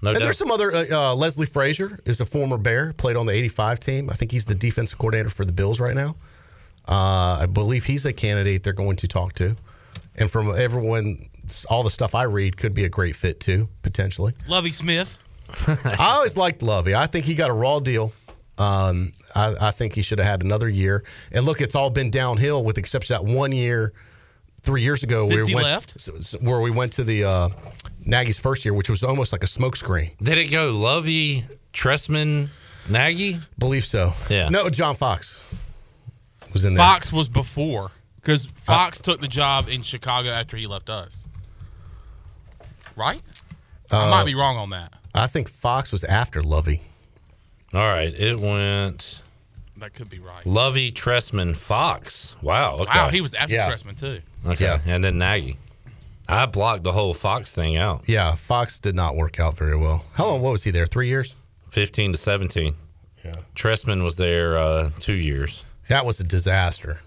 [0.01, 0.25] no and doubt.
[0.25, 0.73] there's some other.
[0.73, 4.09] Uh, uh, Leslie Frazier is a former Bear, played on the '85 team.
[4.09, 6.15] I think he's the defensive coordinator for the Bills right now.
[6.87, 9.55] Uh, I believe he's a candidate they're going to talk to.
[10.15, 11.29] And from everyone,
[11.69, 14.33] all the stuff I read could be a great fit too, potentially.
[14.47, 15.17] Lovie Smith.
[15.67, 16.95] I always liked Lovie.
[16.95, 18.11] I think he got a raw deal.
[18.57, 21.03] Um, I, I think he should have had another year.
[21.31, 23.93] And look, it's all been downhill with the exception of that one year,
[24.63, 25.93] three years ago, Since where he went, left?
[25.95, 27.49] s- s- where we went to the uh,
[28.05, 30.17] Nagy's first year, which was almost like a smokescreen.
[30.21, 32.49] Did it go Lovie, Trestman,
[32.89, 33.39] Nagy?
[33.57, 34.13] Believe so.
[34.29, 34.49] Yeah.
[34.49, 35.43] No, John Fox
[36.53, 36.83] was in there.
[36.85, 41.23] Fox was before because Fox took the job in Chicago after he left us.
[42.95, 43.21] Right?
[43.91, 44.93] I Uh, might be wrong on that.
[45.15, 46.81] I think Fox was after Lovie.
[47.73, 49.21] All right, it went
[49.79, 50.45] That could be right.
[50.45, 52.35] Lovie, Trestman, Fox.
[52.41, 52.75] Wow.
[52.75, 52.85] Okay.
[52.99, 54.21] Wow, he was after Trestman too.
[54.45, 55.57] Okay, and then Nagy.
[56.27, 58.03] I blocked the whole Fox thing out.
[58.07, 60.05] Yeah, Fox did not work out very well.
[60.13, 60.41] How long?
[60.41, 60.85] What was he there?
[60.85, 61.35] Three years.
[61.69, 62.75] 15 to 17.
[63.25, 63.35] Yeah.
[63.55, 65.63] Trestman was there uh, two years.
[65.87, 66.99] That was a disaster.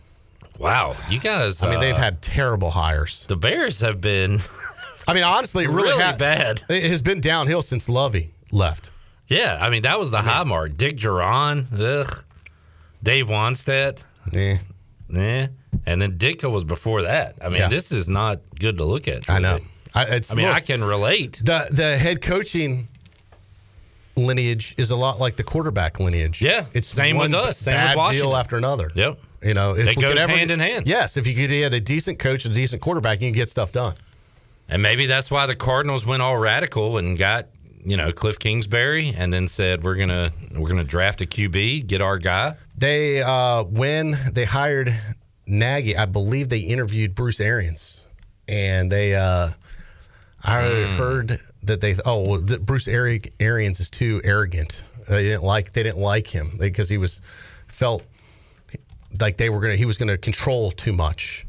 [0.59, 1.63] Wow, you guys.
[1.63, 3.25] I mean, they've uh, had terrible hires.
[3.29, 4.41] the Bears have been.
[5.09, 6.63] I mean, honestly, really, Really ha- bad.
[6.69, 8.91] It has been downhill since Lovie left.
[9.29, 10.77] Yeah, I mean that was the high mark.
[10.77, 12.25] Dick Jauron, ugh.
[13.03, 14.59] Dave Wannstedt, yeah,
[15.11, 15.49] yeah,
[15.87, 17.35] and then Ditka was before that.
[17.43, 17.69] I mean, Yeah.
[17.69, 19.29] this is not good to look at.
[19.29, 19.59] I know.
[19.95, 21.41] I, it's, I mean, look, I can relate.
[21.45, 22.87] the the head coaching
[24.17, 26.43] lineage is a lot like the quarterback lineage.
[26.43, 28.27] Yeah, it's same one with us, same with bad Washington.
[28.29, 28.91] deal after another.
[28.95, 29.19] Yep.
[29.43, 30.87] You know, if It goes ever, hand in hand.
[30.87, 33.51] Yes, if you could get a decent coach and a decent quarterback, you can get
[33.51, 33.95] stuff done.
[34.69, 37.49] And maybe that's why the Cardinals went all radical and got
[37.85, 42.01] you know Kliff Kingsbury, and then said we're gonna we're gonna draft a QB, get
[42.01, 42.55] our guy.
[42.77, 44.99] They uh, when they hired
[45.47, 48.01] Nagy, I believe they interviewed Bruce Arians,
[48.49, 49.51] and they uh,
[50.43, 50.95] I Hmm.
[50.95, 54.83] heard that they oh well, that Bruce Ari- Arians is too arrogant.
[55.09, 57.21] They didn't like they didn't like him because he was
[57.69, 58.05] felt
[59.21, 61.47] like they were gonna he was gonna control too much.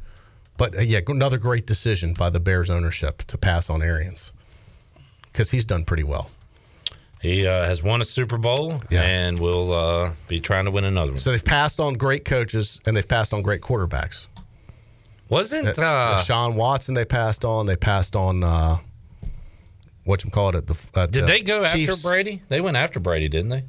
[0.57, 4.33] But uh, yeah, another great decision by the Bears ownership to pass on Arians
[5.31, 6.29] because he's done pretty well.
[7.23, 11.13] He uh, has won a Super Bowl and will uh, be trying to win another
[11.13, 11.17] one.
[11.17, 14.27] So they've passed on great coaches and they've passed on great quarterbacks.
[15.29, 17.65] Wasn't Uh, uh, Sean Watson they passed on.
[17.65, 18.77] They passed on uh,
[20.03, 20.77] what you call it at the.
[20.99, 21.93] At Did the they go Chiefs.
[21.93, 22.41] after Brady?
[22.49, 23.63] They went after Brady, didn't they?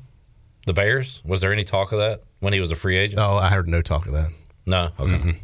[0.66, 1.22] The Bears.
[1.24, 3.20] Was there any talk of that when he was a free agent?
[3.20, 4.30] Oh, I heard no talk of that.
[4.66, 4.90] No.
[4.98, 5.40] Okay.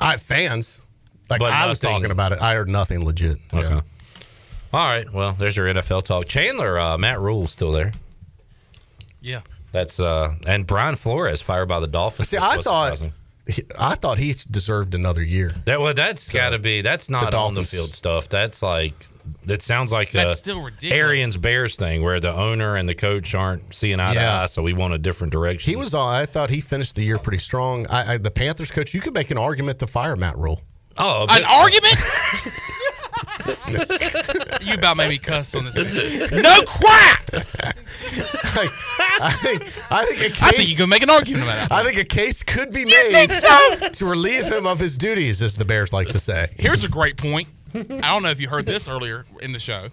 [0.00, 0.82] I fans
[1.28, 2.42] like But I was talking about it.
[2.42, 3.36] I heard nothing legit.
[3.54, 3.68] Okay.
[3.68, 3.80] Yeah.
[4.72, 5.10] All right.
[5.12, 6.26] Well, there's your NFL talk.
[6.26, 7.92] Chandler, uh, Matt Rhule's still there.
[9.20, 9.40] Yeah.
[9.72, 12.28] That's uh, and Brian Flores fired by the Dolphins.
[12.28, 15.52] See, I thought he- I thought he deserved another year.
[15.64, 18.28] that well, that's got to be that's not on the field stuff.
[18.28, 18.94] That's like
[19.46, 20.96] that sounds like That's a still ridiculous.
[20.98, 24.62] Arians Bears thing where the owner and the coach aren't seeing eye to eye, so
[24.62, 25.70] we want a different direction.
[25.70, 25.94] He was.
[25.94, 27.86] Uh, I thought he finished the year pretty strong.
[27.88, 30.60] I, I, the Panthers coach, you could make an argument to fire Matt Rhule.
[30.98, 31.96] oh An argument?
[34.62, 35.74] you about made me cuss on this.
[35.74, 36.42] Thing.
[36.42, 37.22] No crap!
[39.20, 39.62] I think.
[39.90, 40.42] I think a case.
[40.42, 41.72] I think you can make an argument about that.
[41.72, 43.88] I think a case could be made think so?
[43.88, 46.48] to relieve him of his duties, as the Bears like to say.
[46.58, 47.48] Here's a great point.
[47.74, 49.88] I don't know if you heard this earlier in the show.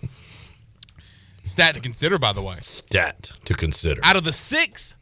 [1.43, 2.57] Stat to consider, by the way.
[2.61, 4.01] Stat to consider.
[4.03, 4.95] Out of the six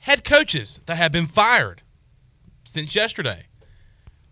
[0.00, 1.82] head coaches that have been fired
[2.64, 3.44] since yesterday,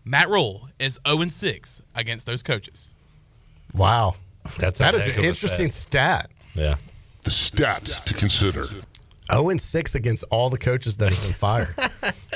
[0.05, 2.92] Matt Rhule is 0 6 against those coaches.
[3.75, 4.15] Wow.
[4.59, 6.31] That's that is an interesting stat.
[6.55, 6.77] Yeah.
[7.23, 8.65] The stat to consider.
[9.31, 11.69] 0 and 6 against all the coaches that have been fired.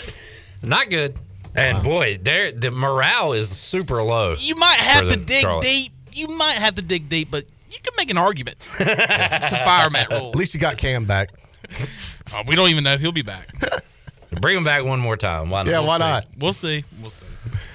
[0.62, 1.16] Not good.
[1.54, 4.34] And boy, there the morale is super low.
[4.38, 5.62] You might have to dig Charlotte.
[5.62, 5.92] deep.
[6.12, 8.84] You might have to dig deep, but you can make an argument to
[9.64, 10.30] fire Matt Rhule.
[10.30, 11.30] At least you got Cam back.
[12.34, 13.48] Uh, we don't even know if he'll be back.
[14.40, 15.50] Bring him back one more time.
[15.50, 15.70] Why not?
[15.70, 16.00] Yeah, We'll why see.
[16.04, 16.26] not?
[16.38, 16.84] We'll see.
[17.00, 17.26] We'll see.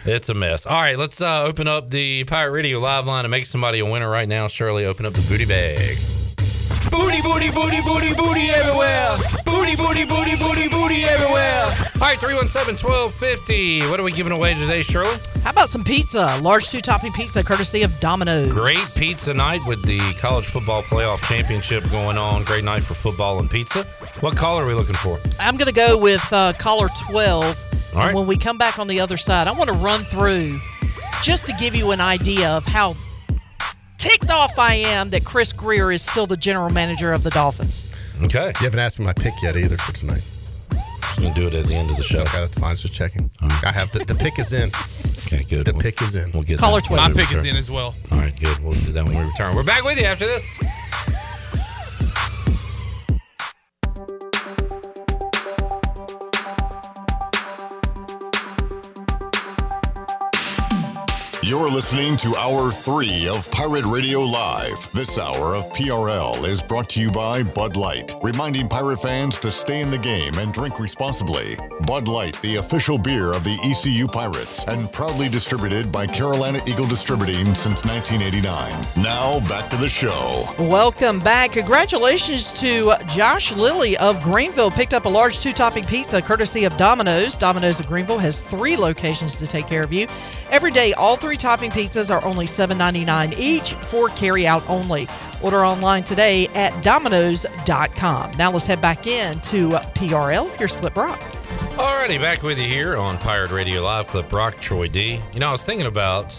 [0.03, 0.65] It's a mess.
[0.65, 3.85] All right, let's uh, open up the Pirate Radio live line and make somebody a
[3.85, 4.47] winner right now.
[4.47, 5.77] Shirley, open up the booty bag.
[6.89, 9.15] Booty, booty, booty, booty, booty everywhere.
[9.45, 11.65] Booty, booty, booty, booty, booty everywhere.
[11.95, 13.87] All right, 317 1250.
[13.91, 15.15] What are we giving away today, Shirley?
[15.43, 16.39] How about some pizza?
[16.41, 18.51] Large two topping pizza courtesy of Domino's.
[18.51, 22.43] Great pizza night with the college football playoff championship going on.
[22.43, 23.83] Great night for football and pizza.
[24.21, 25.19] What caller are we looking for?
[25.39, 27.70] I'm going to go with uh, caller 12.
[27.93, 28.07] All right.
[28.09, 30.59] And when we come back on the other side, I want to run through
[31.23, 32.95] just to give you an idea of how
[33.97, 37.95] ticked off I am that Chris Grier is still the general manager of the Dolphins.
[38.23, 38.47] Okay.
[38.59, 40.23] You haven't asked me my pick yet either for tonight.
[41.17, 42.21] I'm going to do it at the end of the show.
[42.21, 42.75] Okay, that's fine.
[42.75, 43.29] Just checking.
[43.41, 44.69] I have the, the pick is in.
[45.27, 45.65] Okay, good.
[45.65, 46.31] The We'll- pick is in.
[46.31, 47.01] We'll get Caller that 12.
[47.07, 47.93] when My we pick is in as well.
[48.11, 48.57] All right, good.
[48.63, 49.55] We'll do that when we return.
[49.55, 50.43] We're back with you after this.
[61.51, 64.89] You're listening to Hour 3 of Pirate Radio Live.
[64.93, 69.51] This hour of PRL is brought to you by Bud Light, reminding pirate fans to
[69.51, 71.57] stay in the game and drink responsibly.
[71.85, 76.87] Bud Light, the official beer of the ECU Pirates, and proudly distributed by Carolina Eagle
[76.87, 79.03] Distributing since 1989.
[79.03, 80.45] Now, back to the show.
[80.57, 81.51] Welcome back.
[81.51, 84.71] Congratulations to Josh Lilly of Greenville.
[84.71, 87.35] Picked up a large two topping pizza courtesy of Domino's.
[87.35, 90.07] Domino's of Greenville has three locations to take care of you.
[90.49, 95.07] Every day, all three topping pizzas are only $7.99 each for carry out only.
[95.41, 98.31] Order online today at Domino's.com.
[98.37, 100.55] Now let's head back in to PRL.
[100.57, 101.19] Here's Clip Brock.
[101.75, 104.07] Alrighty, back with you here on Pirate Radio Live.
[104.07, 105.19] Clip Brock, Troy D.
[105.33, 106.31] You know, I was thinking about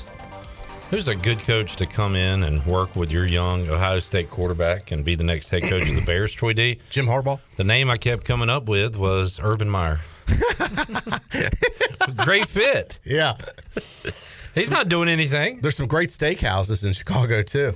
[0.91, 4.93] who's a good coach to come in and work with your young Ohio State quarterback
[4.93, 6.79] and be the next head coach of the Bears, Troy D.
[6.91, 7.41] Jim Harbaugh.
[7.57, 10.01] The name I kept coming up with was Urban Meyer.
[12.25, 13.01] Great fit.
[13.05, 13.37] Yeah.
[14.55, 15.61] He's not doing anything.
[15.61, 17.75] There's some great steakhouses in Chicago too.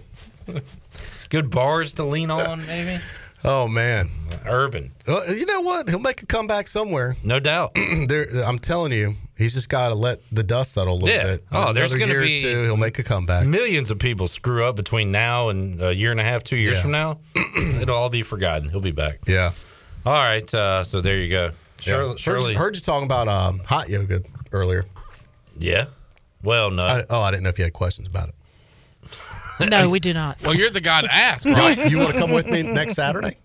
[1.31, 2.99] Good bars to lean on, maybe.
[3.45, 4.09] Oh man,
[4.47, 4.93] Urban.
[5.07, 5.89] Well, you know what?
[5.89, 7.17] He'll make a comeback somewhere.
[7.23, 7.75] No doubt.
[8.09, 11.23] there, I'm telling you, he's just got to let the dust settle a little Yeah.
[11.25, 11.45] bit.
[11.53, 13.47] Oh, there's Another gonna be- two, he'll make a comeback.
[13.47, 16.77] Millions of people screw up between now and a year and a half, two years
[16.77, 16.83] Yeah.
[16.83, 17.19] from now.
[17.57, 18.69] It'll all be forgotten.
[18.71, 19.21] He'll be back.
[19.27, 19.53] Yeah.
[20.05, 20.53] All right.
[20.55, 21.51] Uh, so there you go.
[21.81, 22.09] Shirley.
[22.11, 24.23] Heard, Shirley heard you talking about um, hot yoga
[24.53, 24.85] earlier.
[25.59, 25.87] yeah.
[26.47, 26.83] Well, no.
[26.87, 28.35] I, oh, I didn't know if you had questions about it.
[29.71, 30.43] No, we do not.
[30.43, 31.91] Well, you're the guy to ask, right?
[31.91, 33.37] you want to come with me next Saturday?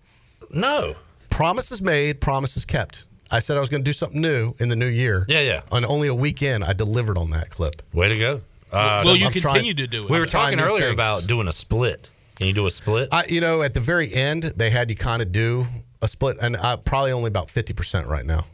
[0.50, 0.94] no.
[1.30, 3.06] Promises made, promises kept.
[3.30, 5.24] I said I was going to do something new in the new year.
[5.26, 5.62] Yeah, yeah.
[5.72, 7.80] On only a weekend, I delivered on that clip.
[7.94, 8.40] Way to go.
[8.70, 10.10] Uh, Will you I'm trying- continue to do it?
[10.10, 10.92] we were talking earlier things.
[10.94, 12.10] about doing a split.
[12.36, 13.08] Can you do a split?
[13.10, 15.64] I, you know, at the very end, they had you kind of do
[16.02, 18.44] a split, and I probably only about fifty percent right now.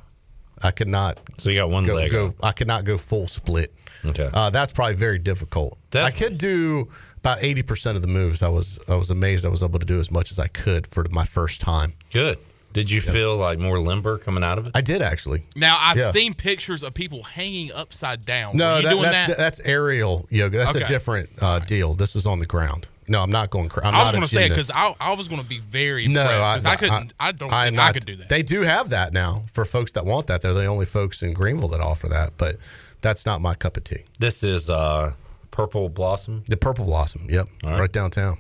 [0.62, 2.10] I could not so you got one go, leg.
[2.10, 2.34] go.
[2.42, 3.72] I could not go full split.
[4.04, 4.28] Okay.
[4.32, 5.78] Uh, that's probably very difficult.
[5.94, 6.88] I could do
[7.18, 8.42] about eighty percent of the moves.
[8.42, 10.86] I was I was amazed I was able to do as much as I could
[10.86, 11.94] for my first time.
[12.12, 12.38] Good.
[12.74, 14.72] Did you feel like more limber coming out of it?
[14.74, 15.42] I did actually.
[15.56, 16.10] Now I've Yeah.
[16.12, 18.56] seen pictures of people hanging upside down.
[18.56, 19.38] No, that, doing that's that?
[19.38, 20.58] that's aerial yoga.
[20.58, 20.84] That's Okay.
[20.84, 21.94] a different uh, deal.
[21.94, 22.88] This was on the ground.
[23.08, 23.68] No, I'm not going.
[23.68, 25.58] Cr- I'm I was going to say it because I, I was going to be
[25.58, 27.12] very No, I, I, couldn't.
[27.18, 28.28] I, don't I'm think I not- could do that.
[28.28, 30.42] They do have that now for folks that want that.
[30.42, 32.56] They're the only folks in Greenville that offer that, but
[33.00, 34.04] that's not my cup of tea.
[34.18, 35.12] This is uh,
[35.50, 36.44] Purple Blossom.
[36.46, 37.26] The Purple Blossom.
[37.30, 37.80] Yep, All right.
[37.80, 37.92] right.
[37.92, 38.36] downtown.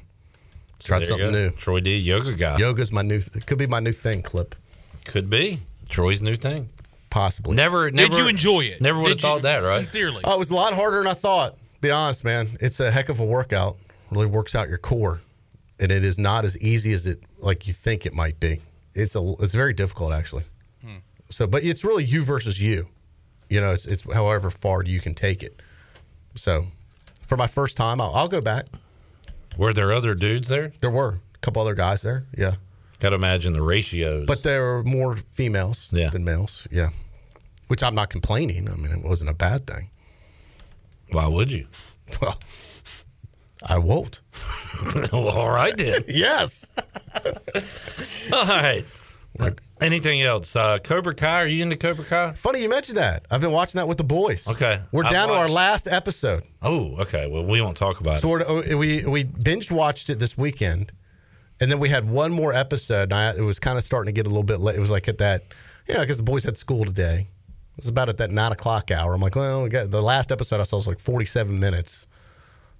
[0.80, 1.50] So Tried something new.
[1.50, 2.56] Troy D, yoga guy.
[2.58, 3.20] Yoga's my new.
[3.34, 4.22] It could be my new thing.
[4.22, 4.54] Clip
[5.06, 6.68] Could be Troy's new thing.
[7.10, 7.56] possibly.
[7.56, 8.08] Never, never.
[8.10, 8.80] Did you enjoy it?
[8.80, 9.78] Never would have thought that, right?
[9.78, 10.20] Sincerely.
[10.24, 11.56] Oh, it was a lot harder than I thought.
[11.80, 12.46] Be honest, man.
[12.60, 13.76] It's a heck of a workout.
[14.10, 15.20] Really works out your core,
[15.78, 18.58] and it is not as easy as it like you think it might be.
[18.94, 19.34] It's a.
[19.40, 20.44] It's very difficult actually.
[20.82, 20.96] Hmm.
[21.30, 22.88] So, but it's really you versus you.
[23.50, 25.60] You know, it's it's however far you can take it.
[26.34, 26.66] So,
[27.26, 28.64] for my first time, I'll, I'll go back.
[29.56, 30.72] Were there other dudes there?
[30.80, 32.24] There were a couple other guys there.
[32.36, 32.52] Yeah,
[33.00, 34.24] Got to imagine the ratios.
[34.26, 36.10] but there were more females Yeah.
[36.10, 36.66] than males.
[36.70, 36.90] Yeah,
[37.66, 38.70] which I'm not complaining.
[38.70, 39.90] I mean, it wasn't a bad thing.
[41.10, 41.66] why would you?
[42.22, 42.38] Well,
[43.62, 44.20] I won't.
[45.12, 46.02] well, all right then.
[46.08, 46.70] yes.
[48.32, 48.84] All right.
[49.80, 50.56] Anything else?
[50.56, 51.42] Uh, Cobra Kai?
[51.42, 52.32] Are you into Cobra Kai?
[52.32, 53.26] Funny you mentioned that.
[53.30, 54.48] I've been watching that with the boys.
[54.48, 54.80] Okay.
[54.90, 56.42] We're I've down to our last episode.
[56.62, 57.28] Oh, okay.
[57.28, 58.48] Well, we won't talk about So it.
[58.48, 60.90] we're, we we binge watched it this weekend,
[61.60, 63.12] and then we had one more episode.
[63.12, 64.74] And I, it was kind of starting to get a little bit late.
[64.74, 65.42] It was like at that,
[65.88, 67.20] yeah, because the boys had school today.
[67.76, 69.14] It was about at that nine o'clock hour.
[69.14, 72.08] I'm like, well, we the last episode I saw was like 47 minutes.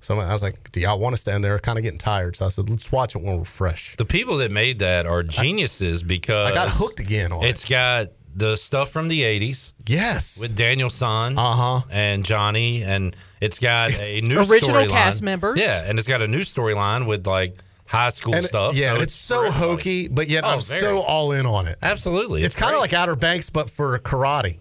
[0.01, 1.59] So I was like, do y'all want to stand there?
[1.59, 2.37] Kind of getting tired.
[2.37, 3.97] So I said, let's watch it when we're fresh.
[3.97, 8.09] The people that made that are geniuses because I got hooked again on It's got
[8.35, 9.73] the stuff from the '80s.
[9.87, 14.91] Yes, with Daniel San, uh huh, and Johnny, and it's got a new original storyline.
[14.91, 15.59] cast members.
[15.61, 18.75] Yeah, and it's got a new storyline with like high school And- stuff.
[18.77, 20.81] Yeah, so and it's so hokey, but yet Oh, I'm very.
[20.81, 21.79] so all in on it.
[21.83, 24.59] Absolutely, It's, kind of like Outer Banks, but for karate.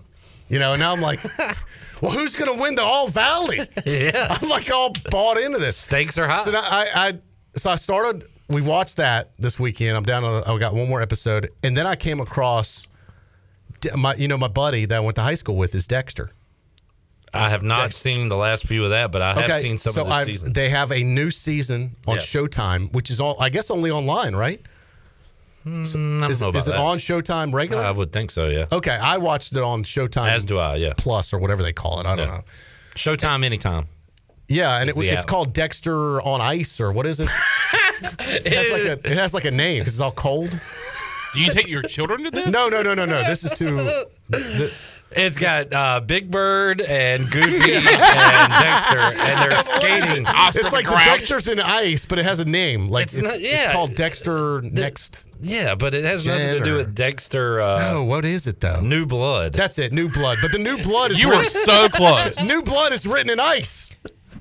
[0.50, 1.20] You know, and now I'm like,
[2.02, 3.60] well, who's going to win the All Valley?
[3.86, 5.78] yeah, I'm like all bought into this.
[5.78, 6.38] Stakes are high.
[6.38, 7.14] So I, I,
[7.56, 8.24] so I started.
[8.50, 9.98] We watched that this weekend.
[9.98, 10.24] I'm down.
[10.24, 12.88] On, I got one more episode, and then I came across
[13.96, 16.32] my, you know, my buddy that I went to high school with is Dexter.
[17.34, 20.02] I have not seen the last few of that, but I have seen some so
[20.04, 20.54] of the season.
[20.54, 22.22] They have a new season on Yeah.
[22.22, 24.62] Showtime, which is all I guess only online, right?
[25.68, 26.80] Mm, I don't is know about is it that.
[26.80, 27.84] on Showtime regular?
[27.84, 28.48] I would think so.
[28.48, 28.66] Yeah.
[28.72, 30.30] Okay, I watched it on Showtime.
[30.32, 30.76] As do I.
[30.78, 30.94] Yeah.
[30.98, 32.06] Plus or whatever they call it.
[32.06, 32.36] I don't Yeah.
[32.38, 32.42] know.
[32.96, 33.88] Showtime anytime.
[34.48, 35.30] Yeah, and it, the it's app.
[35.30, 37.28] called Dexter on Ice or what is it?
[38.20, 40.50] it, has like a, it has like a name because it's all cold.
[41.34, 42.52] Do you take your children to this?
[42.52, 43.24] No, no, no, no, no.
[43.24, 44.08] This is to.
[45.12, 50.26] It's got uh, Big Bird and Goofy and Dexter, and they're skating.
[50.28, 52.90] it's like the Dexter's in ice, but it has a name.
[52.90, 53.72] Like It's it's, not- it's yeah.
[53.72, 55.30] called Dexter Next.
[55.42, 57.62] Yeah, but it has nothing to do with Dexter.
[57.62, 58.82] Uh, No, what is it though?
[58.82, 59.54] New Blood.
[59.54, 60.40] That's it, New Blood.
[60.42, 62.42] But the New Blood is You were written- so close.
[62.44, 63.94] New Blood is written in ice.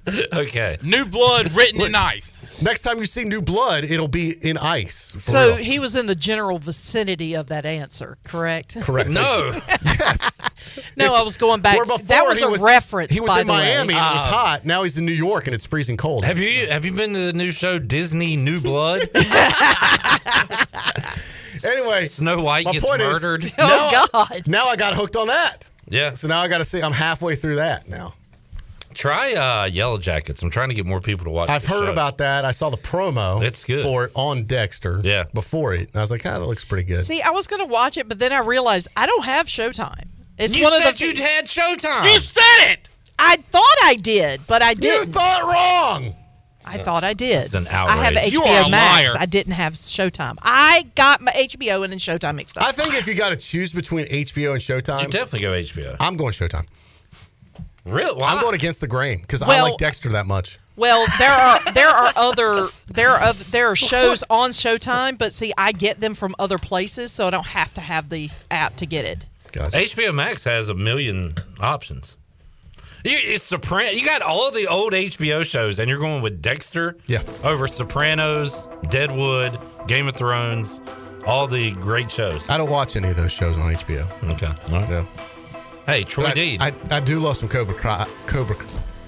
[0.33, 0.79] okay.
[0.83, 2.45] New blood written in ice.
[2.63, 5.15] Next time you see New Blood, it'll be in ice.
[5.21, 5.57] So real.
[5.57, 8.81] he was in the general vicinity of that answer, correct?
[8.81, 9.11] Correct.
[9.11, 9.53] No.
[9.85, 10.39] yes.
[10.97, 11.79] No, I was going back.
[11.79, 13.13] Before that was he a reference.
[13.13, 13.59] He was by in the way.
[13.61, 14.65] Miami and it was Uh, hot.
[14.67, 16.25] Now he's in New York and it's freezing cold.
[16.25, 19.03] Have you have you been to the new show Disney New Blood?
[21.65, 23.45] Anyway, Snow White my gets point murdered.
[23.45, 24.43] is, Oh, now, God.
[24.49, 25.71] Now I got hooked on that.
[25.89, 26.15] Yeah.
[26.15, 26.83] So now I got to see.
[26.83, 28.15] I'm halfway through that now.
[28.97, 30.43] Try uh, Yellowjackets.
[30.43, 31.51] I'm trying to get more people to watch.
[31.51, 31.93] I've heard show.
[31.93, 32.45] about that.
[32.47, 33.43] I saw the promo.
[33.43, 33.83] It's good.
[33.83, 35.01] for it on Dexter.
[35.05, 35.25] Yeah.
[35.35, 37.05] Before it, and I was like, ah, that looks pretty good.
[37.05, 40.09] See, I was going to watch it, but then I realized I don't have Showtime.
[40.39, 41.07] It's You one said of the.
[41.07, 42.05] you'd had Showtime.
[42.05, 42.89] You said it.
[43.19, 45.07] I thought I did, but I didn't.
[45.09, 46.15] You thought wrong.
[46.69, 47.45] I thought I did.
[47.45, 48.33] It's an I have outrage.
[48.33, 49.15] You are HBO a Max.
[49.15, 49.23] liar.
[49.23, 50.37] I didn't have Showtime.
[50.43, 52.65] I got my HBO and then Showtime mixed up.
[52.67, 55.53] I think if you got to choose between HBO and Showtime, You Showtime, definitely go
[55.53, 55.97] HBO.
[56.01, 56.67] I'm going Showtime.
[57.87, 58.19] Really?
[58.21, 58.29] Why?
[58.31, 60.59] I'm going against the grain because I like Dexter that much.
[60.77, 65.33] Well, there are there are other there are oth- there are shows on Showtime, but
[65.33, 68.77] see, I get them from other places, so I don't have to have the app
[68.77, 69.25] to get it.
[69.53, 69.77] Gotcha.
[69.79, 72.17] HBO Max has a million options.
[73.05, 76.97] You, it's Sopran- you got all the old HBO shows, and you're going with Dexter
[77.07, 77.23] Yeah.
[77.45, 80.81] over Sopranos, Deadwood, Game of Thrones,
[81.25, 82.51] all the great shows.
[82.51, 84.07] I don't watch any of those shows on HBO.
[84.33, 84.47] Okay.
[84.47, 84.89] All right.
[84.91, 85.05] Yeah.
[85.87, 86.59] Hey, Troy But I,
[86.91, 88.07] I, I do love some Cobra Kai.
[88.27, 88.57] Cobra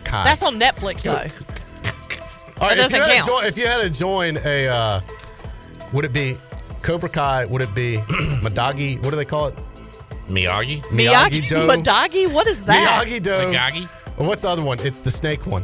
[0.05, 0.25] Kai.
[0.25, 1.13] That's on Netflix though.
[2.61, 3.29] All right, that if you doesn't had to count.
[3.29, 5.01] join- if you had to join a, uh,
[5.93, 6.37] would it be
[6.83, 7.45] Cobra Kai?
[7.47, 7.97] Would it be
[8.43, 9.03] Madagi?
[9.03, 9.55] What do they call it?
[10.29, 10.83] Miyagi.
[10.87, 11.57] Miyagi, Do.
[11.69, 13.03] Madagi, what is that?
[13.05, 13.31] Miyagi Do.
[13.31, 13.91] Nagagi.
[14.19, 14.79] Or What's the other one?
[14.81, 15.63] It's the snake one.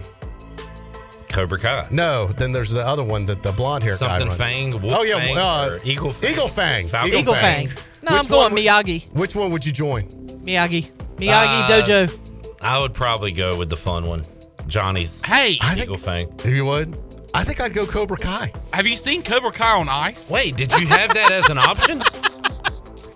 [1.28, 1.88] Cobra Kai.
[1.90, 4.40] No, then there's the other one that the blonde hair guy Something runs.
[4.40, 6.30] Fang, Wolf oh yeah, Fang, uh, or Eagle Fang.
[6.32, 6.86] Eagle Fang.
[6.86, 7.68] Falcon Eagle Fang.
[8.02, 9.10] No, I'm going would- Miyagi.
[9.12, 10.04] Which one would you join?
[10.44, 10.90] Miyagi.
[11.16, 12.18] Miyagi Uh, Dojo.
[12.62, 14.24] I would probably go with the fun one,
[14.66, 16.32] Johnny's Hey, I Eagle Fang.
[16.38, 16.96] If you would,
[17.34, 18.52] I think I'd go Cobra Kai.
[18.72, 20.30] have you seen Cobra Kai on ice?
[20.30, 22.02] Wait, did you have that as an option?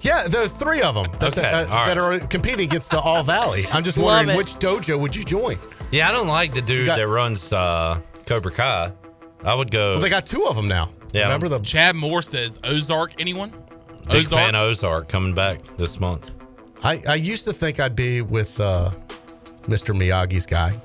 [0.01, 1.87] Yeah, there are three of them that, Okay, that, all right.
[1.87, 3.65] that are competing against the All Valley.
[3.73, 4.39] I'm just Love wondering it.
[4.39, 5.57] which dojo would you join?
[5.91, 8.93] Yeah, I don't like the dude got- that runs uh, Cobra Kai.
[9.45, 9.95] I would go.
[9.95, 10.91] Well, they got two of them now.
[11.13, 11.25] Yeah.
[11.25, 13.15] Remember the Chad Moore says Ozark.
[13.21, 13.51] Anyone?
[14.09, 14.83] big fan Ozarks?
[14.85, 16.33] of Ozark coming back this month.
[16.85, 18.91] I, I used to think I'd be with uh,
[19.63, 19.95] Mr.
[19.95, 20.81] Miyagi's guy,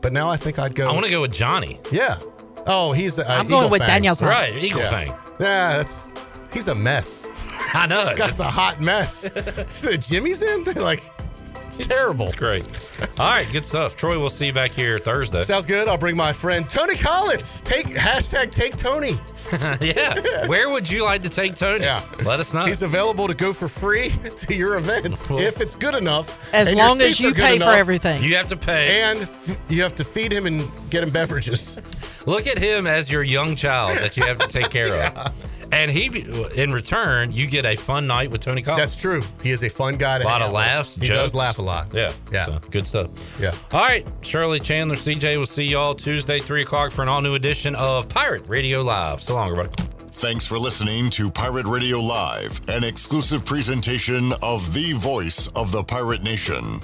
[0.00, 0.88] but now I think I'd go.
[0.88, 1.78] I want to go with Johnny.
[1.90, 2.18] Yeah.
[2.66, 3.18] Oh, he's.
[3.18, 3.88] Uh, I'm going Eagle with Fang.
[3.88, 4.28] Danielson.
[4.28, 4.90] Right, Eagle Yeah.
[4.90, 5.08] Fang.
[5.40, 6.12] Yeah, that's.
[6.52, 7.28] He's a mess.
[7.74, 8.12] I know.
[8.16, 9.22] Guy's a hot mess.
[9.68, 10.64] See the Jimmy's in?
[10.64, 11.02] There like,
[11.78, 12.26] it's terrible.
[12.26, 12.68] It's great.
[13.18, 13.96] All right, good stuff.
[13.96, 15.42] Troy, we'll see you back here Thursday.
[15.42, 15.88] Sounds good.
[15.88, 17.60] I'll bring my friend Tony Collins.
[17.62, 19.18] Take hashtag take Tony.
[19.80, 20.46] yeah.
[20.46, 21.84] Where would you like to take Tony?
[21.84, 22.04] Yeah.
[22.24, 22.66] Let us know.
[22.66, 25.38] He's available to go for free to your event Cool.
[25.40, 26.52] if it's good enough.
[26.54, 28.22] As long as you are good pay for everything.
[28.22, 29.02] you have to pay.
[29.02, 31.80] And f- you have to feed him and get him beverages.
[32.26, 35.61] Look at him as your young child that you have to take care of.
[35.72, 36.06] And he,
[36.54, 38.80] in return, you get a fun night with Tony Collins.
[38.80, 39.22] That's true.
[39.42, 40.96] He is a fun guy to A lot hang of laughs.
[40.96, 41.18] He jokes.
[41.18, 41.92] does laugh a lot.
[41.94, 42.12] Yeah.
[42.30, 42.44] Yeah.
[42.44, 43.10] So, good stuff.
[43.40, 43.54] Yeah.
[43.72, 44.06] All right.
[44.20, 48.06] Shirley Chandler, CJ, we'll see y'all Tuesday, 3 o'clock for an all new edition of
[48.08, 49.22] Pirate Radio Live.
[49.22, 49.70] So long, everybody.
[50.14, 55.82] Thanks for listening to Pirate Radio Live, an exclusive presentation of the voice of the
[55.82, 56.80] pirate nation.